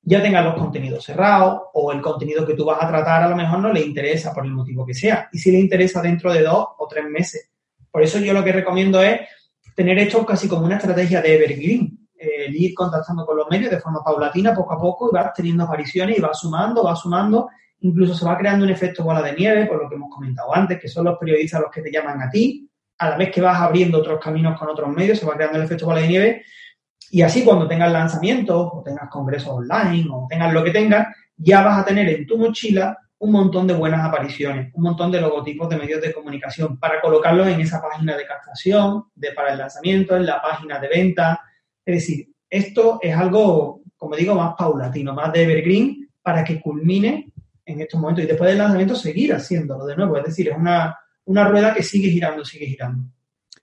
ya 0.10 0.24
tengas 0.24 0.44
los 0.44 0.56
contenidos 0.56 1.06
cerrados 1.06 1.62
o 1.72 1.92
el 1.92 2.02
contenido 2.02 2.44
que 2.44 2.56
tú 2.56 2.66
vas 2.66 2.82
a 2.82 2.88
tratar 2.88 3.22
a 3.22 3.30
lo 3.30 3.36
mejor 3.36 3.60
no 3.60 3.72
le 3.72 3.82
interesa 3.82 4.34
por 4.34 4.44
el 4.44 4.52
motivo 4.52 4.84
que 4.84 4.96
sea. 4.96 5.30
Y 5.32 5.38
si 5.38 5.52
le 5.52 5.60
interesa 5.60 6.02
dentro 6.02 6.34
de 6.34 6.42
dos 6.42 6.66
o 6.80 6.88
tres 6.88 7.06
meses. 7.06 7.52
Por 7.92 8.02
eso 8.02 8.18
yo 8.18 8.34
lo 8.34 8.44
que 8.44 8.52
recomiendo 8.52 9.04
es 9.04 9.22
tener 9.76 10.00
esto 10.00 10.26
casi 10.26 10.48
como 10.48 10.66
una 10.66 10.78
estrategia 10.78 11.22
de 11.22 11.36
evergreen. 11.36 12.08
El 12.18 12.56
ir 12.56 12.74
contactando 12.74 13.24
con 13.24 13.38
los 13.38 13.48
medios 13.52 13.70
de 13.70 13.80
forma 13.80 14.04
paulatina, 14.04 14.56
poco 14.56 14.74
a 14.74 14.80
poco, 14.80 15.10
y 15.12 15.14
vas 15.14 15.32
teniendo 15.32 15.64
apariciones 15.66 16.18
y 16.18 16.22
vas 16.22 16.40
sumando, 16.40 16.84
vas 16.84 17.00
sumando. 17.00 17.48
Incluso 17.82 18.16
se 18.16 18.26
va 18.26 18.36
creando 18.36 18.66
un 18.66 18.72
efecto 18.72 19.04
bola 19.04 19.22
de 19.22 19.34
nieve, 19.34 19.68
por 19.68 19.80
lo 19.80 19.88
que 19.88 19.94
hemos 19.94 20.10
comentado 20.10 20.56
antes, 20.56 20.80
que 20.80 20.88
son 20.88 21.06
los 21.06 21.20
periodistas 21.20 21.62
los 21.62 21.70
que 21.70 21.84
te 21.84 21.92
llaman 21.92 22.20
a 22.24 22.32
ti, 22.32 22.68
a 22.98 23.10
la 23.10 23.16
vez 23.16 23.32
que 23.32 23.42
vas 23.42 23.62
abriendo 23.62 24.00
otros 24.00 24.20
caminos 24.20 24.58
con 24.60 24.70
otros 24.70 24.90
medios, 24.90 25.20
se 25.20 25.26
va 25.28 25.36
creando 25.36 25.60
el 25.60 25.66
efecto 25.66 25.86
bola 25.86 26.02
de 26.02 26.08
nieve. 26.08 26.44
Y 27.12 27.22
así 27.22 27.44
cuando 27.44 27.68
tengas 27.68 27.92
lanzamientos, 27.92 28.70
o 28.72 28.84
tengas 28.84 29.10
congresos 29.10 29.50
online, 29.50 30.08
o 30.12 30.28
tengas 30.30 30.54
lo 30.54 30.64
que 30.64 30.72
tengas, 30.72 31.08
ya 31.38 31.62
vas 31.64 31.80
a 31.80 31.86
tener 31.86 32.08
en 32.10 32.26
tu 32.26 32.38
mochila 32.38 32.98
un 33.20 33.32
montón 33.32 33.68
de 33.68 33.74
buenas 33.74 34.06
apariciones, 34.06 34.72
un 34.74 34.84
montón 34.84 35.12
de 35.12 35.20
logotipos 35.20 35.70
de 35.70 35.78
medios 35.78 36.02
de 36.02 36.14
comunicación 36.14 36.80
para 36.80 37.02
colocarlos 37.02 37.48
en 37.48 37.60
esa 37.60 37.82
página 37.82 38.16
de 38.16 38.26
captación, 38.26 39.06
de, 39.14 39.34
para 39.34 39.52
el 39.52 39.58
lanzamiento, 39.58 40.16
en 40.16 40.26
la 40.26 40.42
página 40.42 40.80
de 40.80 40.88
venta. 40.88 41.42
Es 41.86 41.96
decir, 41.96 42.30
esto 42.50 43.00
es 43.02 43.16
algo, 43.16 43.82
como 43.98 44.16
digo, 44.16 44.36
más 44.36 44.56
paulatino, 44.58 45.14
más 45.14 45.34
de 45.34 45.44
evergreen, 45.44 46.10
para 46.22 46.44
que 46.44 46.62
culmine 46.62 47.32
en 47.66 47.82
estos 47.82 48.00
momentos 48.00 48.24
y 48.24 48.28
después 48.28 48.50
del 48.50 48.60
lanzamiento 48.60 48.96
seguir 48.96 49.34
haciéndolo 49.34 49.86
de 49.86 49.98
nuevo. 49.98 50.18
Es 50.18 50.24
decir, 50.26 50.50
es 50.50 50.58
una, 50.58 50.98
una 51.26 51.48
rueda 51.48 51.74
que 51.74 51.84
sigue 51.84 52.10
girando, 52.10 52.46
sigue 52.46 52.68
girando. 52.68 53.04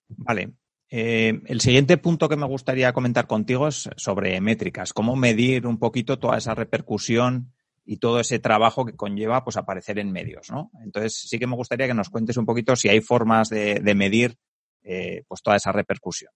Vale. 0.09 0.53
Eh, 0.89 1.41
el 1.47 1.61
siguiente 1.61 1.97
punto 1.97 2.29
que 2.29 2.37
me 2.37 2.47
gustaría 2.47 2.93
comentar 2.93 3.27
contigo 3.27 3.69
es 3.69 3.91
sobre 3.97 4.41
métricas. 4.41 4.93
¿Cómo 4.93 5.17
medir 5.17 5.67
un 5.67 5.79
poquito 5.79 6.19
toda 6.19 6.39
esa 6.39 6.55
repercusión 6.55 7.53
y 7.85 7.99
todo 7.99 8.21
ese 8.21 8.39
trabajo 8.39 8.85
que 8.85 8.97
conlleva 8.97 9.45
pues 9.45 9.57
aparecer 9.57 9.99
en 9.99 10.13
medios, 10.13 10.51
¿no? 10.51 10.71
Entonces 10.83 11.15
sí 11.29 11.39
que 11.39 11.47
me 11.47 11.57
gustaría 11.57 11.87
que 11.87 11.95
nos 11.95 12.11
cuentes 12.11 12.37
un 12.37 12.47
poquito 12.47 12.75
si 12.77 12.89
hay 12.89 13.01
formas 13.01 13.49
de, 13.49 13.81
medir 13.95 14.37
eh, 14.83 15.23
pues 15.27 15.43
toda 15.43 15.57
esa 15.57 15.73
repercusión. 15.73 16.33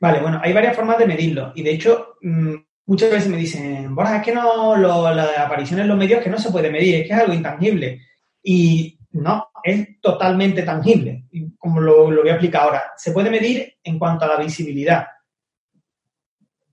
Vale, 0.00 0.20
bueno, 0.20 0.40
hay 0.42 0.52
varias 0.52 0.74
formas 0.74 0.98
de 0.98 1.06
medirlo 1.06 1.52
y 1.54 1.62
de 1.62 1.70
hecho 1.70 2.16
mm, 2.22 2.54
muchas 2.86 3.10
veces 3.10 3.28
me 3.28 3.36
dicen, 3.36 3.94
bueno, 3.94 4.12
es 4.16 4.22
que 4.22 4.34
no, 4.34 4.76
la 4.76 5.44
aparición 5.44 5.78
en 5.78 5.88
los 5.88 5.96
medios 5.96 6.22
que 6.22 6.30
no 6.30 6.38
se 6.38 6.50
puede 6.50 6.70
medir, 6.70 6.96
es 6.96 7.06
que 7.06 7.14
es 7.14 7.20
algo 7.20 7.34
intangible. 7.34 8.02
Y 8.42 8.98
no, 9.12 9.49
es 9.62 10.00
totalmente 10.00 10.62
tangible, 10.62 11.26
como 11.58 11.80
lo, 11.80 12.10
lo 12.10 12.22
voy 12.22 12.30
a 12.30 12.34
explicar 12.34 12.62
ahora. 12.62 12.92
Se 12.96 13.12
puede 13.12 13.30
medir 13.30 13.74
en 13.82 13.98
cuanto 13.98 14.24
a 14.24 14.28
la 14.28 14.36
visibilidad, 14.36 15.06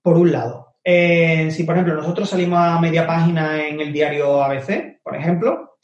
por 0.02 0.18
un 0.18 0.32
lado. 0.32 0.68
Eh, 0.84 1.52
si, 1.52 1.66
por 1.66 1.76
ejemplo, 1.76 1.96
nosotros 1.96 2.30
salimos 2.30 2.60
a 2.60 2.80
media 2.80 3.06
página 3.06 3.68
en 3.68 3.82
el 3.82 3.92
diario 3.92 4.42
ABC, 4.42 5.02
por 5.04 5.18
ejemplo, 5.18 5.78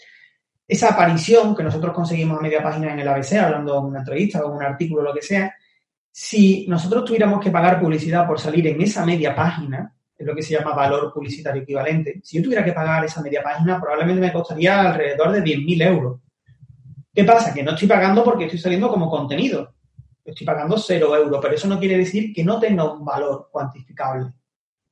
esa 0.65 0.93
aparición 0.93 1.53
que 1.53 1.63
nosotros 1.63 1.93
conseguimos 1.93 2.39
a 2.39 2.41
media 2.41 2.63
página 2.63 2.93
en 2.93 2.99
el 2.99 3.07
ABC, 3.09 3.33
hablando 3.33 3.73
de 3.73 3.87
una 3.87 3.99
entrevista 3.99 4.45
o 4.45 4.53
un 4.53 4.63
artículo, 4.63 5.01
lo 5.01 5.13
que 5.13 5.21
sea, 5.21 5.53
si 6.09 6.65
nosotros 6.69 7.03
tuviéramos 7.03 7.41
que 7.41 7.51
pagar 7.51 7.81
publicidad 7.81 8.25
por 8.25 8.39
salir 8.39 8.65
en 8.67 8.81
esa 8.81 9.05
media 9.05 9.35
página, 9.35 9.93
es 10.17 10.25
lo 10.25 10.33
que 10.33 10.41
se 10.41 10.53
llama 10.53 10.73
valor 10.73 11.11
publicitario 11.13 11.63
equivalente, 11.63 12.21
si 12.23 12.37
yo 12.37 12.43
tuviera 12.43 12.63
que 12.63 12.71
pagar 12.71 13.03
esa 13.03 13.21
media 13.21 13.43
página, 13.43 13.81
probablemente 13.81 14.21
me 14.21 14.31
costaría 14.31 14.79
alrededor 14.79 15.31
de 15.33 15.43
10.000 15.43 15.85
euros. 15.85 16.21
¿Qué 17.13 17.23
pasa? 17.23 17.53
Que 17.53 17.63
no 17.63 17.71
estoy 17.71 17.87
pagando 17.87 18.23
porque 18.23 18.45
estoy 18.45 18.59
saliendo 18.59 18.89
como 18.89 19.09
contenido. 19.09 19.75
Estoy 20.25 20.47
pagando 20.47 20.77
0 20.77 21.15
euros, 21.15 21.39
pero 21.41 21.53
eso 21.53 21.67
no 21.67 21.79
quiere 21.79 21.97
decir 21.97 22.33
que 22.33 22.43
no 22.43 22.59
tenga 22.59 22.91
un 22.91 23.05
valor 23.05 23.49
cuantificable. 23.51 24.33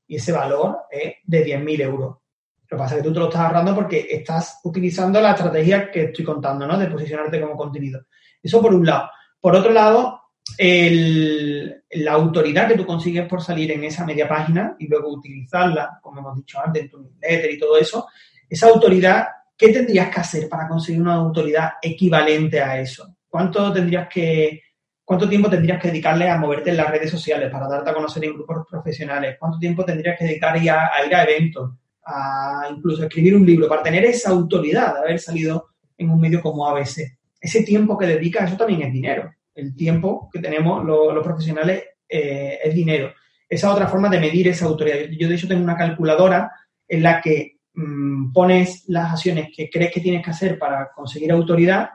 Y 0.08 0.18
ese 0.18 0.32
valor 0.32 0.82
es 0.92 1.16
de 1.24 1.46
10.000 1.46 1.82
euros. 1.82 2.18
Lo 2.64 2.68
que 2.68 2.76
pasa 2.76 2.96
es 2.96 3.02
que 3.02 3.08
tú 3.08 3.14
te 3.14 3.20
lo 3.20 3.26
estás 3.26 3.42
ahorrando 3.42 3.74
porque 3.74 4.08
estás 4.10 4.60
utilizando 4.64 5.20
la 5.20 5.32
estrategia 5.32 5.90
que 5.90 6.04
estoy 6.04 6.24
contando, 6.24 6.68
¿no? 6.68 6.78
De 6.78 6.88
posicionarte 6.88 7.42
como 7.42 7.56
contenido. 7.56 8.06
Eso 8.42 8.62
por 8.62 8.74
un 8.74 8.86
lado. 8.86 9.10
Por 9.40 9.56
otro 9.56 9.72
lado, 9.72 10.22
la 10.58 12.12
autoridad 12.12 12.68
que 12.68 12.78
tú 12.78 12.86
consigues 12.86 13.28
por 13.28 13.42
salir 13.42 13.72
en 13.72 13.84
esa 13.84 14.06
media 14.06 14.28
página 14.28 14.76
y 14.78 14.88
luego 14.88 15.10
utilizarla, 15.10 16.00
como 16.02 16.20
hemos 16.20 16.36
dicho 16.36 16.60
antes, 16.64 16.84
en 16.84 16.90
tu 16.90 17.02
newsletter 17.02 17.52
y 17.52 17.58
todo 17.60 17.78
eso, 17.78 18.08
esa 18.50 18.68
autoridad 18.68 19.28
¿qué 19.62 19.72
tendrías 19.72 20.10
que 20.10 20.20
hacer 20.20 20.50
para 20.50 20.68
conseguir 20.68 21.04
una 21.04 21.14
autoridad 21.14 21.74
equivalente 21.80 22.60
a 22.60 22.82
eso? 22.82 23.16
¿Cuánto 23.30 23.72
tendrías 23.72 24.08
que, 24.10 24.60
cuánto 25.06 25.30
tiempo 25.30 25.52
tendrías 25.52 25.80
que 25.80 25.90
dedicarle 25.90 26.28
a 26.28 26.40
moverte 26.40 26.72
en 26.72 26.78
las 26.78 26.90
redes 26.90 27.12
sociales 27.12 27.52
para 27.52 27.68
darte 27.68 27.92
a 27.92 27.94
conocer 27.94 28.26
en 28.26 28.34
grupos 28.34 28.66
profesionales? 28.68 29.36
¿Cuánto 29.40 29.60
tiempo 29.60 29.86
tendrías 29.86 30.18
que 30.18 30.26
dedicar 30.26 30.56
a, 30.56 30.58
ir 30.58 31.16
a 31.16 31.24
eventos, 31.24 31.74
a 32.04 32.70
incluso 32.76 33.04
escribir 33.04 33.36
un 33.36 33.46
libro 33.46 33.70
para 33.70 33.84
tener 33.84 34.04
esa 34.04 34.32
autoridad 34.32 34.96
de 34.96 35.00
haber 35.02 35.20
salido 35.20 35.68
en 35.96 36.10
un 36.10 36.20
medio 36.20 36.42
como 36.42 36.68
ABC? 36.68 37.20
Ese 37.40 37.62
tiempo 37.62 37.96
que 37.96 38.08
dedicas, 38.08 38.48
eso 38.48 38.58
también 38.58 38.82
es 38.82 38.92
dinero. 38.92 39.32
El 39.54 39.76
tiempo 39.76 40.28
que 40.34 40.40
tenemos 40.40 40.84
los, 40.84 41.24
profesionales 41.24 41.84
eh, 42.10 42.58
es 42.64 42.74
dinero. 42.74 43.14
Esa 43.48 43.72
otra 43.72 43.88
forma 43.88 44.10
de 44.10 44.20
medir 44.20 44.48
esa 44.48 44.66
autoridad. 44.66 44.98
Yo, 45.12 45.30
de 45.30 45.36
hecho, 45.36 45.48
tengo 45.48 45.64
una 45.64 45.78
calculadora 45.78 46.52
en 46.88 47.04
la 47.04 47.22
que 47.22 47.51
Mm, 47.74 48.34
pones 48.34 48.84
las 48.88 49.14
acciones 49.14 49.50
que 49.56 49.70
crees 49.70 49.94
que 49.94 50.02
tienes 50.02 50.24
que 50.24 50.32
hacer 50.32 50.60
para 50.60 50.92
conseguir 50.94 51.32
autoridad 51.32 51.90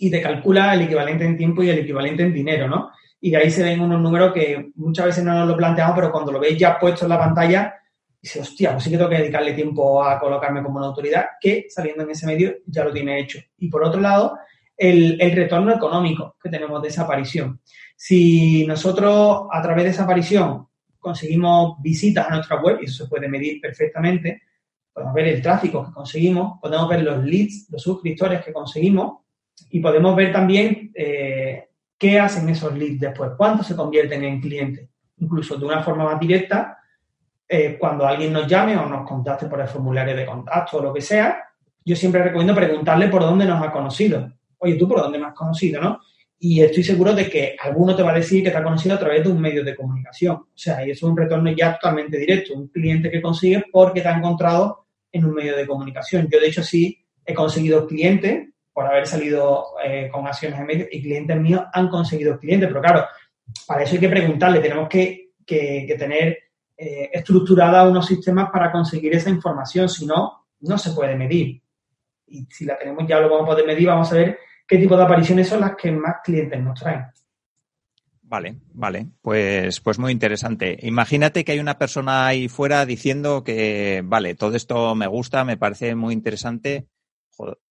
y 0.00 0.10
te 0.10 0.22
calcula 0.22 0.72
el 0.74 0.82
equivalente 0.82 1.24
en 1.24 1.36
tiempo 1.36 1.62
y 1.62 1.68
el 1.68 1.80
equivalente 1.80 2.22
en 2.22 2.32
dinero, 2.32 2.66
¿no? 2.66 2.90
Y 3.20 3.30
de 3.30 3.36
ahí 3.36 3.50
se 3.50 3.62
ven 3.62 3.80
unos 3.80 4.00
números 4.00 4.32
que 4.32 4.70
muchas 4.76 5.06
veces 5.06 5.24
no 5.24 5.34
nos 5.34 5.48
lo 5.48 5.56
planteamos, 5.56 5.94
pero 5.96 6.10
cuando 6.10 6.32
lo 6.32 6.40
veis 6.40 6.58
ya 6.58 6.78
puesto 6.78 7.04
en 7.04 7.10
la 7.10 7.18
pantalla, 7.18 7.74
dices, 8.20 8.42
hostia, 8.42 8.72
pues 8.72 8.84
sí 8.84 8.90
que 8.90 8.96
tengo 8.96 9.10
que 9.10 9.18
dedicarle 9.18 9.52
tiempo 9.52 10.02
a 10.02 10.18
colocarme 10.18 10.62
como 10.62 10.78
una 10.78 10.86
autoridad 10.86 11.26
que 11.40 11.66
saliendo 11.68 12.04
en 12.04 12.10
ese 12.10 12.26
medio 12.26 12.56
ya 12.66 12.84
lo 12.84 12.92
tiene 12.92 13.20
hecho. 13.20 13.38
Y 13.58 13.68
por 13.68 13.84
otro 13.84 14.00
lado, 14.00 14.38
el, 14.76 15.20
el 15.20 15.32
retorno 15.32 15.74
económico 15.74 16.36
que 16.42 16.48
tenemos 16.50 16.80
de 16.82 16.88
esa 16.88 17.02
aparición. 17.02 17.60
Si 17.96 18.66
nosotros 18.66 19.46
a 19.50 19.62
través 19.62 19.84
de 19.84 19.90
esa 19.90 20.04
aparición 20.04 20.68
conseguimos 20.98 21.80
visitas 21.82 22.26
a 22.26 22.34
nuestra 22.34 22.60
web, 22.60 22.78
y 22.80 22.86
eso 22.86 23.04
se 23.04 23.10
puede 23.10 23.28
medir 23.28 23.60
perfectamente, 23.60 24.42
podemos 24.96 25.12
ver 25.12 25.28
el 25.28 25.42
tráfico 25.42 25.84
que 25.84 25.92
conseguimos, 25.92 26.58
podemos 26.58 26.88
ver 26.88 27.02
los 27.02 27.22
leads, 27.22 27.66
los 27.68 27.82
suscriptores 27.82 28.42
que 28.42 28.50
conseguimos 28.50 29.18
y 29.68 29.78
podemos 29.78 30.16
ver 30.16 30.32
también 30.32 30.90
eh, 30.94 31.68
qué 31.98 32.18
hacen 32.18 32.48
esos 32.48 32.74
leads 32.74 33.00
después, 33.00 33.32
cuántos 33.36 33.66
se 33.66 33.76
convierten 33.76 34.24
en 34.24 34.40
clientes. 34.40 34.88
Incluso 35.18 35.58
de 35.58 35.66
una 35.66 35.82
forma 35.82 36.04
más 36.04 36.18
directa, 36.18 36.78
eh, 37.46 37.76
cuando 37.78 38.06
alguien 38.06 38.32
nos 38.32 38.46
llame 38.46 38.74
o 38.74 38.88
nos 38.88 39.06
contacte 39.06 39.44
por 39.48 39.60
el 39.60 39.68
formulario 39.68 40.16
de 40.16 40.24
contacto 40.24 40.78
o 40.78 40.82
lo 40.82 40.94
que 40.94 41.02
sea, 41.02 41.44
yo 41.84 41.94
siempre 41.94 42.22
recomiendo 42.22 42.54
preguntarle 42.54 43.08
por 43.08 43.20
dónde 43.20 43.44
nos 43.44 43.62
ha 43.62 43.70
conocido. 43.70 44.32
Oye, 44.56 44.76
¿tú 44.76 44.88
por 44.88 45.02
dónde 45.02 45.18
me 45.18 45.26
has 45.26 45.34
conocido, 45.34 45.78
no? 45.78 46.00
Y 46.38 46.62
estoy 46.62 46.82
seguro 46.82 47.14
de 47.14 47.28
que 47.28 47.54
alguno 47.62 47.94
te 47.94 48.02
va 48.02 48.12
a 48.12 48.14
decir 48.14 48.42
que 48.42 48.50
te 48.50 48.56
ha 48.56 48.64
conocido 48.64 48.94
a 48.94 48.98
través 48.98 49.22
de 49.22 49.30
un 49.30 49.42
medio 49.42 49.62
de 49.62 49.76
comunicación. 49.76 50.36
O 50.36 50.46
sea, 50.54 50.86
y 50.86 50.90
eso 50.92 51.04
es 51.06 51.10
un 51.10 51.18
retorno 51.18 51.50
ya 51.50 51.74
totalmente 51.74 52.16
directo. 52.16 52.54
Un 52.54 52.68
cliente 52.68 53.10
que 53.10 53.20
consigue 53.20 53.62
porque 53.70 54.00
te 54.00 54.08
ha 54.08 54.16
encontrado 54.16 54.85
en 55.12 55.24
un 55.24 55.34
medio 55.34 55.56
de 55.56 55.66
comunicación. 55.66 56.28
Yo, 56.30 56.40
de 56.40 56.48
hecho, 56.48 56.62
sí 56.62 57.04
he 57.24 57.34
conseguido 57.34 57.86
clientes 57.86 58.48
por 58.72 58.86
haber 58.86 59.06
salido 59.06 59.68
eh, 59.82 60.08
con 60.12 60.26
acciones 60.26 60.60
en 60.60 60.66
medio 60.66 60.86
y 60.90 61.02
clientes 61.02 61.36
míos 61.38 61.62
han 61.72 61.88
conseguido 61.88 62.38
clientes. 62.38 62.68
Pero 62.68 62.82
claro, 62.82 63.06
para 63.66 63.82
eso 63.82 63.94
hay 63.94 64.00
que 64.00 64.08
preguntarle, 64.08 64.60
tenemos 64.60 64.88
que, 64.88 65.32
tener 65.46 66.38
eh, 66.76 67.10
estructurada 67.12 67.88
unos 67.88 68.06
sistemas 68.06 68.50
para 68.50 68.70
conseguir 68.70 69.14
esa 69.14 69.30
información, 69.30 69.88
si 69.88 70.04
no, 70.04 70.46
no 70.60 70.78
se 70.78 70.90
puede 70.92 71.16
medir. 71.16 71.62
Y 72.26 72.46
si 72.50 72.64
la 72.64 72.76
tenemos 72.76 73.06
ya 73.08 73.20
lo 73.20 73.30
vamos 73.30 73.44
a 73.44 73.52
poder 73.52 73.66
medir, 73.66 73.86
vamos 73.86 74.12
a 74.12 74.16
ver 74.16 74.38
qué 74.66 74.78
tipo 74.78 74.96
de 74.96 75.04
apariciones 75.04 75.48
son 75.48 75.60
las 75.60 75.76
que 75.76 75.90
más 75.92 76.16
clientes 76.22 76.60
nos 76.60 76.78
traen. 76.78 77.06
Vale, 78.28 78.56
vale, 78.74 79.06
pues, 79.22 79.80
pues 79.80 80.00
muy 80.00 80.10
interesante. 80.10 80.76
Imagínate 80.82 81.44
que 81.44 81.52
hay 81.52 81.60
una 81.60 81.78
persona 81.78 82.26
ahí 82.26 82.48
fuera 82.48 82.84
diciendo 82.84 83.44
que, 83.44 84.02
vale, 84.04 84.34
todo 84.34 84.56
esto 84.56 84.96
me 84.96 85.06
gusta, 85.06 85.44
me 85.44 85.56
parece 85.56 85.94
muy 85.94 86.12
interesante. 86.12 86.88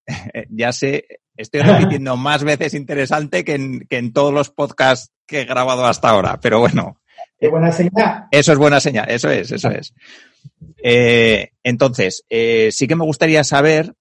ya 0.49 0.71
sé, 0.71 1.07
estoy 1.35 1.61
repitiendo 1.61 2.15
más 2.17 2.45
veces 2.45 2.73
interesante 2.73 3.43
que 3.43 3.55
en, 3.55 3.87
que 3.89 3.97
en 3.97 4.13
todos 4.13 4.33
los 4.33 4.49
podcasts 4.49 5.11
que 5.27 5.41
he 5.41 5.45
grabado 5.45 5.85
hasta 5.85 6.09
ahora, 6.09 6.39
pero 6.39 6.59
bueno. 6.59 7.01
Qué 7.37 7.49
buena 7.49 7.73
señal. 7.73 8.27
Eso 8.31 8.53
es 8.53 8.57
buena 8.57 8.79
señal, 8.79 9.09
eso 9.09 9.29
es, 9.29 9.51
eso 9.51 9.69
es. 9.69 9.93
Eh, 10.81 11.49
entonces, 11.63 12.23
eh, 12.29 12.69
sí 12.71 12.87
que 12.87 12.95
me 12.95 13.03
gustaría 13.03 13.43
saber 13.43 13.93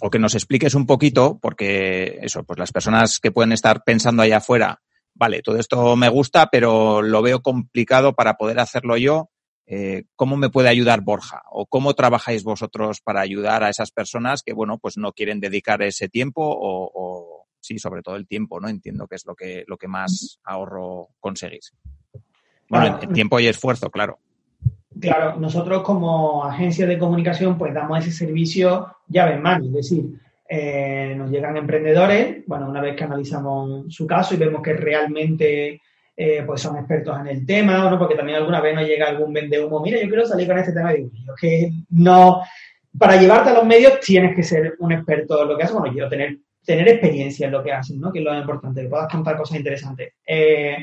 o 0.00 0.10
que 0.10 0.20
nos 0.20 0.36
expliques 0.36 0.74
un 0.74 0.86
poquito, 0.86 1.40
porque 1.40 2.20
eso, 2.22 2.44
pues 2.44 2.60
las 2.60 2.70
personas 2.70 3.18
que 3.18 3.32
pueden 3.32 3.52
estar 3.52 3.82
pensando 3.82 4.22
allá 4.22 4.36
afuera, 4.36 4.82
vale, 5.16 5.42
todo 5.42 5.58
esto 5.58 5.96
me 5.96 6.08
gusta, 6.08 6.48
pero 6.50 7.02
lo 7.02 7.22
veo 7.22 7.40
complicado 7.42 8.14
para 8.14 8.34
poder 8.34 8.58
hacerlo 8.60 8.96
yo. 8.96 9.30
Eh, 9.66 10.04
¿Cómo 10.14 10.36
me 10.36 10.50
puede 10.50 10.68
ayudar 10.68 11.00
Borja? 11.00 11.42
¿O 11.50 11.66
cómo 11.66 11.94
trabajáis 11.94 12.44
vosotros 12.44 13.00
para 13.00 13.20
ayudar 13.20 13.64
a 13.64 13.70
esas 13.70 13.90
personas 13.90 14.42
que, 14.42 14.52
bueno, 14.52 14.78
pues 14.78 14.96
no 14.96 15.12
quieren 15.12 15.40
dedicar 15.40 15.82
ese 15.82 16.08
tiempo 16.08 16.42
o, 16.44 17.46
sí, 17.60 17.78
sobre 17.78 18.02
todo 18.02 18.14
el 18.14 18.28
tiempo, 18.28 18.60
¿no? 18.60 18.68
Entiendo 18.68 19.08
que 19.08 19.16
es 19.16 19.26
lo 19.26 19.34
que, 19.34 19.64
lo 19.66 19.76
que 19.76 19.88
más 19.88 20.38
ahorro 20.44 21.08
conseguís. 21.18 21.72
Bueno, 22.68 22.98
tiempo 23.12 23.40
y 23.40 23.48
esfuerzo, 23.48 23.90
claro. 23.90 24.18
Claro, 25.00 25.38
nosotros 25.38 25.82
como 25.82 26.44
agencia 26.44 26.86
de 26.86 26.98
comunicación 26.98 27.58
pues 27.58 27.74
damos 27.74 27.98
ese 28.00 28.12
servicio 28.12 28.96
llave 29.08 29.34
en 29.34 29.42
mano, 29.42 29.66
es 29.66 29.72
decir, 29.72 30.20
eh, 30.48 31.14
nos 31.16 31.30
llegan 31.30 31.56
emprendedores, 31.56 32.44
bueno, 32.46 32.68
una 32.68 32.80
vez 32.80 32.96
que 32.96 33.04
analizamos 33.04 33.92
su 33.92 34.06
caso 34.06 34.34
y 34.34 34.38
vemos 34.38 34.62
que 34.62 34.74
realmente 34.74 35.80
eh, 36.16 36.42
pues 36.46 36.60
son 36.60 36.76
expertos 36.76 37.18
en 37.20 37.26
el 37.26 37.44
tema, 37.44 37.90
¿no? 37.90 37.98
porque 37.98 38.14
también 38.14 38.38
alguna 38.38 38.60
vez 38.60 38.74
nos 38.74 38.86
llega 38.86 39.08
algún 39.08 39.32
vende 39.32 39.62
humo, 39.62 39.80
mira, 39.80 40.00
yo 40.00 40.08
quiero 40.08 40.24
salir 40.24 40.46
con 40.46 40.58
este 40.58 40.72
tema 40.72 40.92
digo, 40.92 41.10
yo 41.12 41.34
que 41.34 41.70
no, 41.90 42.42
para 42.96 43.20
llevarte 43.20 43.50
a 43.50 43.54
los 43.54 43.66
medios 43.66 43.98
tienes 44.00 44.34
que 44.36 44.42
ser 44.42 44.76
un 44.78 44.92
experto 44.92 45.42
en 45.42 45.48
lo 45.48 45.56
que 45.56 45.64
haces, 45.64 45.76
bueno, 45.76 45.92
quiero 45.92 46.08
tener, 46.08 46.38
tener 46.64 46.88
experiencia 46.88 47.46
en 47.46 47.52
lo 47.52 47.62
que 47.62 47.72
haces, 47.72 47.96
¿no? 47.96 48.12
que 48.12 48.20
es 48.20 48.24
lo 48.24 48.38
importante, 48.38 48.82
que 48.82 48.88
puedas 48.88 49.10
contar 49.10 49.36
cosas 49.36 49.58
interesantes. 49.58 50.14
Eh, 50.26 50.76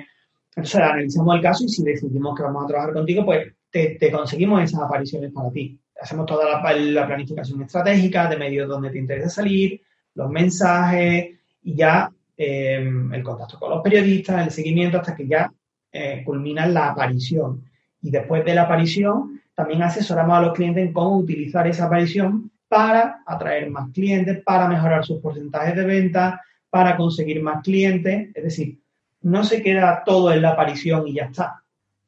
entonces 0.55 0.81
analizamos 0.81 1.35
el 1.35 1.41
caso 1.41 1.63
y 1.63 1.69
si 1.69 1.83
decidimos 1.83 2.37
que 2.37 2.43
vamos 2.43 2.65
a 2.65 2.67
trabajar 2.67 2.93
contigo, 2.93 3.25
pues 3.25 3.53
te 3.71 4.11
conseguimos 4.11 4.61
esas 4.61 4.81
apariciones 4.81 5.31
para 5.33 5.49
ti 5.49 5.79
hacemos 5.99 6.25
toda 6.25 6.49
la, 6.49 6.61
planificación 7.07 7.61
estratégica 7.61 8.27
de 8.27 8.37
medios 8.37 8.67
donde 8.67 8.89
te 8.89 8.99
interesa 8.99 9.29
salir, 9.29 9.81
los 10.15 10.29
mensajes 10.29 11.37
y 11.63 11.75
ya 11.75 12.11
em, 12.37 13.13
el 13.13 13.23
contacto 13.23 13.59
con 13.59 13.69
los 13.69 13.81
periodistas, 13.81 14.45
el 14.45 14.51
seguimiento 14.51 14.97
hasta 14.97 15.15
que 15.15 15.27
ya 15.27 15.51
eh, 15.91 16.23
culmina 16.25 16.65
la 16.65 16.89
aparición. 16.89 17.63
Y 18.01 18.11
después 18.11 18.43
de 18.43 18.55
la 18.55 18.63
aparición, 18.63 19.41
también 19.55 19.83
asesoramos 19.83 20.37
a 20.37 20.41
los 20.41 20.53
clientes 20.53 20.85
en 20.85 20.93
cómo 20.93 21.17
utilizar 21.17 21.67
esa 21.67 21.85
aparición 21.85 22.51
para 22.67 23.21
atraer 23.25 23.69
más 23.69 23.91
clientes, 23.91 24.41
para 24.43 24.67
mejorar 24.67 25.05
sus 25.05 25.21
porcentajes 25.21 25.75
de 25.75 25.85
venta, 25.85 26.41
para 26.69 26.97
conseguir 26.97 27.41
más 27.41 27.63
clientes. 27.63 28.29
Es 28.33 28.43
decir, 28.43 28.79
no 29.21 29.43
se 29.43 29.61
queda 29.61 30.03
todo 30.05 30.33
en 30.33 30.41
la 30.41 30.49
aparición 30.49 31.07
y 31.07 31.13
ya 31.13 31.25
está. 31.25 31.62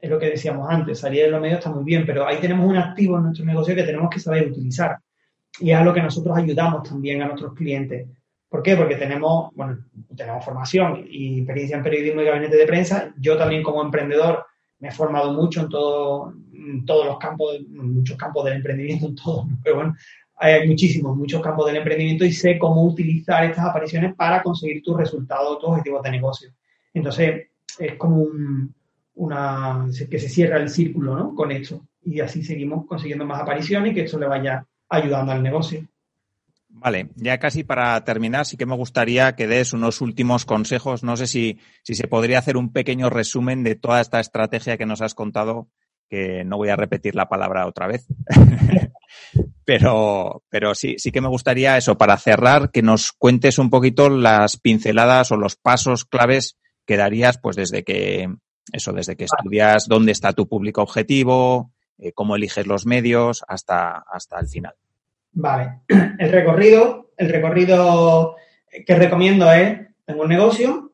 Es 0.05 0.11
lo 0.11 0.19
que 0.19 0.29
decíamos 0.29 0.69
antes, 0.69 0.99
salir 0.99 1.23
de 1.23 1.31
los 1.31 1.41
medios 1.41 1.57
está 1.57 1.71
muy 1.71 1.83
bien, 1.83 2.05
pero 2.05 2.27
ahí 2.27 2.37
tenemos 2.37 2.69
un 2.69 2.77
activo 2.77 3.17
en 3.17 3.23
nuestro 3.23 3.43
negocio 3.43 3.73
que 3.73 3.81
tenemos 3.81 4.07
que 4.11 4.19
saber 4.19 4.51
utilizar. 4.51 4.99
Y 5.59 5.71
es 5.71 5.83
lo 5.83 5.95
que 5.95 6.03
nosotros 6.03 6.37
ayudamos 6.37 6.87
también 6.87 7.23
a 7.23 7.25
nuestros 7.25 7.55
clientes. 7.55 8.07
¿Por 8.47 8.61
qué? 8.61 8.75
Porque 8.75 8.97
tenemos, 8.97 9.51
bueno, 9.55 9.79
tenemos 10.15 10.45
formación 10.45 11.07
y 11.09 11.39
experiencia 11.39 11.77
en 11.77 11.83
periodismo 11.83 12.21
y 12.21 12.25
gabinete 12.25 12.55
de 12.55 12.67
prensa. 12.67 13.15
Yo 13.17 13.35
también 13.35 13.63
como 13.63 13.81
emprendedor 13.81 14.45
me 14.77 14.89
he 14.89 14.91
formado 14.91 15.33
mucho 15.33 15.61
en, 15.61 15.69
todo, 15.69 16.35
todos 16.85 17.07
los 17.07 17.17
campos, 17.17 17.55
en 17.55 17.95
muchos 17.95 18.15
campos 18.15 18.45
del 18.45 18.57
emprendimiento, 18.57 19.07
en 19.07 19.15
todos, 19.15 19.47
pero 19.63 19.77
bueno, 19.77 19.95
hay 20.35 20.67
muchísimos, 20.67 21.17
muchos 21.17 21.41
campos 21.41 21.65
del 21.65 21.77
emprendimiento 21.77 22.25
y 22.25 22.31
sé 22.31 22.59
cómo 22.59 22.83
utilizar 22.83 23.43
estas 23.43 23.65
apariciones 23.65 24.13
para 24.13 24.43
conseguir 24.43 24.83
tus 24.83 24.97
resultados, 24.97 25.57
tus 25.57 25.69
objetivos 25.69 26.03
de 26.03 26.11
negocio. 26.11 26.49
Entonces, 26.93 27.47
es 27.79 27.95
como 27.95 28.17
un, 28.17 28.75
una, 29.15 29.85
que 30.09 30.19
se 30.19 30.29
cierra 30.29 30.57
el 30.57 30.69
círculo, 30.69 31.15
¿no? 31.15 31.35
Con 31.35 31.51
esto. 31.51 31.85
Y 32.03 32.19
así 32.19 32.43
seguimos 32.43 32.85
consiguiendo 32.85 33.25
más 33.25 33.41
apariciones 33.41 33.91
y 33.91 33.95
que 33.95 34.03
esto 34.03 34.19
le 34.19 34.27
vaya 34.27 34.65
ayudando 34.89 35.31
al 35.31 35.43
negocio. 35.43 35.85
Vale, 36.77 37.09
ya 37.15 37.39
casi 37.39 37.63
para 37.63 38.03
terminar, 38.03 38.45
sí 38.45 38.57
que 38.57 38.65
me 38.65 38.75
gustaría 38.75 39.35
que 39.35 39.47
des 39.47 39.71
unos 39.71 40.01
últimos 40.01 40.45
consejos. 40.45 41.03
No 41.03 41.15
sé 41.15 41.25
si, 41.25 41.57
si 41.83 41.95
se 41.95 42.07
podría 42.07 42.39
hacer 42.39 42.57
un 42.57 42.73
pequeño 42.73 43.09
resumen 43.09 43.63
de 43.63 43.75
toda 43.75 44.01
esta 44.01 44.19
estrategia 44.19 44.77
que 44.77 44.85
nos 44.85 45.01
has 45.01 45.15
contado, 45.15 45.69
que 46.09 46.43
no 46.43 46.57
voy 46.57 46.69
a 46.69 46.75
repetir 46.75 47.15
la 47.15 47.29
palabra 47.29 47.65
otra 47.65 47.87
vez. 47.87 48.05
pero, 49.65 50.43
pero 50.49 50.75
sí, 50.75 50.95
sí 50.97 51.11
que 51.11 51.21
me 51.21 51.29
gustaría 51.29 51.77
eso, 51.77 51.97
para 51.97 52.17
cerrar, 52.17 52.71
que 52.71 52.81
nos 52.81 53.13
cuentes 53.13 53.57
un 53.57 53.69
poquito 53.69 54.09
las 54.09 54.57
pinceladas 54.57 55.31
o 55.31 55.37
los 55.37 55.55
pasos 55.55 56.03
claves 56.03 56.57
que 56.85 56.97
darías, 56.97 57.37
pues 57.37 57.55
desde 57.55 57.83
que, 57.83 58.27
eso, 58.71 58.93
desde 58.93 59.15
que 59.15 59.25
estudias 59.25 59.87
dónde 59.87 60.11
está 60.11 60.33
tu 60.33 60.47
público 60.47 60.81
objetivo, 60.81 61.71
eh, 61.97 62.11
cómo 62.13 62.35
eliges 62.35 62.67
los 62.67 62.85
medios, 62.85 63.43
hasta, 63.47 63.97
hasta 63.97 64.39
el 64.39 64.47
final. 64.47 64.73
Vale, 65.31 65.81
el 66.19 66.31
recorrido, 66.31 67.11
el 67.17 67.29
recorrido 67.29 68.35
que 68.85 68.95
recomiendo 68.95 69.51
es, 69.51 69.79
tengo 70.05 70.23
un 70.23 70.29
negocio, 70.29 70.93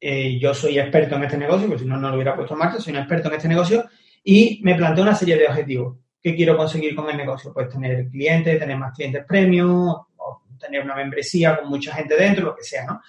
eh, 0.00 0.38
yo 0.38 0.54
soy 0.54 0.78
experto 0.78 1.16
en 1.16 1.24
este 1.24 1.38
negocio, 1.38 1.66
porque 1.66 1.82
si 1.82 1.88
no, 1.88 1.96
no 1.96 2.08
lo 2.08 2.14
hubiera 2.14 2.36
puesto 2.36 2.54
en 2.54 2.60
marcha, 2.60 2.80
soy 2.80 2.92
un 2.92 3.00
experto 3.00 3.28
en 3.28 3.34
este 3.34 3.48
negocio 3.48 3.84
y 4.22 4.60
me 4.62 4.74
planteo 4.74 5.02
una 5.02 5.14
serie 5.14 5.36
de 5.36 5.46
objetivos. 5.46 5.98
¿Qué 6.22 6.34
quiero 6.34 6.56
conseguir 6.56 6.94
con 6.94 7.08
el 7.10 7.16
negocio? 7.16 7.52
Pues 7.52 7.68
tener 7.68 8.08
clientes, 8.08 8.58
tener 8.58 8.76
más 8.76 8.94
clientes 8.94 9.24
premium, 9.26 9.88
o 9.88 10.42
tener 10.58 10.82
una 10.82 10.94
membresía 10.94 11.56
con 11.58 11.68
mucha 11.68 11.94
gente 11.94 12.16
dentro, 12.16 12.46
lo 12.46 12.56
que 12.56 12.64
sea, 12.64 12.84
¿no? 12.84 13.00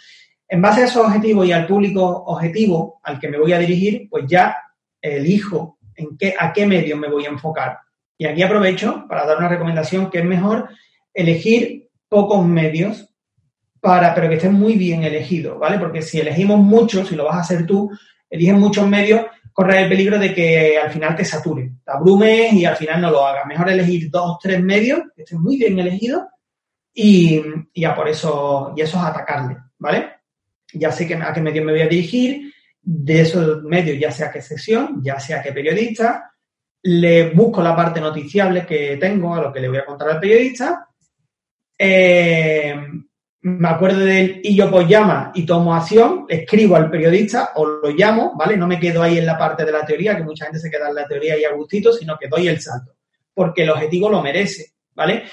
En 0.49 0.61
base 0.61 0.81
a 0.81 0.85
esos 0.85 1.05
objetivos 1.05 1.45
y 1.45 1.51
al 1.51 1.67
público 1.67 2.03
objetivo 2.25 2.99
al 3.03 3.19
que 3.19 3.29
me 3.29 3.37
voy 3.37 3.53
a 3.53 3.59
dirigir, 3.59 4.09
pues 4.09 4.25
ya 4.27 4.57
elijo 4.99 5.77
en 5.95 6.17
qué, 6.17 6.33
a 6.37 6.51
qué 6.51 6.65
medio 6.65 6.97
me 6.97 7.07
voy 7.07 7.25
a 7.25 7.29
enfocar. 7.29 7.77
Y 8.17 8.25
aquí 8.25 8.41
aprovecho 8.41 9.05
para 9.07 9.25
dar 9.25 9.37
una 9.37 9.47
recomendación 9.47 10.09
que 10.09 10.19
es 10.19 10.25
mejor 10.25 10.69
elegir 11.13 11.89
pocos 12.07 12.45
medios 12.45 13.07
para, 13.79 14.13
pero 14.13 14.27
que 14.27 14.35
estén 14.35 14.53
muy 14.53 14.75
bien 14.75 15.03
elegidos, 15.03 15.57
¿vale? 15.57 15.77
Porque 15.79 16.01
si 16.01 16.19
elegimos 16.19 16.59
muchos, 16.59 17.07
si 17.07 17.15
lo 17.15 17.25
vas 17.25 17.37
a 17.37 17.41
hacer 17.41 17.65
tú, 17.65 17.89
eliges 18.29 18.55
muchos 18.55 18.87
medios, 18.87 19.25
corre 19.53 19.83
el 19.83 19.89
peligro 19.89 20.17
de 20.17 20.33
que 20.33 20.77
al 20.77 20.89
final 20.89 21.15
te 21.15 21.23
sature, 21.23 21.71
te 21.85 21.91
abrumes 21.91 22.53
y 22.53 22.65
al 22.65 22.75
final 22.75 23.01
no 23.01 23.11
lo 23.11 23.25
hagas. 23.25 23.45
Mejor 23.45 23.69
elegir 23.69 24.09
dos, 24.09 24.37
tres 24.41 24.61
medios 24.61 25.01
que 25.15 25.23
estén 25.23 25.41
muy 25.41 25.57
bien 25.57 25.77
elegidos 25.79 26.23
y, 26.93 27.41
ya 27.75 27.95
por 27.95 28.09
eso, 28.09 28.73
y 28.75 28.81
eso 28.81 28.97
es 28.97 29.03
atacarle, 29.03 29.57
¿vale? 29.77 30.18
Ya 30.73 30.91
sé 30.91 31.07
que, 31.07 31.15
a 31.15 31.33
qué 31.33 31.41
medio 31.41 31.63
me 31.63 31.71
voy 31.71 31.81
a 31.81 31.87
dirigir, 31.87 32.53
de 32.81 33.21
esos 33.21 33.63
medios, 33.63 33.99
ya 33.99 34.11
sea 34.11 34.31
qué 34.31 34.41
sección, 34.41 35.01
ya 35.03 35.19
sea 35.19 35.41
qué 35.41 35.51
periodista, 35.51 36.31
le 36.83 37.29
busco 37.31 37.61
la 37.61 37.75
parte 37.75 37.99
noticiable 37.99 38.65
que 38.65 38.97
tengo 38.97 39.35
a 39.35 39.41
lo 39.41 39.53
que 39.53 39.59
le 39.59 39.69
voy 39.69 39.77
a 39.77 39.85
contar 39.85 40.09
al 40.09 40.19
periodista. 40.19 40.87
Eh, 41.77 42.75
me 43.41 43.69
acuerdo 43.69 43.99
del 43.99 44.41
y 44.43 44.55
yo 44.55 44.69
pues 44.69 44.87
llama 44.87 45.31
y 45.33 45.45
tomo 45.45 45.73
acción, 45.73 46.25
escribo 46.27 46.75
al 46.75 46.89
periodista 46.89 47.51
o 47.55 47.65
lo 47.65 47.89
llamo, 47.91 48.33
¿vale? 48.35 48.57
No 48.57 48.67
me 48.67 48.79
quedo 48.79 49.01
ahí 49.01 49.17
en 49.17 49.25
la 49.25 49.37
parte 49.37 49.65
de 49.65 49.71
la 49.71 49.85
teoría, 49.85 50.15
que 50.15 50.23
mucha 50.23 50.45
gente 50.45 50.59
se 50.59 50.69
queda 50.69 50.89
en 50.89 50.95
la 50.95 51.07
teoría 51.07 51.37
y 51.37 51.45
a 51.45 51.53
gustito, 51.53 51.93
sino 51.93 52.17
que 52.17 52.27
doy 52.27 52.47
el 52.47 52.59
salto, 52.59 52.95
porque 53.33 53.63
el 53.63 53.69
objetivo 53.69 54.09
lo 54.09 54.21
merece, 54.21 54.73
¿vale? 54.93 55.23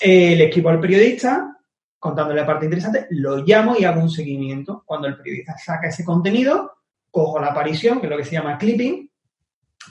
Eh, 0.00 0.36
le 0.36 0.44
escribo 0.44 0.70
al 0.70 0.80
periodista 0.80 1.57
contándole 1.98 2.40
la 2.40 2.46
parte 2.46 2.66
interesante, 2.66 3.06
lo 3.10 3.38
llamo 3.38 3.76
y 3.78 3.84
hago 3.84 4.00
un 4.00 4.10
seguimiento. 4.10 4.82
Cuando 4.86 5.08
el 5.08 5.16
periodista 5.16 5.56
saca 5.58 5.88
ese 5.88 6.04
contenido, 6.04 6.72
cojo 7.10 7.40
la 7.40 7.48
aparición, 7.48 8.00
que 8.00 8.06
es 8.06 8.10
lo 8.10 8.16
que 8.16 8.24
se 8.24 8.32
llama 8.32 8.58
clipping, 8.58 9.10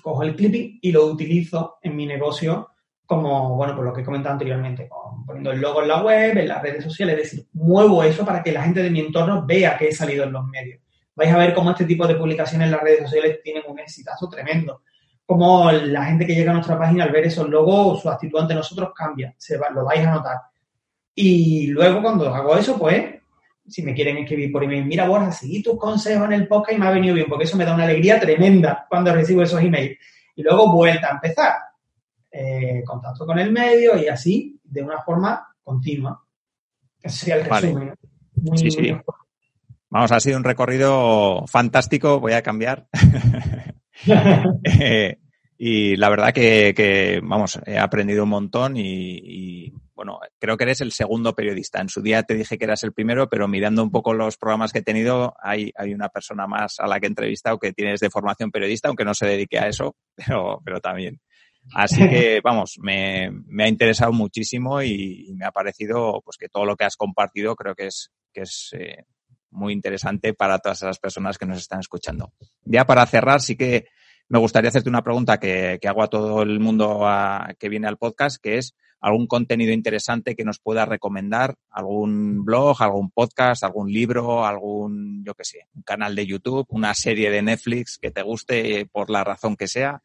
cojo 0.01 0.23
el 0.23 0.35
clipping 0.35 0.79
y 0.81 0.91
lo 0.91 1.05
utilizo 1.05 1.77
en 1.81 1.95
mi 1.95 2.05
negocio 2.05 2.69
como, 3.05 3.55
bueno, 3.55 3.73
por 3.73 3.85
lo 3.85 3.93
que 3.93 4.01
he 4.01 4.05
comentado 4.05 4.33
anteriormente, 4.33 4.89
poniendo 5.25 5.51
el 5.51 5.61
logo 5.61 5.81
en 5.81 5.87
la 5.87 6.03
web, 6.03 6.37
en 6.37 6.47
las 6.47 6.61
redes 6.61 6.83
sociales, 6.83 7.15
es 7.15 7.23
decir, 7.23 7.47
muevo 7.53 8.03
eso 8.03 8.25
para 8.25 8.43
que 8.43 8.51
la 8.51 8.63
gente 8.63 8.83
de 8.83 8.89
mi 8.89 8.99
entorno 8.99 9.45
vea 9.45 9.77
que 9.77 9.87
he 9.87 9.91
salido 9.93 10.25
en 10.25 10.33
los 10.33 10.45
medios. 10.45 10.81
Vais 11.15 11.31
a 11.33 11.37
ver 11.37 11.53
cómo 11.53 11.71
este 11.71 11.85
tipo 11.85 12.05
de 12.05 12.15
publicaciones 12.15 12.65
en 12.65 12.71
las 12.71 12.81
redes 12.81 13.03
sociales 13.03 13.39
tienen 13.41 13.63
un 13.67 13.79
exitazo 13.79 14.29
tremendo. 14.29 14.83
Como 15.25 15.71
la 15.71 16.05
gente 16.05 16.27
que 16.27 16.35
llega 16.35 16.51
a 16.51 16.55
nuestra 16.55 16.77
página 16.77 17.05
al 17.05 17.11
ver 17.11 17.25
esos 17.25 17.49
logos, 17.49 18.01
su 18.01 18.09
actitud 18.09 18.39
ante 18.39 18.53
nosotros 18.53 18.91
cambia, 18.93 19.33
se 19.37 19.57
lo 19.57 19.85
vais 19.85 20.05
a 20.05 20.11
notar. 20.11 20.37
Y 21.19 21.65
luego 21.67 22.03
cuando 22.03 22.31
hago 22.31 22.55
eso, 22.55 22.77
pues 22.77 23.15
si 23.67 23.81
me 23.81 23.95
quieren 23.95 24.17
escribir 24.17 24.51
por 24.51 24.63
email, 24.63 24.85
mira 24.85 25.07
Borja, 25.07 25.31
seguí 25.31 25.63
tus 25.63 25.77
consejos 25.77 26.25
en 26.25 26.33
el 26.33 26.47
podcast 26.47 26.77
y 26.77 26.79
me 26.79 26.87
ha 26.87 26.91
venido 26.91 27.15
bien, 27.15 27.25
porque 27.27 27.45
eso 27.45 27.57
me 27.57 27.65
da 27.65 27.73
una 27.73 27.85
alegría 27.85 28.19
tremenda 28.19 28.85
cuando 28.87 29.11
recibo 29.11 29.41
esos 29.41 29.61
emails. 29.61 29.97
Y 30.35 30.43
luego 30.43 30.71
vuelta 30.71 31.07
a 31.07 31.15
empezar, 31.15 31.53
eh, 32.31 32.83
contacto 32.85 33.25
con 33.25 33.39
el 33.39 33.51
medio 33.51 33.97
y 33.97 34.07
así, 34.07 34.59
de 34.63 34.83
una 34.83 35.01
forma 35.01 35.55
continua. 35.63 36.23
Ese 37.01 37.17
sería 37.17 37.35
el 37.37 37.45
resumen. 37.45 37.93
sí, 38.55 38.69
sí. 38.69 38.95
Vamos, 39.89 40.11
ha 40.11 40.19
sido 40.19 40.37
un 40.37 40.43
recorrido 40.43 41.45
fantástico, 41.47 42.19
voy 42.19 42.33
a 42.33 42.43
cambiar. 42.43 42.87
Eh, 44.79 45.17
y 45.57 45.95
la 45.95 46.09
verdad 46.09 46.31
que, 46.31 47.19
vamos, 47.23 47.59
he 47.65 47.79
aprendido 47.79 48.25
un 48.25 48.29
montón 48.29 48.77
y, 48.77 49.73
bueno, 49.97 50.19
creo 50.37 50.57
que 50.57 50.63
eres 50.63 50.79
el 50.81 50.91
segundo 50.91 51.33
periodista. 51.33 51.81
En 51.81 51.89
su 51.89 52.03
día 52.03 52.21
te 52.21 52.35
dije 52.35 52.59
que 52.59 52.65
eras 52.65 52.83
el 52.83 52.93
primero, 52.93 53.27
pero 53.29 53.47
mirando 53.47 53.81
un 53.81 53.89
poco 53.89 54.13
los 54.13 54.37
programas 54.37 54.71
que 54.71 54.79
he 54.79 54.83
tenido, 54.83 55.35
hay, 55.41 55.71
hay 55.75 55.91
una 55.91 56.09
persona 56.09 56.45
más 56.45 56.79
a 56.79 56.85
la 56.85 56.99
que 56.99 57.07
he 57.07 57.09
entrevistado 57.09 57.57
que 57.57 57.73
tienes 57.73 57.99
de 57.99 58.11
formación 58.11 58.51
periodista, 58.51 58.89
aunque 58.89 59.03
no 59.03 59.15
se 59.15 59.25
dedique 59.25 59.57
a 59.57 59.67
eso, 59.67 59.95
pero, 60.15 60.61
pero 60.63 60.79
también. 60.79 61.19
Así 61.73 62.07
que, 62.07 62.41
vamos, 62.43 62.75
me, 62.79 63.31
me 63.47 63.63
ha 63.63 63.67
interesado 63.67 64.13
muchísimo 64.13 64.83
y, 64.83 65.33
me 65.35 65.45
ha 65.45 65.51
parecido 65.51 66.21
pues 66.23 66.37
que 66.37 66.47
todo 66.47 66.63
lo 66.63 66.75
que 66.75 66.85
has 66.85 66.95
compartido 66.95 67.55
creo 67.55 67.73
que 67.73 67.87
es, 67.87 68.11
que 68.31 68.41
es 68.41 68.69
eh, 68.73 69.03
muy 69.49 69.73
interesante 69.73 70.35
para 70.35 70.59
todas 70.59 70.83
las 70.83 70.99
personas 70.99 71.39
que 71.39 71.47
nos 71.47 71.57
están 71.57 71.79
escuchando. 71.79 72.31
Ya 72.65 72.85
para 72.85 73.03
cerrar, 73.07 73.41
sí 73.41 73.57
que 73.57 73.87
me 74.29 74.37
gustaría 74.37 74.69
hacerte 74.69 74.89
una 74.89 75.03
pregunta 75.03 75.39
que, 75.39 75.79
hago 75.87 76.03
a 76.03 76.07
todo 76.07 76.43
el 76.43 76.59
mundo 76.59 77.03
que 77.57 77.69
viene 77.69 77.87
al 77.87 77.97
podcast, 77.97 78.37
que 78.39 78.59
es 78.59 78.75
algún 78.99 79.27
contenido 79.27 79.71
interesante 79.73 80.35
que 80.35 80.43
nos 80.43 80.59
pueda 80.59 80.85
recomendar, 80.85 81.55
algún 81.69 82.43
blog, 82.43 82.81
algún 82.81 83.11
podcast, 83.11 83.63
algún 83.63 83.91
libro, 83.91 84.45
algún, 84.45 85.23
yo 85.23 85.33
qué 85.33 85.43
sé, 85.43 85.59
un 85.75 85.83
canal 85.83 86.15
de 86.15 86.25
YouTube, 86.25 86.65
una 86.69 86.93
serie 86.93 87.29
de 87.29 87.41
Netflix 87.41 87.97
que 87.97 88.11
te 88.11 88.21
guste 88.21 88.87
por 88.91 89.09
la 89.09 89.23
razón 89.23 89.55
que 89.55 89.67
sea. 89.67 90.01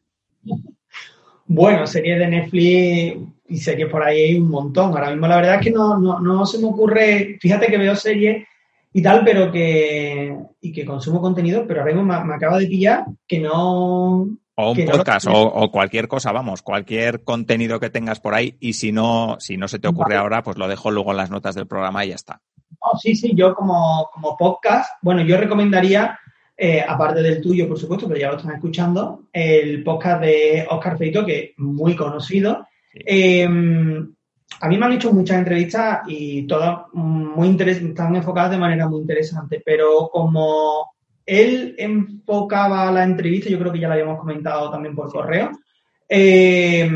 Bueno, 1.45 1.85
series 1.87 2.19
de 2.19 2.27
Netflix 2.27 3.17
y 3.47 3.57
series 3.57 3.89
por 3.89 4.03
ahí 4.03 4.21
hay 4.21 4.35
un 4.39 4.49
montón. 4.49 4.91
Ahora 4.91 5.09
mismo 5.11 5.27
la 5.27 5.35
verdad 5.37 5.55
es 5.55 5.61
que 5.61 5.71
no, 5.71 5.99
no, 5.99 6.45
se 6.45 6.59
me 6.59 6.65
ocurre, 6.65 7.37
fíjate 7.39 7.67
que 7.67 7.77
veo 7.77 7.95
series 7.95 8.47
y 8.93 9.01
tal, 9.01 9.23
pero 9.25 9.51
que, 9.51 10.35
y 10.61 10.71
que 10.71 10.85
consumo 10.85 11.19
contenido, 11.19 11.65
pero 11.67 11.81
ahora 11.81 11.93
mismo 11.93 12.23
me, 12.25 12.33
acaba 12.33 12.59
de 12.59 12.67
pillar 12.67 13.05
que 13.27 13.39
no... 13.39 14.37
O 14.55 14.71
un 14.71 14.85
podcast 14.85 15.27
o, 15.31 15.71
cualquier 15.71 16.07
cosa, 16.07 16.31
vamos, 16.31 16.61
cualquier 16.61 17.23
contenido 17.23 17.79
que 17.79 17.89
tengas 17.89 18.19
por 18.19 18.35
ahí 18.35 18.55
y 18.59 18.73
si 18.73 18.91
no, 18.91 19.37
si 19.39 19.57
no 19.57 19.67
se 19.67 19.79
te 19.79 19.87
ocurre 19.87 20.15
ahora, 20.15 20.43
pues 20.43 20.57
lo 20.57 20.67
dejo 20.67 20.91
luego 20.91 21.09
en 21.11 21.17
las 21.17 21.31
notas 21.31 21.55
del 21.55 21.65
programa 21.65 22.05
y 22.05 22.09
ya 22.09 22.15
está. 22.15 22.39
Oh, 22.79 22.97
sí, 22.97 23.15
sí, 23.15 23.33
yo 23.35 23.55
como, 23.55 24.09
como 24.13 24.37
podcast, 24.37 24.91
bueno, 25.01 25.23
yo 25.23 25.37
recomendaría, 25.37 26.19
eh, 26.55 26.85
aparte 26.87 27.23
del 27.23 27.41
tuyo, 27.41 27.67
por 27.67 27.79
supuesto, 27.79 28.07
pero 28.07 28.19
ya 28.19 28.29
lo 28.29 28.37
están 28.37 28.53
escuchando, 28.53 29.23
el 29.33 29.83
podcast 29.83 30.21
de 30.21 30.67
Oscar 30.69 30.99
Feito, 30.99 31.25
que 31.25 31.39
es 31.39 31.51
muy 31.57 31.95
conocido. 31.95 32.67
Em, 32.93 34.13
a 34.61 34.67
mí 34.67 34.77
me 34.77 34.85
han 34.85 34.93
hecho 34.93 35.11
muchas 35.11 35.39
entrevistas 35.39 36.01
y 36.07 36.45
todas 36.45 36.81
muy 36.93 37.57
están 37.59 38.15
enfocadas 38.15 38.51
de 38.51 38.57
manera 38.57 38.87
muy 38.87 39.01
interesante, 39.01 39.63
pero 39.65 40.09
como 40.11 40.92
él 41.25 41.75
enfocaba 41.77 42.91
la 42.91 43.03
entrevista, 43.03 43.49
yo 43.49 43.59
creo 43.59 43.71
que 43.71 43.79
ya 43.79 43.87
la 43.87 43.93
habíamos 43.95 44.19
comentado 44.19 44.69
también 44.69 44.95
por 44.95 45.11
correo, 45.11 45.51
eh, 46.09 46.89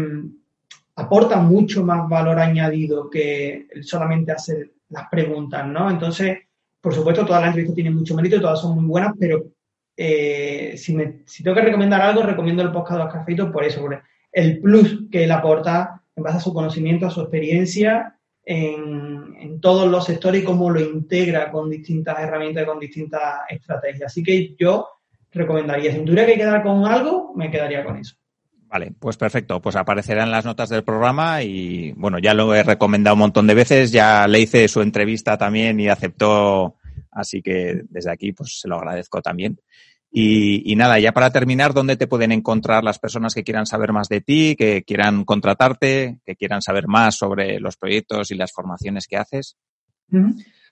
aporta 0.96 1.38
mucho 1.38 1.84
más 1.86 2.08
valor 2.10 2.40
añadido 2.40 3.10
que 3.10 3.68
solamente 3.82 4.32
hacer 4.32 4.72
las 4.90 5.08
preguntas, 5.10 5.66
¿no? 5.68 5.90
Entonces, 5.90 6.40
por 6.82 6.94
supuesto, 6.94 7.26
todas 7.26 7.42
las 7.42 7.50
entrevistas 7.50 7.76
tienen 7.76 7.96
mucho 7.96 8.16
mérito, 8.16 8.42
todas 8.42 8.62
son 8.62 8.76
muy 8.76 8.86
buenas, 8.86 9.14
pero 9.20 9.44
eh, 9.96 10.76
si, 10.78 10.96
me, 10.96 11.22
si, 11.26 11.44
tengo 11.44 11.56
que 11.56 11.64
recomendar 11.64 12.02
algo, 12.02 12.24
recomiendo 12.24 12.62
el 12.62 12.72
podcast 12.72 13.00
de 13.00 13.06
Oscar 13.08 13.26
Feito 13.26 13.52
por 13.52 13.64
eso, 13.64 13.82
por 13.82 14.02
el 14.32 14.60
plus 14.60 15.06
que 15.12 15.24
él 15.24 15.32
aporta 15.32 16.02
en 16.16 16.24
base 16.24 16.38
a 16.38 16.42
su 16.42 16.54
conocimiento, 16.54 17.08
a 17.08 17.12
su 17.12 17.22
experiencia 17.22 18.17
en, 18.50 19.60
todos 19.60 19.90
los 19.90 20.06
sectores 20.06 20.42
y 20.42 20.46
cómo 20.46 20.70
lo 20.70 20.80
integra 20.80 21.52
con 21.52 21.70
distintas 21.70 22.20
herramientas 22.20 22.64
y 22.64 22.66
con 22.66 22.80
distintas 22.80 23.42
estrategias. 23.50 24.12
Así 24.12 24.24
que 24.24 24.56
yo 24.58 24.88
recomendaría, 25.32 25.92
si 25.92 26.00
tuviera 26.00 26.26
que 26.26 26.38
quedar 26.38 26.64
con 26.64 26.86
algo, 26.86 27.34
me 27.36 27.52
quedaría 27.52 27.84
con 27.84 27.98
eso. 27.98 28.16
Vale, 28.68 28.94
pues 29.00 29.18
perfecto. 29.18 29.62
Pues 29.62 29.76
aparecerá 29.76 30.24
en 30.24 30.32
las 30.32 30.46
notas 30.46 30.70
del 30.70 30.84
programa 30.84 31.44
y 31.44 31.92
bueno, 31.94 32.20
ya 32.20 32.34
lo 32.34 32.54
he 32.54 32.64
recomendado 32.64 33.16
un 33.16 33.22
montón 33.22 33.48
de 33.48 33.56
veces, 33.56 33.92
ya 33.92 34.28
le 34.28 34.40
hice 34.40 34.68
su 34.68 34.82
entrevista 34.82 35.38
también 35.38 35.80
y 35.80 35.90
aceptó, 35.90 36.76
así 37.12 37.42
que 37.42 37.82
desde 37.90 38.12
aquí 38.12 38.32
pues 38.32 38.60
se 38.62 38.68
lo 38.68 38.76
agradezco 38.78 39.22
también. 39.22 39.60
Y, 40.20 40.76
nada, 40.76 40.98
ya 40.98 41.12
para 41.12 41.30
terminar, 41.30 41.76
¿dónde 41.76 41.96
te 41.96 42.08
pueden 42.08 42.32
encontrar 42.32 42.84
las 42.84 42.98
personas 42.98 43.36
que 43.36 43.44
quieran 43.44 43.68
saber 43.68 43.94
más 43.94 44.10
de 44.10 44.20
ti, 44.20 44.56
que 44.58 44.82
quieran 44.82 45.26
contratarte, 45.26 46.18
que 46.26 46.36
quieran 46.36 46.64
saber 46.64 46.88
más 46.88 47.16
sobre 47.16 47.60
los 47.60 47.78
proyectos 47.78 48.32
y 48.32 48.36
las 48.36 48.52
formaciones 48.52 49.06
que 49.06 49.18
haces? 49.18 49.58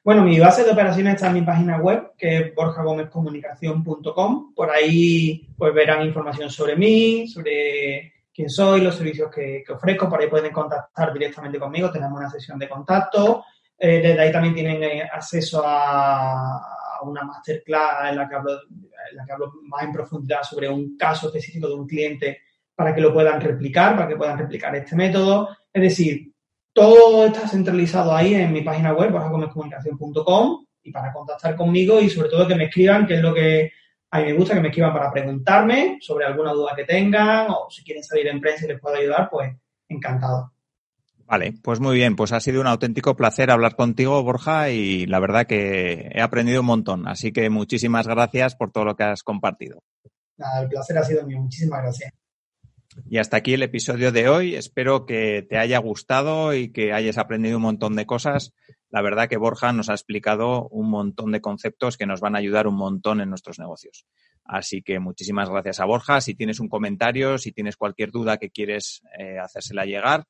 Bueno, 0.04 0.24
mi 0.24 0.40
base 0.40 0.64
de 0.64 0.72
operaciones 0.72 1.14
está 1.14 1.28
en 1.28 1.36
mi 1.36 1.44
página 1.44 1.78
web, 1.78 2.14
que 2.18 2.38
es 2.40 2.56
borjagomezcomunicación.com. 2.56 4.56
Por 4.56 4.72
ahí 4.72 5.48
pues 5.56 5.76
verán 5.76 6.08
información 6.08 6.50
sobre 6.50 6.76
mí, 6.76 7.28
sobre 7.28 8.14
quién 8.34 8.50
soy, 8.50 8.82
los 8.82 8.96
servicios 8.96 9.30
que, 9.30 9.64
ofrezco. 9.70 10.10
Por 10.10 10.22
ahí 10.22 10.28
pueden 10.28 10.52
contactar 10.52 11.14
directamente 11.14 11.60
conmigo. 11.60 11.92
Tenemos 11.92 12.18
una 12.18 12.32
sesión 12.32 12.58
de 12.58 12.68
contacto. 12.68 13.44
Eh, 13.78 14.02
desde 14.02 14.22
ahí 14.22 14.32
también 14.32 14.56
tienen 14.56 14.82
eh, 14.82 15.04
acceso 15.04 15.62
a, 15.64 16.76
una 17.10 17.24
masterclass 17.24 18.10
en 18.10 18.18
la, 18.18 18.28
que 18.28 18.36
hablo, 18.36 18.52
en 19.12 19.18
la 19.18 19.26
que 19.26 19.32
hablo 19.32 19.54
más 19.64 19.84
en 19.84 19.92
profundidad 19.92 20.44
sobre 20.44 20.70
un 20.70 20.98
caso 20.98 21.28
específico 21.28 21.68
de 21.68 21.76
un 21.76 21.88
cliente 21.88 22.42
para 22.76 22.94
que 22.94 23.02
lo 23.02 23.14
puedan 23.14 23.40
replicar, 23.40 23.96
para 23.96 24.08
que 24.08 24.16
puedan 24.16 24.38
replicar 24.38 24.76
este 24.76 24.96
método. 24.96 25.50
Es 25.72 25.82
decir, 25.82 26.34
todo 26.74 27.26
está 27.26 27.48
centralizado 27.48 28.14
ahí 28.14 28.34
en 28.34 28.52
mi 28.52 28.62
página 28.62 28.94
web, 28.94 29.12
borjagomezcomunicación.com 29.12 30.66
y 30.84 30.92
para 30.92 31.14
contactar 31.14 31.56
conmigo 31.56 32.02
y 32.02 32.10
sobre 32.10 32.30
todo 32.30 32.48
que 32.48 32.56
me 32.56 32.66
escriban, 32.66 33.08
que 33.08 33.16
es 33.16 33.22
lo 33.22 33.34
que 33.34 33.72
a 34.12 34.20
mí 34.20 34.26
me 34.26 34.34
gusta, 34.34 34.54
que 34.54 34.62
me 34.62 34.68
escriban 34.68 34.94
para 34.94 35.12
preguntarme 35.12 35.98
sobre 36.02 36.26
alguna 36.26 36.52
duda 36.54 36.76
que 36.76 36.84
tengan 36.84 37.48
o 37.50 37.68
si 37.70 37.84
quieren 37.84 38.04
salir 38.04 38.28
en 38.28 38.40
prensa 38.42 38.66
y 38.66 38.70
les 38.70 38.80
puedo 38.80 38.96
ayudar, 38.96 39.30
pues 39.30 39.54
encantado. 39.88 40.55
Vale, 41.28 41.56
pues 41.64 41.80
muy 41.80 41.96
bien, 41.96 42.16
pues 42.16 42.32
ha 42.34 42.40
sido 42.40 42.62
un 42.62 42.68
auténtico 42.68 43.16
placer 43.16 43.50
hablar 43.50 43.76
contigo, 43.76 44.22
Borja, 44.22 44.70
y 44.70 45.08
la 45.08 45.20
verdad 45.20 45.48
que 45.48 46.12
he 46.14 46.22
aprendido 46.22 46.62
un 46.62 46.68
montón, 46.68 47.08
así 47.08 47.32
que 47.32 47.50
muchísimas 47.50 48.08
gracias 48.08 48.56
por 48.56 48.72
todo 48.72 48.86
lo 48.86 48.96
que 48.96 49.06
has 49.06 49.24
compartido. 49.24 49.82
Nada, 50.38 50.62
el 50.62 50.70
placer 50.70 50.98
ha 51.00 51.04
sido 51.04 51.26
mío, 51.26 51.40
muchísimas 51.40 51.82
gracias. 51.82 52.12
Y 53.10 53.18
hasta 53.18 53.38
aquí 53.38 53.54
el 53.54 53.64
episodio 53.64 54.12
de 54.12 54.30
hoy. 54.30 54.56
Espero 54.56 55.06
que 55.06 55.46
te 55.50 55.58
haya 55.58 55.80
gustado 55.80 56.54
y 56.54 56.72
que 56.72 56.94
hayas 56.94 57.18
aprendido 57.18 57.58
un 57.58 57.64
montón 57.64 57.96
de 57.96 58.06
cosas. 58.06 58.54
La 58.90 59.02
verdad 59.02 59.28
que 59.28 59.38
Borja 59.38 59.74
nos 59.74 59.90
ha 59.90 59.94
explicado 59.94 60.70
un 60.70 60.90
montón 60.90 61.32
de 61.32 61.42
conceptos 61.42 61.98
que 61.98 62.06
nos 62.06 62.22
van 62.22 62.36
a 62.36 62.40
ayudar 62.40 62.68
un 62.68 62.78
montón 62.78 63.20
en 63.20 63.30
nuestros 63.30 63.60
negocios. 63.60 64.06
Así 64.46 64.82
que 64.82 65.00
muchísimas 65.00 65.50
gracias 65.50 65.80
a 65.80 65.86
Borja. 65.86 66.22
Si 66.22 66.36
tienes 66.36 66.60
un 66.60 66.70
comentario, 66.70 67.38
si 67.38 67.52
tienes 67.52 67.76
cualquier 67.76 68.12
duda 68.12 68.38
que 68.38 68.50
quieres 68.50 69.02
eh, 69.20 69.40
hacérsela 69.40 69.86
llegar, 69.86 70.26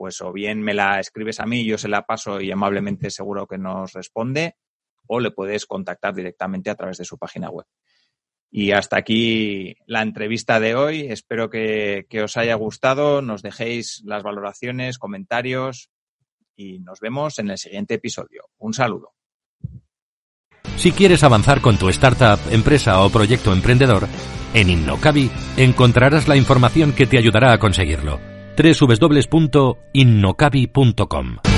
pues 0.00 0.22
o 0.22 0.32
bien 0.32 0.62
me 0.62 0.72
la 0.72 0.98
escribes 0.98 1.40
a 1.40 1.44
mí, 1.44 1.62
yo 1.62 1.76
se 1.76 1.86
la 1.86 2.06
paso 2.06 2.40
y 2.40 2.50
amablemente 2.50 3.10
seguro 3.10 3.46
que 3.46 3.58
nos 3.58 3.92
responde, 3.92 4.56
o 5.06 5.20
le 5.20 5.30
puedes 5.30 5.66
contactar 5.66 6.14
directamente 6.14 6.70
a 6.70 6.74
través 6.74 6.96
de 6.96 7.04
su 7.04 7.18
página 7.18 7.50
web. 7.50 7.66
Y 8.50 8.70
hasta 8.70 8.96
aquí 8.96 9.76
la 9.84 10.00
entrevista 10.00 10.58
de 10.58 10.74
hoy. 10.74 11.00
Espero 11.02 11.50
que, 11.50 12.06
os 12.24 12.38
haya 12.38 12.54
gustado. 12.54 13.20
Nos 13.20 13.42
dejéis 13.42 14.00
las 14.06 14.22
valoraciones, 14.22 14.96
comentarios 14.96 15.90
y 16.56 16.78
nos 16.78 17.00
vemos 17.00 17.38
en 17.38 17.50
el 17.50 17.58
siguiente 17.58 17.92
episodio. 17.92 18.44
Un 18.56 18.72
saludo. 18.72 19.12
Si 20.78 20.92
quieres 20.92 21.24
avanzar 21.24 21.60
con 21.60 21.76
tu 21.76 21.90
startup, 21.90 22.40
empresa 22.50 23.02
o 23.02 23.10
proyecto 23.10 23.52
emprendedor, 23.52 24.08
en 24.54 24.70
Innocabi 24.70 25.30
encontrarás 25.58 26.26
la 26.26 26.36
información 26.36 26.94
que 26.94 27.04
te 27.04 27.18
ayudará 27.18 27.52
a 27.52 27.58
conseguirlo. 27.58 28.29
www.innocabi.com 28.62 31.49